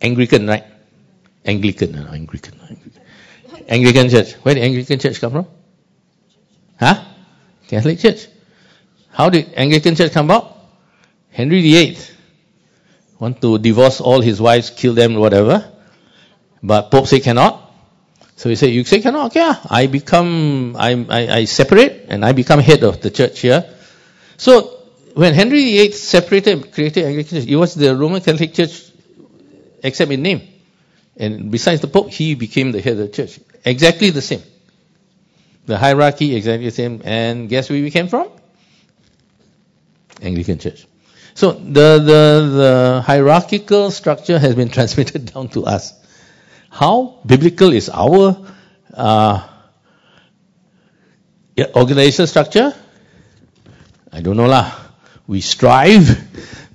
Anglican, 0.00 0.46
right? 0.46 0.64
Anglican, 1.44 1.92
no, 1.92 2.06
Anglican, 2.12 2.54
Anglican. 2.60 3.02
Anglican 3.68 4.08
Church. 4.10 4.32
Where 4.42 4.54
did 4.54 4.64
Anglican 4.64 4.98
Church 4.98 5.20
come 5.20 5.32
from? 5.32 5.46
Huh? 6.78 7.04
Catholic 7.68 7.98
Church. 7.98 8.28
How 9.10 9.30
did 9.30 9.52
Anglican 9.54 9.94
Church 9.94 10.12
come 10.12 10.26
about? 10.26 10.56
Henry 11.30 11.60
VIII 11.60 11.96
want 13.20 13.40
to 13.42 13.58
divorce 13.58 14.00
all 14.00 14.20
his 14.20 14.40
wives, 14.40 14.70
kill 14.70 14.94
them, 14.94 15.14
whatever. 15.14 15.70
But 16.62 16.90
Pope 16.90 17.06
say 17.06 17.20
cannot. 17.20 17.70
So 18.36 18.48
he 18.48 18.56
said, 18.56 18.70
you 18.70 18.84
say 18.84 19.00
cannot, 19.00 19.26
okay, 19.26 19.42
ah. 19.44 19.60
I 19.68 19.86
become, 19.86 20.74
I, 20.78 20.92
I, 21.08 21.28
I 21.36 21.44
separate 21.44 22.06
and 22.08 22.24
I 22.24 22.32
become 22.32 22.60
head 22.60 22.82
of 22.82 23.00
the 23.00 23.10
church 23.10 23.40
here. 23.40 23.64
So 24.38 24.79
when 25.20 25.34
Henry 25.34 25.62
VIII 25.64 25.92
separated, 25.92 26.52
and 26.54 26.72
created 26.72 27.04
Anglican 27.04 27.40
Church, 27.40 27.46
it 27.46 27.56
was 27.56 27.74
the 27.74 27.94
Roman 27.94 28.22
Catholic 28.22 28.54
Church 28.54 28.90
except 29.82 30.10
in 30.10 30.22
name. 30.22 30.48
And 31.14 31.50
besides 31.50 31.82
the 31.82 31.88
Pope, 31.88 32.08
he 32.08 32.34
became 32.34 32.72
the 32.72 32.80
head 32.80 32.94
of 32.94 33.00
the 33.00 33.08
church. 33.08 33.38
Exactly 33.62 34.08
the 34.08 34.22
same. 34.22 34.40
The 35.66 35.76
hierarchy 35.76 36.34
exactly 36.34 36.64
the 36.64 36.74
same. 36.74 37.02
And 37.04 37.50
guess 37.50 37.68
where 37.68 37.82
we 37.82 37.90
came 37.90 38.08
from? 38.08 38.30
Anglican 40.22 40.58
Church. 40.58 40.86
So 41.34 41.52
the, 41.52 41.98
the, 41.98 42.22
the 42.62 43.02
hierarchical 43.04 43.90
structure 43.90 44.38
has 44.38 44.54
been 44.54 44.68
transmitted 44.78 45.34
down 45.34 45.50
to 45.50 45.66
us. 45.66 45.92
How 46.70 47.18
biblical 47.26 47.74
is 47.74 47.90
our 47.90 48.46
uh, 48.94 49.46
organizational 51.76 52.26
structure? 52.26 52.72
I 54.10 54.22
don't 54.22 54.38
know 54.38 54.46
lah. 54.46 54.79
We 55.30 55.42
strive, 55.42 56.26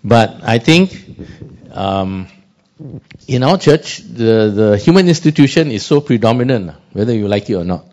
but 0.01 0.39
I 0.41 0.59
think 0.59 0.95
um, 1.73 2.27
in 3.27 3.43
our 3.43 3.57
church, 3.57 3.97
the, 3.97 4.49
the 4.55 4.77
human 4.77 5.09
institution 5.09 5.71
is 5.71 5.85
so 5.85 5.99
predominant, 5.99 6.71
whether 6.93 7.13
you 7.13 7.27
like 7.27 7.49
it 7.49 7.55
or 7.55 7.65
not. 7.65 7.83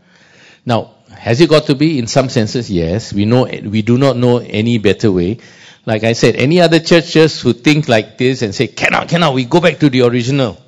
Now, 0.65 0.93
has 1.11 1.41
it 1.41 1.51
got 1.51 1.67
to 1.67 1.75
be? 1.75 1.99
In 1.99 2.07
some 2.07 2.29
senses, 2.29 2.71
yes. 2.71 3.13
We 3.13 3.25
know 3.25 3.43
we 3.47 3.83
do 3.83 3.99
not 3.99 4.17
know 4.17 4.39
any 4.39 4.79
better 4.79 5.11
way. 5.11 5.39
Like 5.85 6.05
I 6.05 6.13
said, 6.13 6.37
any 6.37 6.61
other 6.61 6.79
churches 6.79 7.41
who 7.41 7.55
think 7.55 7.89
like 7.89 8.17
this 8.17 8.43
and 8.43 8.55
say, 8.55 8.69
cannot, 8.69 9.09
cannot, 9.09 9.35
we 9.35 9.47
go 9.47 9.61
back 9.61 9.81
to 9.81 9.91
the 9.91 10.03
original. 10.03 10.59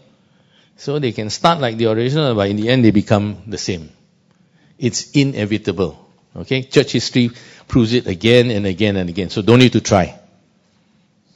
So 0.76 0.98
they 0.98 1.12
can 1.12 1.30
start 1.30 1.60
like 1.60 1.76
the 1.76 1.86
original, 1.86 2.34
but 2.34 2.50
in 2.50 2.56
the 2.56 2.68
end 2.68 2.84
they 2.84 2.90
become 2.90 3.44
the 3.46 3.58
same. 3.58 3.90
It's 4.76 5.12
inevitable. 5.12 6.03
Okay? 6.36 6.62
Church 6.62 6.92
history 6.92 7.30
proves 7.68 7.92
it 7.92 8.06
again 8.06 8.50
and 8.50 8.66
again 8.66 8.96
and 8.96 9.08
again. 9.08 9.30
So 9.30 9.42
don't 9.42 9.58
need 9.58 9.72
to 9.72 9.80
try. 9.80 10.18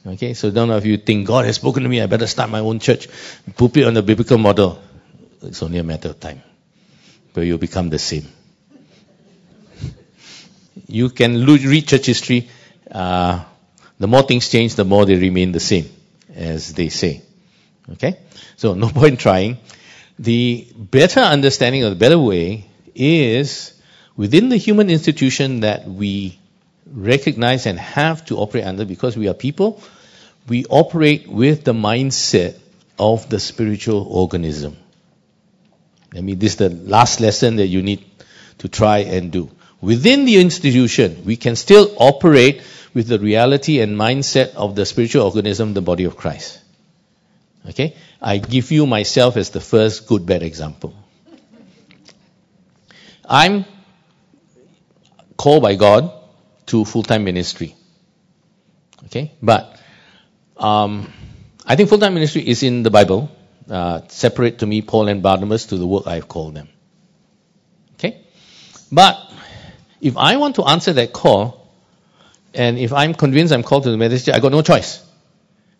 Okay? 0.05 0.33
So 0.33 0.49
none 0.49 0.69
of 0.71 0.85
you 0.85 0.97
think 0.97 1.27
God 1.27 1.45
has 1.45 1.55
spoken 1.55 1.83
to 1.83 1.89
me, 1.89 2.01
I 2.01 2.07
better 2.07 2.27
start 2.27 2.49
my 2.49 2.59
own 2.59 2.79
church. 2.79 3.07
Put 3.55 3.77
it 3.77 3.85
on 3.85 3.93
the 3.93 4.03
biblical 4.03 4.37
model. 4.37 4.81
It's 5.41 5.63
only 5.63 5.79
a 5.79 5.83
matter 5.83 6.09
of 6.09 6.19
time. 6.19 6.41
But 7.33 7.41
you'll 7.41 7.57
become 7.57 7.89
the 7.89 7.99
same. 7.99 8.27
You 10.87 11.09
can 11.09 11.45
read 11.45 11.87
church 11.87 12.07
history. 12.07 12.49
Uh, 12.89 13.43
the 13.99 14.07
more 14.07 14.23
things 14.23 14.49
change, 14.49 14.75
the 14.75 14.85
more 14.85 15.05
they 15.05 15.15
remain 15.15 15.51
the 15.51 15.59
same, 15.59 15.89
as 16.33 16.73
they 16.73 16.89
say. 16.89 17.21
Okay? 17.93 18.17
So 18.57 18.73
no 18.73 18.89
point 18.99 19.19
trying. 19.19 19.57
The 20.17 20.67
better 20.75 21.21
understanding 21.21 21.83
or 21.83 21.89
the 21.89 21.95
better 21.95 22.19
way 22.19 22.65
is 22.95 23.78
within 24.19 24.49
the 24.49 24.57
human 24.57 24.89
institution 24.89 25.61
that 25.61 25.87
we 25.87 26.37
recognize 26.93 27.65
and 27.65 27.79
have 27.79 28.25
to 28.25 28.35
operate 28.35 28.65
under 28.65 28.83
because 28.83 29.15
we 29.15 29.29
are 29.29 29.33
people, 29.33 29.81
we 30.45 30.65
operate 30.65 31.25
with 31.29 31.63
the 31.63 31.71
mindset 31.71 32.59
of 32.99 33.29
the 33.29 33.39
spiritual 33.39 34.05
organism. 34.09 34.75
I 36.13 36.19
mean, 36.19 36.37
this 36.37 36.51
is 36.51 36.57
the 36.57 36.69
last 36.69 37.21
lesson 37.21 37.55
that 37.55 37.67
you 37.67 37.81
need 37.81 38.03
to 38.57 38.67
try 38.67 38.97
and 38.97 39.31
do. 39.31 39.49
Within 39.79 40.25
the 40.25 40.41
institution, 40.41 41.23
we 41.23 41.37
can 41.37 41.55
still 41.55 41.95
operate 41.97 42.61
with 42.93 43.07
the 43.07 43.19
reality 43.19 43.79
and 43.79 43.95
mindset 43.95 44.53
of 44.55 44.75
the 44.75 44.85
spiritual 44.85 45.23
organism, 45.23 45.73
the 45.73 45.81
body 45.81 46.03
of 46.03 46.17
Christ. 46.17 46.59
Okay? 47.69 47.95
I 48.21 48.39
give 48.39 48.69
you 48.71 48.85
myself 48.85 49.37
as 49.37 49.51
the 49.51 49.61
first 49.61 50.07
good 50.07 50.25
bad 50.25 50.43
example. 50.43 50.93
I'm 53.23 53.63
called 55.39 55.63
by 55.63 55.75
God 55.75 56.11
to 56.65 56.83
full-time 56.83 57.23
ministry. 57.23 57.73
Okay? 59.05 59.31
But 59.41 59.79
um, 60.57 61.11
I 61.65 61.77
think 61.77 61.87
full-time 61.87 62.13
ministry 62.13 62.45
is 62.45 62.61
in 62.61 62.83
the 62.83 62.91
Bible. 62.91 63.31
Uh, 63.69 64.01
separate 64.09 64.59
to 64.59 64.65
me 64.65 64.81
Paul 64.81 65.07
and 65.07 65.23
Barnabas 65.23 65.67
to 65.67 65.77
the 65.77 65.87
work 65.87 66.07
I've 66.07 66.27
called 66.27 66.55
them. 66.55 66.67
Okay? 67.93 68.25
But 68.91 69.17
if 70.01 70.17
I 70.17 70.35
want 70.35 70.55
to 70.57 70.65
answer 70.65 70.91
that 70.93 71.13
call, 71.13 71.71
and 72.53 72.77
if 72.77 72.91
I'm 72.91 73.13
convinced 73.13 73.53
I'm 73.53 73.63
called 73.63 73.83
to 73.83 73.91
the 73.91 73.97
ministry, 73.97 74.33
I 74.33 74.39
got 74.39 74.51
no 74.51 74.61
choice. 74.61 75.01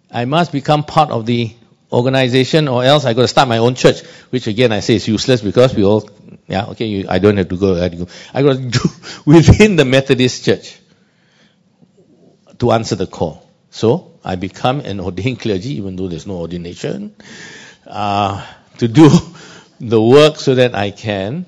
I 0.09 0.23
must 0.23 0.53
become 0.53 0.83
part 0.83 1.09
of 1.09 1.25
the 1.25 1.53
organization 1.91 2.67
or 2.67 2.83
else 2.83 3.05
I 3.05 3.13
got 3.13 3.21
to 3.21 3.27
start 3.27 3.47
my 3.47 3.57
own 3.57 3.75
church, 3.75 4.01
which 4.29 4.47
again 4.47 4.71
I 4.71 4.79
say 4.79 4.95
is 4.95 5.07
useless 5.07 5.41
because 5.41 5.75
we 5.75 5.83
all, 5.83 6.09
yeah, 6.47 6.65
okay, 6.67 6.85
you, 6.85 7.05
I 7.09 7.19
don't 7.19 7.37
have 7.37 7.49
to 7.49 7.57
go, 7.57 7.75
I, 7.75 7.83
have 7.83 7.91
to 7.91 7.97
go. 7.97 8.07
I 8.33 8.43
got 8.43 8.57
to 8.57 8.69
do 8.69 8.79
within 9.25 9.75
the 9.75 9.85
Methodist 9.85 10.45
church 10.45 10.77
to 12.59 12.71
answer 12.71 12.95
the 12.95 13.07
call. 13.07 13.49
So 13.71 14.19
I 14.23 14.35
become 14.35 14.81
an 14.81 14.99
ordained 14.99 15.39
clergy, 15.39 15.75
even 15.75 15.95
though 15.95 16.07
there's 16.07 16.27
no 16.27 16.37
ordination, 16.37 17.15
uh, 17.87 18.45
to 18.77 18.87
do 18.87 19.09
the 19.79 20.01
work 20.01 20.37
so 20.37 20.55
that 20.55 20.75
I 20.75 20.91
can 20.91 21.45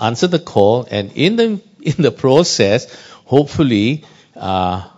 answer 0.00 0.26
the 0.26 0.38
call 0.38 0.86
and 0.90 1.12
in 1.14 1.36
the 1.36 1.60
in 1.80 1.94
the 1.98 2.12
process, 2.12 2.92
hopefully, 3.24 4.04
uh, 4.36 4.88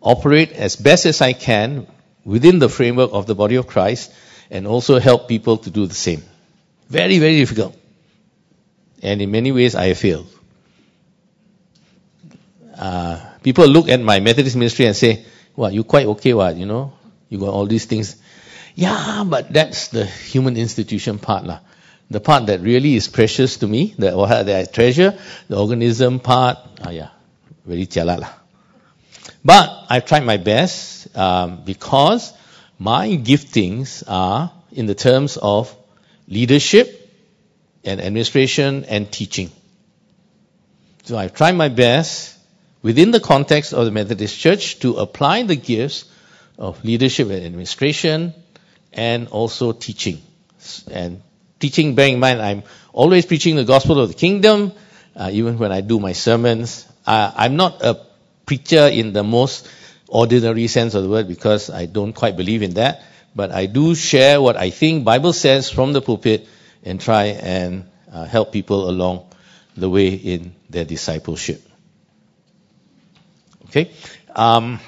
operate 0.00 0.52
as 0.52 0.76
best 0.76 1.04
as 1.04 1.20
I 1.20 1.34
can 1.34 1.86
within 2.24 2.58
the 2.58 2.68
framework 2.68 3.10
of 3.12 3.26
the 3.26 3.34
body 3.34 3.56
of 3.56 3.66
Christ 3.66 4.10
and 4.50 4.66
also 4.66 4.98
help 4.98 5.28
people 5.28 5.56
to 5.58 5.70
do 5.70 5.86
the 5.86 5.94
same. 5.94 6.22
Very, 6.88 7.18
very 7.18 7.38
difficult. 7.38 7.76
And 9.02 9.22
in 9.22 9.30
many 9.30 9.52
ways, 9.52 9.74
I 9.74 9.94
failed. 9.94 10.26
Uh, 12.76 13.20
people 13.42 13.66
look 13.66 13.88
at 13.88 14.00
my 14.00 14.20
Methodist 14.20 14.56
ministry 14.56 14.86
and 14.86 14.96
say, 14.96 15.24
well, 15.54 15.70
you're 15.70 15.84
quite 15.84 16.06
okay, 16.06 16.34
what, 16.34 16.56
you 16.56 16.66
know? 16.66 16.92
You 17.28 17.38
got 17.38 17.50
all 17.50 17.66
these 17.66 17.84
things. 17.84 18.16
Yeah, 18.74 19.24
but 19.26 19.52
that's 19.52 19.88
the 19.88 20.04
human 20.04 20.56
institution 20.56 21.18
part, 21.18 21.44
lah. 21.44 21.60
The 22.10 22.20
part 22.20 22.46
that 22.46 22.60
really 22.60 22.96
is 22.96 23.06
precious 23.06 23.58
to 23.58 23.68
me, 23.68 23.94
that, 23.98 24.16
that 24.16 24.60
I 24.60 24.64
treasure, 24.64 25.16
the 25.48 25.58
organism 25.58 26.18
part, 26.18 26.58
ah, 26.82 26.90
yeah, 26.90 27.10
very 27.64 27.86
jialat, 27.86 28.20
lah. 28.20 28.32
But 29.44 29.86
I've 29.88 30.06
tried 30.06 30.24
my 30.24 30.38
best, 30.38 31.16
um, 31.16 31.62
because 31.64 32.32
my 32.80 33.08
giftings 33.10 34.02
are 34.08 34.50
in 34.72 34.86
the 34.86 34.94
terms 34.94 35.36
of 35.36 35.76
leadership 36.26 36.96
and 37.84 38.00
administration 38.00 38.86
and 38.86 39.12
teaching. 39.12 39.50
So 41.04 41.18
I've 41.18 41.34
tried 41.34 41.56
my 41.56 41.68
best 41.68 42.38
within 42.82 43.10
the 43.10 43.20
context 43.20 43.74
of 43.74 43.84
the 43.84 43.90
Methodist 43.90 44.38
Church 44.38 44.78
to 44.80 44.96
apply 44.96 45.42
the 45.42 45.56
gifts 45.56 46.06
of 46.56 46.82
leadership 46.82 47.28
and 47.28 47.44
administration 47.44 48.32
and 48.94 49.28
also 49.28 49.72
teaching. 49.72 50.22
And 50.90 51.20
teaching, 51.58 51.94
bearing 51.94 52.14
in 52.14 52.20
mind, 52.20 52.40
I'm 52.40 52.62
always 52.94 53.26
preaching 53.26 53.56
the 53.56 53.64
gospel 53.64 54.00
of 54.00 54.08
the 54.08 54.14
kingdom, 54.14 54.72
uh, 55.14 55.28
even 55.30 55.58
when 55.58 55.70
I 55.70 55.82
do 55.82 56.00
my 56.00 56.12
sermons. 56.12 56.86
Uh, 57.06 57.30
I'm 57.36 57.56
not 57.56 57.82
a 57.82 58.00
preacher 58.46 58.88
in 58.88 59.12
the 59.12 59.22
most 59.22 59.68
ordinary 60.10 60.66
sense 60.66 60.94
of 60.94 61.04
the 61.04 61.08
word 61.08 61.28
because 61.28 61.70
I 61.70 61.86
don't 61.86 62.12
quite 62.12 62.36
believe 62.36 62.62
in 62.62 62.74
that. 62.74 63.02
But 63.34 63.52
I 63.52 63.66
do 63.66 63.94
share 63.94 64.42
what 64.42 64.56
I 64.56 64.70
think 64.70 65.04
Bible 65.04 65.32
says 65.32 65.70
from 65.70 65.92
the 65.92 66.02
pulpit 66.02 66.48
and 66.82 67.00
try 67.00 67.26
and 67.26 67.88
uh, 68.12 68.24
help 68.24 68.52
people 68.52 68.90
along 68.90 69.26
the 69.76 69.88
way 69.88 70.08
in 70.08 70.54
their 70.68 70.84
discipleship. 70.84 71.62
Okay? 73.66 73.92
Um, 74.34 74.80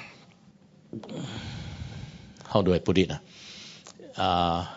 how 2.49 2.61
do 2.61 2.73
I 2.73 2.79
put 2.79 2.97
it? 2.97 3.11
Uh, 4.17 4.67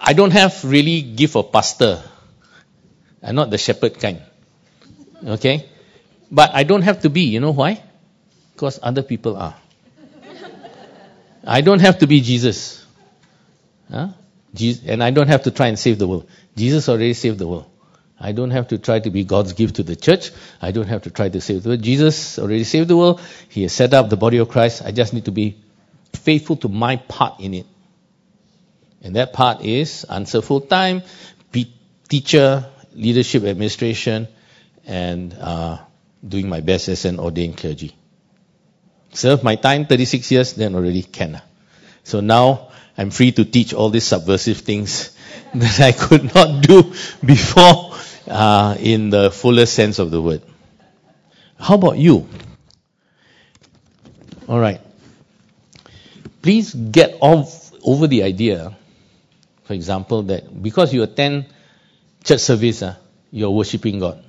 I 0.00 0.12
don't 0.12 0.32
have 0.32 0.64
really 0.64 1.00
gift 1.00 1.36
of 1.36 1.52
pastor. 1.52 2.02
I'm 3.22 3.36
not 3.36 3.50
the 3.50 3.58
shepherd 3.58 4.00
kind. 4.00 4.20
Okay? 5.24 5.68
But 6.30 6.50
I 6.54 6.64
don't 6.64 6.82
have 6.82 7.02
to 7.02 7.10
be. 7.10 7.22
You 7.22 7.38
know 7.40 7.52
why? 7.52 7.80
Because 8.54 8.78
other 8.82 9.02
people 9.02 9.36
are. 9.36 9.54
I 11.46 11.60
don't 11.60 11.80
have 11.80 11.98
to 11.98 12.06
be 12.06 12.20
Jesus. 12.20 12.84
Huh? 13.90 14.08
And 14.86 15.02
I 15.02 15.10
don't 15.10 15.28
have 15.28 15.42
to 15.42 15.50
try 15.50 15.66
and 15.66 15.78
save 15.78 15.98
the 15.98 16.08
world. 16.08 16.28
Jesus 16.56 16.88
already 16.88 17.14
saved 17.14 17.38
the 17.38 17.48
world. 17.48 17.70
I 18.18 18.32
don't 18.32 18.52
have 18.52 18.68
to 18.68 18.78
try 18.78 19.00
to 19.00 19.10
be 19.10 19.24
God's 19.24 19.52
gift 19.52 19.76
to 19.76 19.82
the 19.82 19.96
church. 19.96 20.30
I 20.62 20.70
don't 20.70 20.86
have 20.86 21.02
to 21.02 21.10
try 21.10 21.28
to 21.28 21.40
save 21.40 21.64
the 21.64 21.70
world. 21.70 21.82
Jesus 21.82 22.38
already 22.38 22.64
saved 22.64 22.88
the 22.88 22.96
world. 22.96 23.20
He 23.48 23.62
has 23.62 23.72
set 23.72 23.92
up 23.92 24.08
the 24.08 24.16
body 24.16 24.38
of 24.38 24.48
Christ. 24.48 24.82
I 24.84 24.92
just 24.92 25.12
need 25.12 25.24
to 25.24 25.32
be 25.32 25.58
faithful 26.12 26.56
to 26.58 26.68
my 26.68 26.96
part 26.96 27.40
in 27.40 27.54
it. 27.54 27.66
And 29.02 29.16
that 29.16 29.32
part 29.32 29.62
is 29.62 30.04
answer 30.04 30.40
full 30.40 30.62
time, 30.62 31.02
be 31.50 31.74
teacher, 32.08 32.70
leadership, 32.94 33.42
administration, 33.42 34.28
and 34.86 35.34
uh, 35.38 35.78
doing 36.26 36.48
my 36.48 36.60
best 36.60 36.88
as 36.88 37.04
an 37.04 37.18
ordained 37.18 37.58
clergy 37.58 37.94
served 39.14 39.42
my 39.42 39.56
time 39.56 39.86
36 39.86 40.30
years, 40.30 40.52
then 40.54 40.74
already 40.74 41.02
can. 41.02 41.40
So 42.02 42.20
now 42.20 42.68
I'm 42.96 43.10
free 43.10 43.32
to 43.32 43.44
teach 43.44 43.72
all 43.74 43.90
these 43.90 44.04
subversive 44.04 44.58
things 44.58 45.16
that 45.54 45.80
I 45.80 45.92
could 45.92 46.34
not 46.34 46.62
do 46.62 46.92
before 47.24 47.96
uh, 48.28 48.76
in 48.78 49.10
the 49.10 49.30
fullest 49.30 49.74
sense 49.74 49.98
of 49.98 50.10
the 50.10 50.20
word. 50.20 50.42
How 51.58 51.74
about 51.74 51.98
you? 51.98 52.28
All 54.48 54.58
right. 54.58 54.80
Please 56.42 56.74
get 56.74 57.16
off 57.20 57.72
over 57.82 58.06
the 58.06 58.22
idea, 58.22 58.76
for 59.64 59.72
example, 59.72 60.24
that 60.24 60.62
because 60.62 60.92
you 60.92 61.02
attend 61.02 61.46
church 62.22 62.40
service, 62.40 62.82
uh, 62.82 62.96
you're 63.30 63.50
worshiping 63.50 63.98
God. 63.98 64.22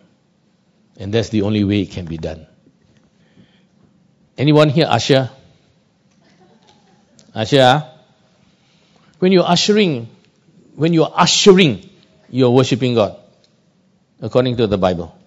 And 0.97 1.13
that's 1.13 1.29
the 1.29 1.41
only 1.41 1.63
way 1.65 1.81
it 1.81 1.91
can 1.91 2.05
be 2.05 2.17
done. 2.17 2.47
Anyone 4.38 4.69
here 4.69 4.88
usher? 4.89 5.29
Usher? 7.33 7.83
When 9.19 9.31
you're 9.31 9.47
ushering, 9.47 10.09
when 10.75 10.93
you're 10.93 11.11
ushering, 11.13 11.89
you're 12.29 12.51
worshiping 12.51 12.95
God. 12.95 13.17
According 14.21 14.57
to 14.57 14.67
the 14.67 14.77
Bible. 14.77 15.17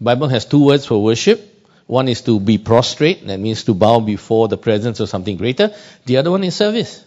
Bible 0.00 0.28
has 0.28 0.44
two 0.44 0.64
words 0.64 0.86
for 0.86 1.02
worship. 1.02 1.50
One 1.86 2.08
is 2.08 2.22
to 2.22 2.40
be 2.40 2.58
prostrate, 2.58 3.26
that 3.26 3.38
means 3.38 3.64
to 3.64 3.74
bow 3.74 4.00
before 4.00 4.48
the 4.48 4.56
presence 4.56 5.00
of 5.00 5.08
something 5.08 5.36
greater. 5.36 5.74
The 6.06 6.16
other 6.16 6.30
one 6.30 6.44
is 6.44 6.54
service. 6.54 7.04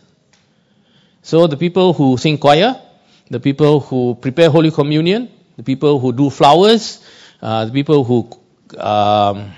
So 1.24 1.48
the 1.48 1.58
people 1.58 1.94
who 1.94 2.18
sing 2.18 2.38
choir, 2.38 2.80
the 3.30 3.40
people 3.40 3.80
who 3.80 4.16
prepare 4.16 4.50
Holy 4.50 4.72
Communion, 4.72 5.30
the 5.58 5.64
people 5.64 6.00
who 6.00 6.14
do 6.14 6.30
flowers, 6.30 7.04
uh, 7.42 7.66
the 7.66 7.72
people 7.72 8.04
who 8.04 8.30
um, 8.80 9.52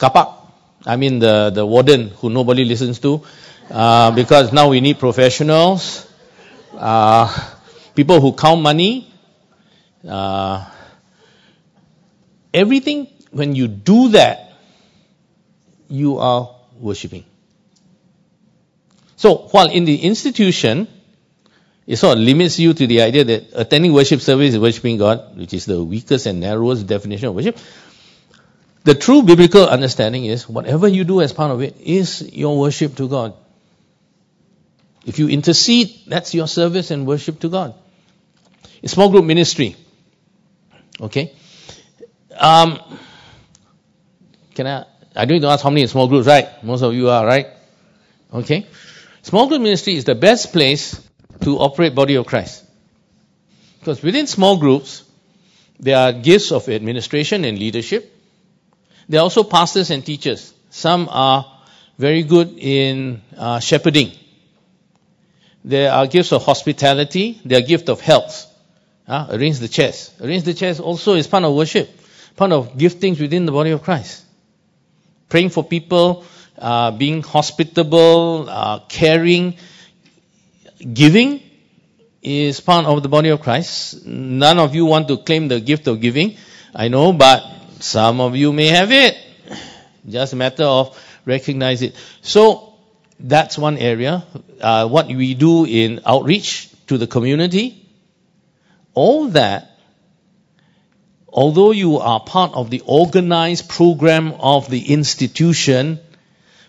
kapak. 0.00 0.40
I 0.86 0.96
mean 0.96 1.18
the, 1.18 1.50
the 1.50 1.64
warden 1.64 2.08
who 2.08 2.30
nobody 2.30 2.64
listens 2.64 2.98
to. 3.00 3.22
Uh, 3.70 4.10
because 4.10 4.52
now 4.52 4.68
we 4.68 4.80
need 4.80 4.98
professionals, 4.98 6.08
uh, 6.76 7.28
people 7.94 8.20
who 8.20 8.32
count 8.32 8.60
money, 8.60 9.06
uh, 10.08 10.68
everything, 12.52 13.06
when 13.30 13.54
you 13.54 13.68
do 13.68 14.08
that, 14.08 14.54
you 15.88 16.18
are 16.18 16.56
worshipping. 16.80 17.24
So, 19.16 19.48
while 19.52 19.70
in 19.70 19.84
the 19.84 20.02
institution, 20.02 20.88
it 21.86 21.96
sort 21.96 22.16
of 22.16 22.24
limits 22.24 22.58
you 22.58 22.72
to 22.72 22.86
the 22.86 23.02
idea 23.02 23.24
that 23.24 23.50
attending 23.54 23.92
worship 23.92 24.20
service 24.20 24.54
is 24.54 24.58
worshipping 24.58 24.96
God, 24.96 25.36
which 25.36 25.52
is 25.52 25.66
the 25.66 25.82
weakest 25.82 26.26
and 26.26 26.40
narrowest 26.40 26.86
definition 26.86 27.28
of 27.28 27.34
worship. 27.34 27.58
The 28.84 28.94
true 28.94 29.22
biblical 29.22 29.66
understanding 29.66 30.24
is 30.24 30.48
whatever 30.48 30.88
you 30.88 31.04
do 31.04 31.20
as 31.20 31.32
part 31.32 31.50
of 31.50 31.60
it 31.62 31.76
is 31.80 32.32
your 32.32 32.58
worship 32.58 32.96
to 32.96 33.08
God. 33.08 33.34
If 35.04 35.18
you 35.18 35.28
intercede, 35.28 36.00
that's 36.06 36.34
your 36.34 36.46
service 36.46 36.90
and 36.90 37.06
worship 37.06 37.40
to 37.40 37.48
God. 37.48 37.74
In 38.82 38.88
small 38.88 39.10
group 39.10 39.24
ministry. 39.24 39.76
Okay? 41.00 41.32
Um, 42.36 42.78
can 44.54 44.66
I? 44.66 44.84
I 45.14 45.24
don't 45.24 45.36
need 45.36 45.42
to 45.42 45.48
ask 45.48 45.62
how 45.62 45.70
many 45.70 45.86
small 45.86 46.08
groups, 46.08 46.26
right? 46.26 46.62
Most 46.62 46.82
of 46.82 46.94
you 46.94 47.08
are, 47.08 47.26
right? 47.26 47.48
Okay? 48.32 48.66
Small 49.22 49.48
group 49.48 49.60
ministry 49.60 49.96
is 49.96 50.04
the 50.04 50.14
best 50.14 50.52
place 50.52 51.06
to 51.42 51.58
operate 51.58 51.94
body 51.94 52.14
of 52.14 52.26
Christ. 52.26 52.64
Because 53.78 54.02
within 54.02 54.26
small 54.26 54.58
groups, 54.58 55.04
there 55.78 55.96
are 55.96 56.12
gifts 56.12 56.52
of 56.52 56.68
administration 56.68 57.44
and 57.44 57.58
leadership. 57.58 58.14
There 59.10 59.18
are 59.18 59.24
also 59.24 59.42
pastors 59.42 59.90
and 59.90 60.06
teachers. 60.06 60.54
Some 60.70 61.08
are 61.10 61.44
very 61.98 62.22
good 62.22 62.56
in 62.56 63.22
uh, 63.36 63.58
shepherding. 63.58 64.12
There 65.64 65.90
are 65.90 66.06
gifts 66.06 66.30
of 66.30 66.44
hospitality. 66.44 67.40
There 67.44 67.58
are 67.58 67.66
gifts 67.66 67.88
of 67.88 68.00
health. 68.00 68.46
Uh, 69.08 69.26
arrange 69.30 69.58
the 69.58 69.66
chairs. 69.66 70.12
Arrange 70.20 70.44
the 70.44 70.54
chairs 70.54 70.78
also 70.78 71.14
is 71.14 71.26
part 71.26 71.42
of 71.42 71.52
worship, 71.56 71.90
part 72.36 72.52
of 72.52 72.74
giftings 72.74 73.20
within 73.20 73.46
the 73.46 73.50
body 73.50 73.72
of 73.72 73.82
Christ. 73.82 74.24
Praying 75.28 75.50
for 75.50 75.64
people, 75.64 76.24
uh, 76.56 76.92
being 76.92 77.22
hospitable, 77.22 78.48
uh, 78.48 78.78
caring, 78.88 79.56
giving 80.92 81.42
is 82.22 82.60
part 82.60 82.86
of 82.86 83.02
the 83.02 83.08
body 83.08 83.30
of 83.30 83.40
Christ. 83.40 84.06
None 84.06 84.60
of 84.60 84.76
you 84.76 84.86
want 84.86 85.08
to 85.08 85.16
claim 85.16 85.48
the 85.48 85.58
gift 85.58 85.88
of 85.88 86.00
giving, 86.00 86.36
I 86.72 86.86
know, 86.86 87.12
but 87.12 87.59
some 87.82 88.20
of 88.20 88.36
you 88.36 88.52
may 88.52 88.68
have 88.68 88.92
it. 88.92 89.16
Just 90.08 90.32
a 90.32 90.36
matter 90.36 90.64
of 90.64 90.98
recognize 91.26 91.82
it. 91.82 91.94
So 92.22 92.74
that's 93.18 93.58
one 93.58 93.78
area. 93.78 94.24
Uh, 94.60 94.88
what 94.88 95.08
we 95.08 95.34
do 95.34 95.64
in 95.64 96.00
outreach 96.06 96.70
to 96.86 96.98
the 96.98 97.06
community, 97.06 97.86
all 98.94 99.28
that, 99.28 99.78
although 101.28 101.70
you 101.70 101.98
are 101.98 102.20
part 102.20 102.52
of 102.54 102.70
the 102.70 102.82
organized 102.86 103.68
program 103.68 104.32
of 104.40 104.68
the 104.68 104.92
institution, 104.92 106.00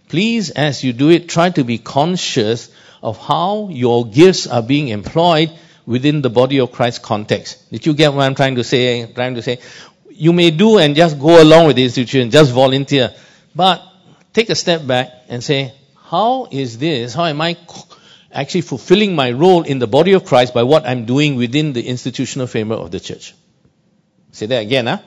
please, 0.10 0.52
as 0.52 0.84
you 0.84 0.94
do 0.94 1.10
it, 1.10 1.30
try 1.30 1.50
to 1.50 1.64
be 1.64 1.78
conscious 1.78 2.70
of 3.02 3.18
how 3.18 3.70
your 3.70 4.06
gifts 4.06 4.46
are 4.46 4.62
being 4.62 4.90
employed 4.90 5.52
within 5.86 6.22
the 6.22 6.30
body 6.30 6.60
of 6.60 6.72
Christ 6.72 7.02
context. 7.02 7.70
Did 7.72 7.86
you 7.86 7.94
get 7.94 8.14
what 8.14 8.24
I'm 8.24 8.36
trying 8.36 8.56
to 8.56 8.64
say? 8.64 9.12
Trying 9.12 9.36
to 9.36 9.42
say, 9.42 9.60
you 10.22 10.34
may 10.34 10.52
do 10.52 10.78
and 10.78 10.96
just 10.96 11.18
go 11.20 11.42
along 11.42 11.66
with 11.66 11.78
the 11.78 11.84
institution, 11.84 12.30
just 12.30 12.52
volunteer, 12.52 13.12
but 13.56 13.82
take 14.34 14.52
a 14.52 14.56
step 14.56 14.86
back 14.86 15.10
and 15.28 15.44
say, 15.44 15.74
how 15.96 16.48
is 16.52 16.78
this? 16.78 17.16
How 17.16 17.26
am 17.26 17.42
I 17.42 17.58
actually 18.32 18.62
fulfilling 18.62 19.16
my 19.16 19.32
role 19.32 19.64
in 19.64 19.80
the 19.80 19.88
body 19.88 20.14
of 20.14 20.24
Christ 20.24 20.54
by 20.54 20.62
what 20.62 20.86
I'm 20.86 21.06
doing 21.06 21.38
within 21.38 21.74
the 21.74 21.82
institutional 21.88 22.46
framework 22.46 22.82
of 22.82 22.92
the 22.92 23.00
church? 23.00 23.34
Say 24.32 24.46
that 24.46 24.60
again, 24.60 24.86
huh? 24.86 25.00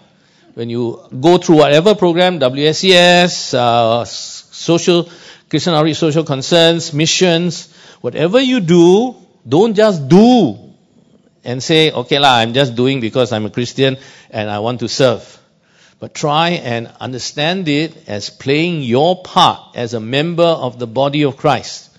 When 0.54 0.68
you 0.68 0.98
go 1.20 1.38
through 1.38 1.58
whatever 1.58 1.94
program, 1.94 2.40
WSCS, 2.40 3.54
uh, 3.54 4.04
social, 4.04 5.08
Christian 5.48 5.74
outreach, 5.74 5.98
social 5.98 6.24
concerns, 6.24 6.92
missions, 6.92 7.72
whatever 8.00 8.40
you 8.40 8.58
do, 8.58 9.14
don't 9.48 9.74
just 9.74 10.08
do 10.08 10.63
and 11.44 11.62
say, 11.62 11.90
okay 11.90 12.18
lah, 12.18 12.36
I'm 12.36 12.54
just 12.54 12.74
doing 12.74 13.00
because 13.00 13.32
I'm 13.32 13.46
a 13.46 13.50
Christian 13.50 13.98
and 14.30 14.50
I 14.50 14.58
want 14.58 14.80
to 14.80 14.88
serve. 14.88 15.40
But 16.00 16.14
try 16.14 16.50
and 16.50 16.90
understand 17.00 17.68
it 17.68 18.08
as 18.08 18.30
playing 18.30 18.82
your 18.82 19.22
part 19.22 19.76
as 19.76 19.94
a 19.94 20.00
member 20.00 20.44
of 20.44 20.78
the 20.78 20.86
body 20.86 21.22
of 21.24 21.36
Christ. 21.36 21.90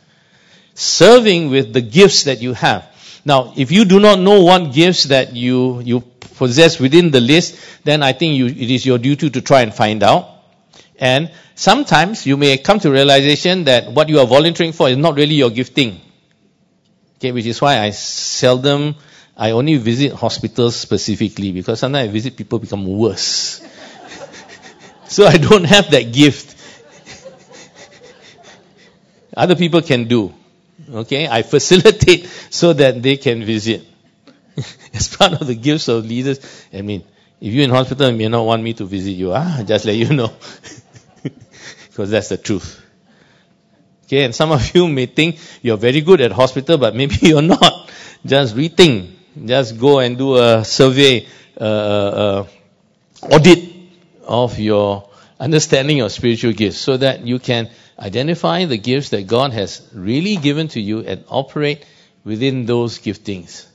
Serving 0.74 1.50
with 1.50 1.74
the 1.74 1.82
gifts 1.82 2.24
that 2.26 2.42
you 2.42 2.54
have. 2.54 2.86
Now, 3.24 3.54
if 3.56 3.72
you 3.72 3.86
do 3.86 4.00
not 4.00 4.20
know 4.20 4.44
what 4.44 4.74
gifts 4.74 5.06
that 5.06 5.34
you, 5.36 5.82
you 5.82 6.02
possess 6.38 6.80
within 6.80 7.12
the 7.12 7.22
list, 7.22 7.58
then 7.84 8.04
I 8.04 8.14
think 8.14 8.38
you, 8.38 8.46
it 8.48 8.70
is 8.70 8.86
your 8.86 8.98
duty 8.98 9.30
to 9.30 9.42
try 9.42 9.62
and 9.62 9.74
find 9.74 10.04
out. 10.04 10.30
And 10.98 11.32
sometimes 11.56 12.26
you 12.26 12.38
may 12.38 12.58
come 12.58 12.80
to 12.80 12.92
realization 12.92 13.64
that 13.66 13.92
what 13.92 14.10
you 14.10 14.20
are 14.20 14.28
volunteering 14.28 14.74
for 14.74 14.90
is 14.90 14.98
not 14.98 15.16
really 15.16 15.36
your 15.36 15.50
gifting. 15.50 16.00
Okay, 17.18 17.32
which 17.32 17.46
is 17.46 17.62
why 17.62 17.80
I 17.80 17.90
seldom, 17.92 18.96
I 19.38 19.52
only 19.52 19.76
visit 19.78 20.14
hospitals 20.14 20.76
specifically 20.76 21.52
because 21.52 21.80
sometimes 21.80 22.10
I 22.10 22.12
visit 22.12 22.38
people 22.38 22.60
become 22.60 22.86
worse. 22.86 23.62
so 25.08 25.26
I 25.26 25.38
don't 25.38 25.66
have 25.66 25.92
that 25.92 26.14
gift. 26.14 26.56
Other 29.36 29.56
people 29.56 29.82
can 29.82 30.06
do. 30.06 30.34
Okay, 30.90 31.28
I 31.28 31.42
facilitate 31.42 32.26
so 32.50 32.74
that 32.74 33.02
they 33.02 33.18
can 33.18 33.44
visit. 33.44 33.86
As 34.94 35.14
part 35.14 35.34
of 35.34 35.48
the 35.48 35.56
gifts 35.56 35.90
of 35.90 36.06
leaders, 36.06 36.40
I 36.74 36.82
mean, 36.82 37.04
if 37.42 37.54
you're 37.54 37.66
in 37.66 37.70
hospital, 37.72 38.10
you 38.10 38.18
may 38.18 38.28
not 38.30 38.46
want 38.46 38.64
me 38.64 38.74
to 38.76 38.86
visit 38.86 39.12
you. 39.12 39.34
Ah, 39.34 39.64
just 39.66 39.84
let 39.84 39.96
you 39.96 40.14
know 40.16 40.32
because 41.96 42.10
that's 42.10 42.30
the 42.30 42.38
truth. 42.38 42.82
Okay, 44.06 44.24
and 44.24 44.36
some 44.36 44.52
of 44.52 44.76
you 44.76 44.88
may 44.88 45.06
think 45.08 45.40
you're 45.62 45.78
very 45.78 46.02
good 46.02 46.22
at 46.22 46.32
hospital, 46.32 46.78
but 46.78 46.96
maybe 46.96 47.16
you're 47.22 47.42
not. 47.42 47.90
Just 48.26 48.56
rethink. 48.56 49.15
Just 49.44 49.80
go 49.80 50.00
and 50.00 50.18
do 50.18 50.38
a 50.38 50.64
survey, 50.64 51.28
uh, 51.60 51.64
uh, 51.64 52.48
audit 53.22 53.74
of 54.24 54.60
your 54.60 55.10
understanding 55.40 56.02
of 56.02 56.12
spiritual 56.12 56.54
gifts 56.54 56.78
so 56.78 56.98
that 56.98 57.22
you 57.26 57.40
can 57.40 57.70
identify 58.00 58.66
the 58.66 58.78
gifts 58.78 59.10
that 59.10 59.28
God 59.28 59.54
has 59.54 59.88
really 59.94 60.38
given 60.38 60.68
to 60.70 60.82
you 60.82 61.00
and 61.00 61.24
operate 61.28 61.86
within 62.24 62.66
those 62.66 63.00
giftings. 63.00 63.66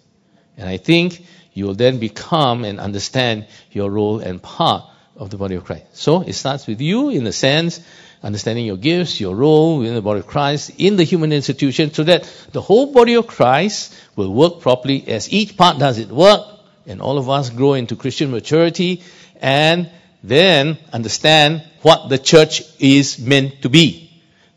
And 0.56 0.68
I 0.68 0.76
think 0.76 1.24
you 1.52 1.66
will 1.66 1.74
then 1.74 1.98
become 1.98 2.64
and 2.64 2.80
understand 2.80 3.46
your 3.70 3.90
role 3.90 4.20
and 4.20 4.42
part 4.42 4.84
of 5.16 5.30
the 5.30 5.36
body 5.36 5.54
of 5.56 5.64
Christ. 5.64 5.84
So 5.92 6.22
it 6.22 6.32
starts 6.32 6.66
with 6.66 6.80
you 6.80 7.10
in 7.10 7.24
the 7.24 7.32
sense 7.32 7.80
understanding 8.22 8.66
your 8.66 8.76
gifts, 8.76 9.20
your 9.20 9.34
role 9.34 9.82
in 9.82 9.94
the 9.94 10.02
body 10.02 10.20
of 10.20 10.26
Christ, 10.26 10.72
in 10.78 10.96
the 10.96 11.04
human 11.04 11.32
institution, 11.32 11.92
so 11.92 12.04
that 12.04 12.30
the 12.52 12.60
whole 12.60 12.92
body 12.92 13.14
of 13.14 13.26
Christ 13.26 13.94
will 14.16 14.32
work 14.32 14.60
properly 14.60 15.06
as 15.08 15.32
each 15.32 15.56
part 15.56 15.78
does 15.78 15.98
its 15.98 16.10
work, 16.10 16.46
and 16.86 17.00
all 17.00 17.18
of 17.18 17.28
us 17.28 17.50
grow 17.50 17.74
into 17.74 17.96
Christian 17.96 18.30
maturity, 18.30 19.02
and 19.40 19.90
then 20.22 20.78
understand 20.92 21.62
what 21.82 22.08
the 22.08 22.18
church 22.18 22.62
is 22.78 23.18
meant 23.18 23.62
to 23.62 23.68
be. 23.68 24.10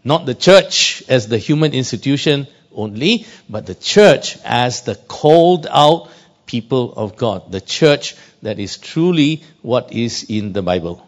Not 0.04 0.26
the 0.26 0.36
church 0.36 1.04
as 1.08 1.30
the 1.30 1.38
human 1.38 1.74
institution 1.74 2.48
only, 2.74 3.26
but 3.50 3.66
the 3.66 3.76
church 3.76 4.38
as 4.44 4.82
the 4.82 4.96
called 4.96 5.68
out 5.70 6.10
people 6.46 6.94
of 6.94 7.16
God. 7.16 7.52
The 7.52 7.62
church 7.62 8.16
that 8.42 8.60
is 8.60 8.78
truly 8.78 9.44
what 9.62 9.94
is 9.94 10.26
in 10.28 10.52
the 10.52 10.62
Bible. 10.62 11.08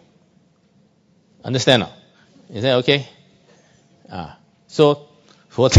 Understand 1.43 1.81
now? 1.81 1.93
Is 2.49 2.63
that 2.63 2.75
okay? 2.85 3.07
Ah, 4.11 4.37
so 4.67 5.07
for 5.49 5.69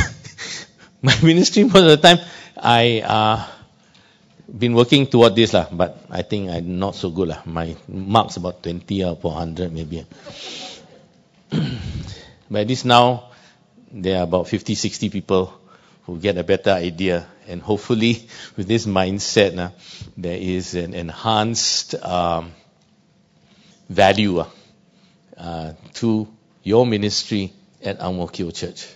my 1.03 1.15
ministry 1.23 1.65
most 1.65 1.77
of 1.77 1.95
the 1.95 1.97
time, 1.97 2.19
I 2.57 3.01
uh, 3.07 3.47
been 4.51 4.75
working 4.75 5.07
toward 5.07 5.37
this 5.37 5.53
lah, 5.53 5.67
but 5.71 6.07
I 6.11 6.23
think 6.23 6.51
I'm 6.51 6.79
not 6.79 6.95
so 6.95 7.11
good 7.11 7.29
lah. 7.29 7.43
My 7.47 7.77
marks 7.87 8.37
about 8.37 8.63
20 8.63 9.05
or 9.05 9.17
400 9.17 9.73
maybe. 9.73 10.07
but 12.51 12.67
this 12.67 12.85
now, 12.85 13.31
there 13.93 14.19
are 14.19 14.25
about 14.25 14.49
50, 14.49 14.75
60 14.75 15.11
people 15.11 15.53
who 16.05 16.19
get 16.19 16.39
a 16.39 16.45
better 16.45 16.71
idea, 16.71 17.27
and 17.47 17.63
hopefully 17.63 18.27
with 18.57 18.67
this 18.67 18.87
mindset, 18.87 19.59
uh, 19.59 19.71
there 20.17 20.39
is 20.39 20.75
an 20.75 20.95
enhanced 20.95 21.95
um, 22.03 22.53
value 23.89 24.43
uh, 25.37 25.73
to 25.95 26.27
your 26.67 26.85
ministry 26.85 27.53
at 27.81 28.01
Ang 28.01 28.17
Mo 28.17 28.27
Kio 28.27 28.51
Church. 28.51 28.89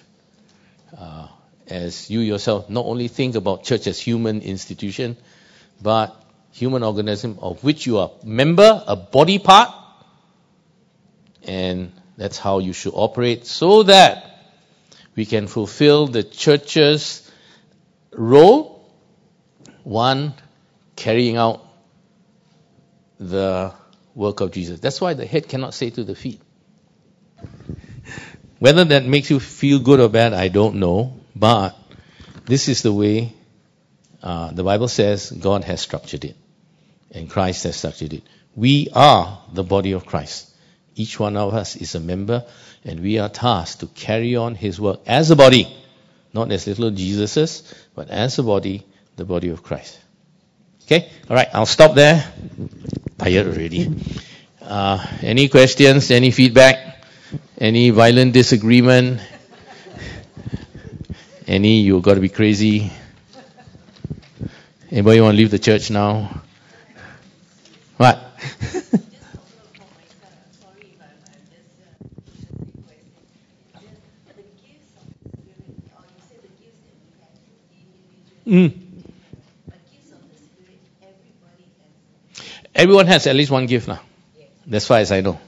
Uh, 0.90 1.28
as 1.68 2.10
you 2.10 2.18
yourself 2.18 2.68
not 2.68 2.84
only 2.84 3.06
think 3.06 3.36
about 3.36 3.62
church 3.62 3.86
as 3.86 4.00
human 4.00 4.42
institution, 4.42 5.16
but 5.80 6.20
human 6.50 6.82
organism 6.82 7.38
of 7.40 7.62
which 7.62 7.86
you 7.86 7.98
are 7.98 8.10
member, 8.24 8.82
a 8.88 8.96
body 8.96 9.38
part, 9.38 9.70
and 11.44 11.92
that's 12.16 12.38
how 12.38 12.58
you 12.58 12.72
should 12.72 12.92
operate 12.92 13.46
so 13.46 13.84
that 13.84 14.50
we 15.14 15.24
can 15.24 15.46
fulfill 15.46 16.08
the 16.08 16.24
church's 16.24 17.30
role. 18.10 18.84
One, 19.84 20.34
carrying 20.96 21.36
out 21.36 21.64
the 23.20 23.72
work 24.16 24.40
of 24.40 24.50
Jesus. 24.50 24.80
That's 24.80 25.00
why 25.00 25.14
the 25.14 25.24
head 25.24 25.48
cannot 25.48 25.72
say 25.72 25.90
to 25.90 26.02
the 26.02 26.16
feet. 26.16 26.40
Whether 28.58 28.84
that 28.84 29.06
makes 29.06 29.30
you 29.30 29.40
feel 29.40 29.80
good 29.80 30.00
or 30.00 30.08
bad, 30.08 30.34
I 30.34 30.48
don't 30.48 30.76
know. 30.76 31.20
But 31.34 31.76
this 32.44 32.68
is 32.68 32.82
the 32.82 32.92
way 32.92 33.32
uh, 34.22 34.52
the 34.52 34.62
Bible 34.62 34.88
says 34.88 35.30
God 35.30 35.64
has 35.64 35.80
structured 35.80 36.24
it. 36.24 36.36
And 37.12 37.28
Christ 37.28 37.64
has 37.64 37.76
structured 37.76 38.12
it. 38.12 38.22
We 38.54 38.88
are 38.94 39.42
the 39.52 39.64
body 39.64 39.92
of 39.92 40.06
Christ. 40.06 40.50
Each 40.94 41.18
one 41.18 41.36
of 41.36 41.54
us 41.54 41.76
is 41.76 41.94
a 41.94 42.00
member, 42.00 42.44
and 42.84 43.00
we 43.00 43.18
are 43.18 43.28
tasked 43.28 43.80
to 43.80 43.86
carry 43.86 44.36
on 44.36 44.54
his 44.54 44.80
work 44.80 45.00
as 45.06 45.30
a 45.30 45.36
body. 45.36 45.74
Not 46.32 46.52
as 46.52 46.66
little 46.66 46.90
Jesuses, 46.90 47.62
but 47.94 48.10
as 48.10 48.38
a 48.38 48.42
body, 48.42 48.84
the 49.16 49.24
body 49.24 49.48
of 49.48 49.62
Christ. 49.62 49.98
Okay? 50.84 51.08
Alright, 51.28 51.48
I'll 51.54 51.66
stop 51.66 51.94
there. 51.94 52.24
Tired 53.18 53.46
already. 53.46 53.88
Uh, 54.60 55.04
any 55.22 55.48
questions? 55.48 56.10
Any 56.10 56.30
feedback? 56.30 56.89
Any 57.60 57.90
violent 57.90 58.32
disagreement? 58.32 59.20
Any 61.46 61.80
you've 61.80 62.02
got 62.02 62.14
to 62.14 62.20
be 62.20 62.30
crazy? 62.30 62.90
Anybody 64.90 65.20
want 65.20 65.34
to 65.34 65.36
leave 65.36 65.50
the 65.50 65.58
church 65.58 65.90
now? 65.90 66.40
What? 67.98 68.18
mm. 78.46 78.72
Everyone 82.74 83.06
has 83.06 83.26
at 83.26 83.36
least 83.36 83.50
one 83.50 83.66
gift 83.66 83.86
now. 83.86 84.00
That's 84.66 84.86
far 84.86 85.00
as 85.00 85.12
I 85.12 85.20
know. 85.20 85.38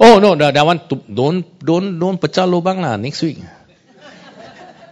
Oh 0.00 0.18
no, 0.18 0.34
that, 0.34 0.54
that 0.54 0.66
one 0.66 0.80
don't 0.88 1.58
don't 1.58 1.98
don't 1.98 2.20
pecah 2.20 2.46
lubang 2.48 2.80
lah. 2.80 2.96
Next 2.96 3.22
week. 3.22 3.38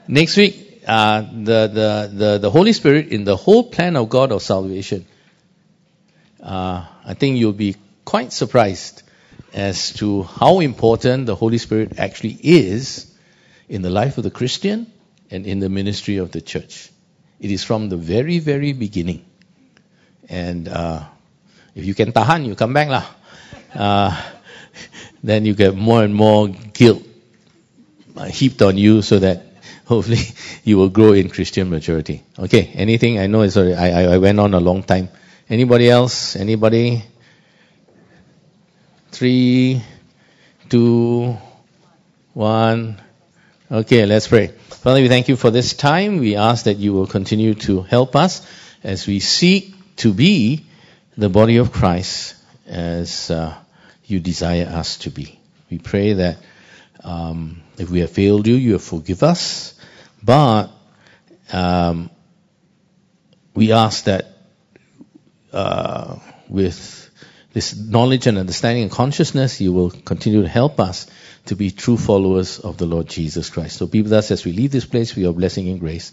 Next 0.08 0.36
week, 0.36 0.82
uh, 0.86 1.22
the, 1.22 1.60
the 1.68 2.10
the 2.12 2.38
the 2.38 2.50
Holy 2.50 2.72
Spirit 2.72 3.08
in 3.08 3.24
the 3.24 3.36
whole 3.36 3.64
plan 3.64 3.96
of 3.96 4.08
God 4.08 4.32
of 4.32 4.42
salvation. 4.42 5.06
Uh, 6.42 6.86
I 7.04 7.14
think 7.14 7.38
you'll 7.38 7.52
be 7.52 7.76
quite 8.04 8.32
surprised 8.32 9.02
as 9.52 9.92
to 9.94 10.24
how 10.24 10.60
important 10.60 11.26
the 11.26 11.36
Holy 11.36 11.58
Spirit 11.58 11.98
actually 11.98 12.36
is 12.42 13.06
in 13.68 13.82
the 13.82 13.90
life 13.90 14.18
of 14.18 14.24
the 14.24 14.30
Christian 14.30 14.90
and 15.30 15.46
in 15.46 15.60
the 15.60 15.68
ministry 15.68 16.16
of 16.16 16.32
the 16.32 16.40
church. 16.40 16.90
It 17.38 17.50
is 17.50 17.62
from 17.62 17.88
the 17.88 17.96
very 17.96 18.38
very 18.38 18.72
beginning. 18.72 19.24
And 20.28 20.68
uh, 20.68 21.04
if 21.74 21.84
you 21.84 21.94
can 21.94 22.12
tahan, 22.12 22.46
you 22.46 22.54
come 22.54 22.72
back 22.72 22.88
lah. 22.88 23.06
Then 25.22 25.44
you 25.44 25.54
get 25.54 25.76
more 25.76 26.02
and 26.02 26.14
more 26.14 26.48
guilt 26.48 27.02
uh, 28.16 28.24
heaped 28.24 28.62
on 28.62 28.76
you 28.76 29.02
so 29.02 29.18
that 29.18 29.46
hopefully 29.84 30.22
you 30.64 30.76
will 30.76 30.88
grow 30.88 31.12
in 31.12 31.28
Christian 31.28 31.70
maturity. 31.70 32.22
Okay, 32.38 32.70
anything? 32.74 33.18
I 33.18 33.26
know 33.26 33.42
already, 33.42 33.74
I, 33.74 34.14
I 34.14 34.18
went 34.18 34.40
on 34.40 34.54
a 34.54 34.60
long 34.60 34.82
time. 34.82 35.08
Anybody 35.48 35.88
else? 35.90 36.36
Anybody? 36.36 37.04
Three, 39.10 39.82
two, 40.68 41.36
one. 42.32 43.00
Okay, 43.70 44.06
let's 44.06 44.28
pray. 44.28 44.48
Father, 44.48 45.00
we 45.00 45.08
thank 45.08 45.28
you 45.28 45.36
for 45.36 45.50
this 45.50 45.74
time. 45.74 46.18
We 46.18 46.36
ask 46.36 46.64
that 46.64 46.78
you 46.78 46.92
will 46.92 47.06
continue 47.06 47.54
to 47.66 47.82
help 47.82 48.16
us 48.16 48.46
as 48.82 49.06
we 49.06 49.20
seek 49.20 49.74
to 49.96 50.12
be 50.12 50.64
the 51.16 51.28
body 51.28 51.58
of 51.58 51.72
Christ 51.72 52.34
as 52.66 53.30
uh, 53.30 53.54
you 54.12 54.20
desire 54.20 54.66
us 54.66 54.98
to 54.98 55.10
be. 55.10 55.40
We 55.70 55.78
pray 55.78 56.12
that 56.14 56.38
um, 57.02 57.62
if 57.78 57.90
we 57.90 58.00
have 58.00 58.10
failed 58.10 58.46
you, 58.46 58.54
you 58.54 58.72
will 58.72 58.78
forgive 58.78 59.22
us. 59.22 59.74
But 60.22 60.70
um, 61.52 62.10
we 63.54 63.72
ask 63.72 64.04
that 64.04 64.26
uh, 65.52 66.18
with 66.48 67.10
this 67.52 67.76
knowledge 67.76 68.26
and 68.26 68.38
understanding 68.38 68.84
and 68.84 68.92
consciousness, 68.92 69.60
you 69.60 69.72
will 69.72 69.90
continue 69.90 70.42
to 70.42 70.48
help 70.48 70.80
us 70.80 71.06
to 71.46 71.56
be 71.56 71.70
true 71.70 71.96
followers 71.96 72.58
of 72.58 72.78
the 72.78 72.86
Lord 72.86 73.08
Jesus 73.08 73.50
Christ. 73.50 73.76
So 73.76 73.86
be 73.86 74.02
with 74.02 74.12
us 74.12 74.30
as 74.30 74.44
we 74.44 74.52
leave 74.52 74.70
this 74.70 74.86
place 74.86 75.10
for 75.10 75.20
your 75.20 75.32
blessing 75.32 75.68
and 75.68 75.80
grace. 75.80 76.12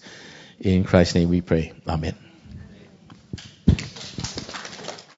In 0.60 0.84
Christ's 0.84 1.16
name 1.16 1.30
we 1.30 1.42
pray. 1.42 1.74
Amen. 1.88 2.29